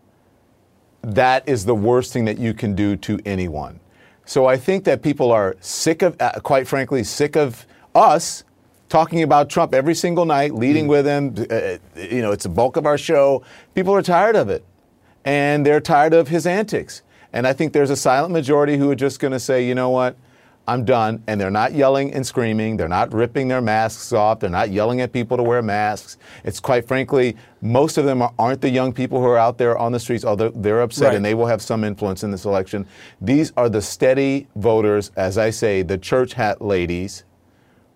that 1.03 1.49
is 1.49 1.65
the 1.65 1.75
worst 1.75 2.13
thing 2.13 2.25
that 2.25 2.39
you 2.39 2.55
can 2.55 2.75
do 2.75 2.97
to 2.97 3.19
anyone. 3.25 3.81
So 4.25 4.47
I 4.47 4.57
think 4.57 4.85
that 4.85 5.03
people 5.03 5.31
are 5.31 5.57
sick 5.61 6.03
of, 6.03 6.17
uh, 6.21 6.33
quite 6.41 6.67
frankly, 6.67 7.05
sick 7.05 7.37
of 7.37 7.65
us 7.95 8.43
talking 8.89 9.23
about 9.23 9.49
Trump 9.49 9.75
every 9.75 9.95
single 9.95 10.25
night, 10.25 10.55
leading 10.55 10.89
with 10.89 11.07
him. 11.07 11.35
Uh, 11.51 11.77
you 11.97 12.23
know, 12.23 12.33
it's 12.33 12.43
the 12.45 12.49
bulk 12.49 12.77
of 12.77 12.87
our 12.87 12.99
show. 12.99 13.43
People 13.75 13.95
are 13.95 14.03
tired 14.03 14.35
of 14.35 14.49
it, 14.49 14.65
and 15.25 15.65
they're 15.65 15.81
tired 15.81 16.13
of 16.13 16.29
his 16.29 16.47
antics. 16.47 17.03
And 17.33 17.47
I 17.47 17.53
think 17.53 17.73
there's 17.73 17.91
a 17.91 17.97
silent 17.97 18.33
majority 18.33 18.77
who 18.77 18.91
are 18.91 18.97
just 18.97 19.21
going 19.21 19.33
to 19.33 19.41
say, 19.41 19.67
you 19.67 19.75
know 19.75 19.91
what? 19.91 20.17
I'm 20.69 20.85
done. 20.85 21.23
And 21.27 21.41
they're 21.41 21.51
not 21.51 21.73
yelling 21.73 22.13
and 22.15 22.27
screaming. 22.27 22.77
They're 22.77 22.89
not 22.89 23.13
ripping 23.13 23.49
their 23.49 23.61
masks 23.61 24.13
off. 24.13 24.41
They're 24.41 24.51
not 24.51 24.71
yelling 24.71 25.01
at 25.01 25.13
people 25.13 25.37
to 25.37 25.43
wear 25.43 25.63
masks. 25.63 26.19
It's 26.45 26.61
quite 26.61 26.87
frankly, 26.89 27.37
most 27.61 27.99
of 27.99 28.05
them 28.05 28.23
are, 28.23 28.33
aren't 28.39 28.61
the 28.61 28.71
young 28.71 28.93
people 28.93 29.21
who 29.21 29.27
are 29.27 29.39
out 29.39 29.59
there 29.59 29.77
on 29.79 29.93
the 29.93 30.01
streets, 30.01 30.25
although 30.25 30.51
they're 30.51 30.83
upset 30.83 31.09
Right. 31.09 31.17
and 31.17 31.25
they 31.25 31.35
will 31.35 31.47
have 31.47 31.63
some 31.63 31.85
influence 31.85 32.23
in 32.25 32.31
this 32.31 32.45
election. 32.45 32.87
These 33.21 33.53
are 33.57 33.69
the 33.69 33.83
steady 33.83 34.49
voters, 34.57 35.11
as 35.17 35.39
I 35.39 35.51
say, 35.51 35.83
the 35.83 35.99
church 35.99 36.35
hat 36.35 36.61
ladies 36.61 37.25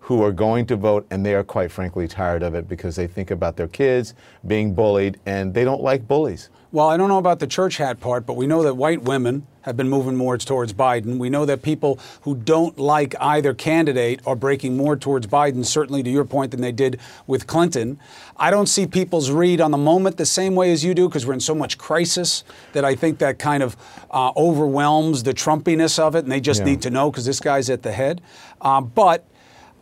who 0.05 0.23
are 0.23 0.31
going 0.31 0.65
to 0.65 0.75
vote 0.75 1.05
and 1.11 1.25
they 1.25 1.35
are 1.35 1.43
quite 1.43 1.71
frankly 1.71 2.07
tired 2.07 2.41
of 2.41 2.55
it 2.55 2.67
because 2.67 2.95
they 2.95 3.05
think 3.07 3.31
about 3.31 3.55
their 3.55 3.67
kids 3.67 4.13
being 4.47 4.73
bullied 4.73 5.19
and 5.25 5.53
they 5.53 5.63
don't 5.63 5.81
like 5.81 6.07
bullies. 6.07 6.49
Well, 6.71 6.87
I 6.89 6.97
don't 6.97 7.07
know 7.09 7.17
about 7.19 7.39
the 7.39 7.47
church 7.47 7.77
hat 7.77 7.99
part, 7.99 8.25
but 8.25 8.33
we 8.33 8.47
know 8.47 8.63
that 8.63 8.73
white 8.75 9.03
women 9.03 9.45
have 9.61 9.77
been 9.77 9.89
moving 9.89 10.15
more 10.15 10.37
towards 10.37 10.73
Biden. 10.73 11.17
We 11.17 11.29
know 11.29 11.45
that 11.45 11.61
people 11.61 11.99
who 12.21 12.35
don't 12.35 12.77
like 12.79 13.15
either 13.21 13.53
candidate 13.53 14.19
are 14.25 14.35
breaking 14.35 14.75
more 14.75 14.95
towards 14.95 15.27
Biden, 15.27 15.65
certainly 15.65 16.01
to 16.03 16.09
your 16.09 16.25
point, 16.25 16.51
than 16.51 16.61
they 16.61 16.71
did 16.71 16.99
with 17.27 17.47
Clinton. 17.47 17.99
I 18.37 18.49
don't 18.49 18.67
see 18.67 18.87
people's 18.87 19.29
read 19.31 19.61
on 19.61 19.71
the 19.71 19.77
moment 19.77 20.17
the 20.17 20.25
same 20.25 20.55
way 20.55 20.71
as 20.71 20.83
you 20.83 20.93
do 20.93 21.07
because 21.07 21.25
we're 21.25 21.33
in 21.33 21.39
so 21.39 21.55
much 21.55 21.77
crisis 21.77 22.43
that 22.73 22.83
I 22.83 22.95
think 22.95 23.19
that 23.19 23.37
kind 23.39 23.61
of 23.61 23.77
uh, 24.09 24.31
overwhelms 24.35 25.23
the 25.23 25.33
Trumpiness 25.33 25.99
of 25.99 26.15
it, 26.15 26.19
and 26.19 26.31
they 26.31 26.39
just 26.39 26.61
Yeah. 26.61 26.65
need 26.65 26.81
to 26.83 26.89
know 26.89 27.11
because 27.11 27.25
this 27.25 27.39
guy's 27.39 27.69
at 27.69 27.83
the 27.83 27.91
head. 27.91 28.21
Uh, 28.59 28.81
but 28.81 29.25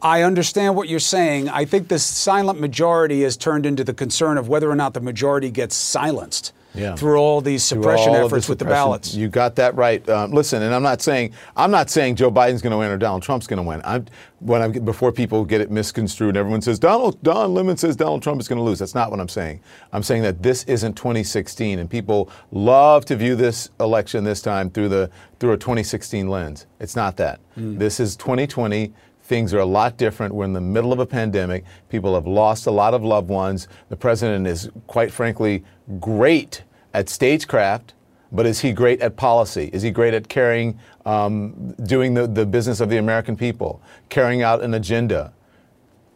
I 0.01 0.21
understand 0.23 0.75
what 0.75 0.88
you're 0.88 0.99
saying. 0.99 1.49
I 1.49 1.65
think 1.65 1.88
the 1.89 1.99
silent 1.99 2.59
majority 2.59 3.23
has 3.23 3.36
turned 3.36 3.65
into 3.65 3.84
the 3.84 3.93
concern 3.93 4.38
of 4.38 4.47
whether 4.47 4.69
or 4.69 4.75
not 4.75 4.93
the 4.93 5.01
majority 5.01 5.51
gets 5.51 5.75
silenced 5.75 6.53
Yeah. 6.76 6.95
through 6.95 7.17
all 7.17 7.41
these 7.41 7.63
suppression 7.63 8.09
all 8.09 8.26
efforts 8.28 8.47
with 8.47 8.59
the 8.59 8.65
ballots. 8.65 9.15
You 9.15 9.28
got 9.28 9.55
that 9.55 9.74
right. 9.76 10.07
Um, 10.07 10.32
listen, 10.32 10.61
and 10.61 10.74
I'm 10.74 10.84
not 10.84 11.01
saying 11.01 11.34
I'm 11.57 11.72
not 11.72 11.89
saying 11.89 12.15
Joe 12.17 12.32
Biden's 12.32 12.61
going 12.61 12.72
to 12.72 12.78
win 12.78 12.91
or 12.91 12.97
Donald 12.97 13.24
Trump's 13.24 13.47
going 13.47 13.57
to 13.57 13.63
win. 13.63 13.82
I'm 13.84 14.05
when 14.39 14.61
I'm 14.61 14.72
before 14.72 15.11
people 15.11 15.43
get 15.45 15.61
it 15.61 15.72
misconstrued. 15.72 16.38
Everyone 16.38 16.61
says 16.61 16.78
Donald 16.78 17.22
Don 17.24 17.53
Lemon 17.55 17.76
says 17.76 17.95
Donald 17.95 18.22
Trump 18.22 18.39
is 18.39 18.47
going 18.47 18.57
to 18.57 18.63
lose. 18.63 18.78
That's 18.80 18.93
not 18.95 19.09
what 19.09 19.20
I'm 19.20 19.28
saying. 19.30 19.61
I'm 19.91 20.03
saying 20.03 20.22
that 20.24 20.43
this 20.43 20.63
isn't 20.65 20.93
2016, 20.95 21.80
and 21.80 21.89
people 21.89 22.30
love 22.51 23.03
to 23.05 23.15
view 23.15 23.36
this 23.36 23.70
election 23.80 24.24
this 24.24 24.41
time 24.41 24.70
through 24.70 24.89
the 24.89 25.09
through 25.39 25.53
a 25.53 25.57
2016 25.57 26.28
lens. 26.28 26.67
It's 26.80 26.95
not 26.95 27.17
that. 27.17 27.39
This 27.55 27.99
is 27.99 28.15
2020. 28.15 28.93
Things 29.30 29.53
are 29.53 29.59
a 29.59 29.65
lot 29.65 29.95
different. 29.95 30.34
We're 30.34 30.45
in 30.45 30.53
the 30.53 30.59
middle 30.59 30.91
of 30.91 30.97
a 30.97 31.05
pandemic. 31.05 31.63
People 31.88 32.15
have 32.15 32.25
lost 32.25 32.65
a 32.65 32.71
lot 32.71 32.95
of 32.95 33.03
loved 33.03 33.30
ones. 33.30 33.67
The 33.89 33.95
president 33.95 34.47
is, 34.47 34.71
quite 34.88 35.11
frankly, 35.11 35.63
great 35.99 36.63
at 36.95 37.09
stagecraft, 37.09 37.93
but 38.32 38.47
is 38.47 38.61
he 38.61 38.71
great 38.71 39.01
at 39.01 39.17
policy? 39.17 39.69
Is 39.71 39.84
he 39.84 39.91
great 39.91 40.15
at 40.15 40.30
carrying, 40.30 40.80
um, 41.05 41.75
doing 41.84 42.15
the, 42.15 42.25
the 42.25 42.43
business 42.43 42.80
of 42.80 42.89
the 42.89 42.97
American 42.97 43.38
people, 43.38 43.84
carrying 44.09 44.41
out 44.41 44.63
an 44.63 44.73
agenda? 44.73 45.32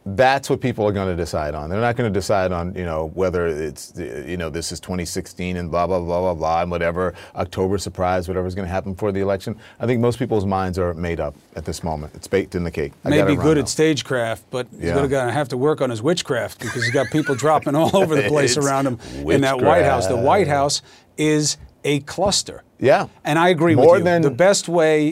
That's 0.06 0.50
what 0.50 0.60
people 0.60 0.86
are 0.86 0.92
going 0.92 1.08
to 1.08 1.16
decide 1.16 1.54
on. 1.54 1.70
They're 1.70 1.80
not 1.80 1.96
going 1.96 2.12
to 2.12 2.18
decide 2.18 2.52
on, 2.52 2.74
you 2.74 2.84
know, 2.84 3.10
whether 3.14 3.46
it's, 3.46 3.94
you 3.96 4.36
know, 4.36 4.50
this 4.50 4.70
is 4.70 4.78
2016 4.80 5.56
and 5.56 5.70
blah, 5.70 5.86
blah, 5.86 5.98
blah, 5.98 6.20
blah, 6.20 6.34
blah, 6.34 6.60
and 6.62 6.70
whatever, 6.70 7.14
October 7.34 7.78
surprise, 7.78 8.28
whatever's 8.28 8.54
going 8.54 8.66
to 8.66 8.70
happen 8.72 8.94
for 8.94 9.12
the 9.12 9.20
election. 9.20 9.56
I 9.80 9.86
think 9.86 10.02
most 10.02 10.18
people's 10.18 10.44
minds 10.44 10.78
are 10.78 10.92
made 10.92 11.20
up 11.20 11.34
at 11.56 11.64
this 11.64 11.82
moment. 11.82 12.14
It's 12.14 12.26
baked 12.26 12.54
in 12.54 12.64
the 12.64 12.70
cake. 12.70 12.92
I 13.04 13.08
May 13.08 13.22
be 13.22 13.34
good 13.34 13.56
now. 13.56 13.62
at 13.62 13.68
stagecraft, 13.70 14.44
but 14.50 14.66
he's 14.72 14.82
Yeah. 14.90 14.94
going 14.94 15.08
to 15.10 15.32
have 15.32 15.48
to 15.48 15.56
work 15.56 15.80
on 15.80 15.88
his 15.88 16.02
witchcraft 16.02 16.58
because 16.60 16.84
he's 16.84 16.92
got 16.92 17.06
people 17.10 17.34
dropping 17.34 17.74
all 17.74 17.96
over 17.96 18.14
the 18.14 18.28
place 18.28 18.58
around 18.58 18.86
him 18.86 18.98
in 19.30 19.40
that 19.40 19.60
White 19.62 19.84
House. 19.86 20.06
The 20.06 20.16
White. 20.16 20.48
House 20.48 20.82
is 21.16 21.56
a 21.84 22.00
cluster. 22.00 22.62
Yeah. 22.84 23.06
And 23.24 23.38
I 23.38 23.48
agree 23.48 23.74
More 23.74 23.92
with 23.92 23.98
you. 24.00 24.04
than- 24.04 24.22
the 24.22 24.30
best 24.30 24.68
way, 24.68 25.08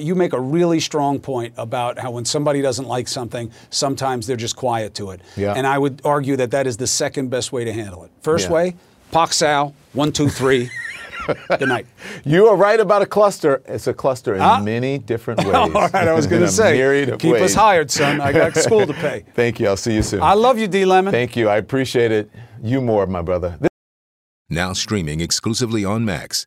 you, 0.00 0.14
make 0.14 0.32
a 0.32 0.40
really 0.40 0.80
strong 0.80 1.18
point 1.18 1.52
about 1.56 1.98
how 1.98 2.12
when 2.12 2.24
somebody 2.24 2.62
doesn't 2.62 2.86
like 2.86 3.08
something, 3.08 3.50
sometimes 3.70 4.26
they're 4.26 4.36
just 4.36 4.56
quiet 4.56 4.94
to 4.94 5.10
it. 5.10 5.20
Yeah. 5.36 5.52
And 5.54 5.66
I 5.66 5.76
would 5.78 6.00
argue 6.04 6.36
that 6.36 6.50
that 6.52 6.66
is 6.66 6.76
the 6.76 6.86
second 6.86 7.28
best 7.30 7.52
way 7.52 7.64
to 7.64 7.72
handle 7.72 8.04
it. 8.04 8.10
First 8.22 8.46
Yeah. 8.48 8.52
way, 8.54 8.74
Pak 9.10 9.32
Sal, 9.32 9.74
one, 9.92 10.12
two, 10.12 10.28
three. 10.28 10.70
Good 11.58 11.68
night. 11.68 11.86
You 12.24 12.46
are 12.46 12.56
right 12.56 12.78
about 12.78 13.02
a 13.02 13.06
cluster. 13.06 13.60
It's 13.66 13.88
a 13.88 13.94
cluster 13.94 14.34
in 14.36 14.40
Ah. 14.40 14.60
many 14.60 14.98
different 14.98 15.40
ways. 15.44 15.54
All 15.54 15.68
right, 15.70 15.94
I 15.94 16.12
was 16.12 16.26
going 16.32 16.42
to 16.42 16.48
say, 16.48 16.74
myriad 16.74 17.08
of 17.08 17.18
keep 17.18 17.34
us 17.34 17.52
hired, 17.54 17.90
son. 17.90 18.20
I 18.20 18.30
got 18.32 18.54
school 18.54 18.86
to 18.86 18.92
pay. 18.94 19.24
Thank 19.34 19.58
you. 19.58 19.66
I'll 19.66 19.76
see 19.76 19.94
you 19.94 20.02
soon. 20.02 20.22
I 20.22 20.34
love 20.34 20.56
you, 20.58 20.68
D. 20.68 20.84
Lemon. 20.84 21.10
Thank 21.12 21.34
you. 21.36 21.48
I 21.48 21.56
appreciate 21.56 22.12
it. 22.12 22.30
You 22.62 22.80
more, 22.80 23.06
my 23.08 23.22
brother. 23.22 23.58
Now 24.48 24.72
streaming 24.72 25.20
exclusively 25.20 25.84
on 25.84 26.04
Max, 26.04 26.46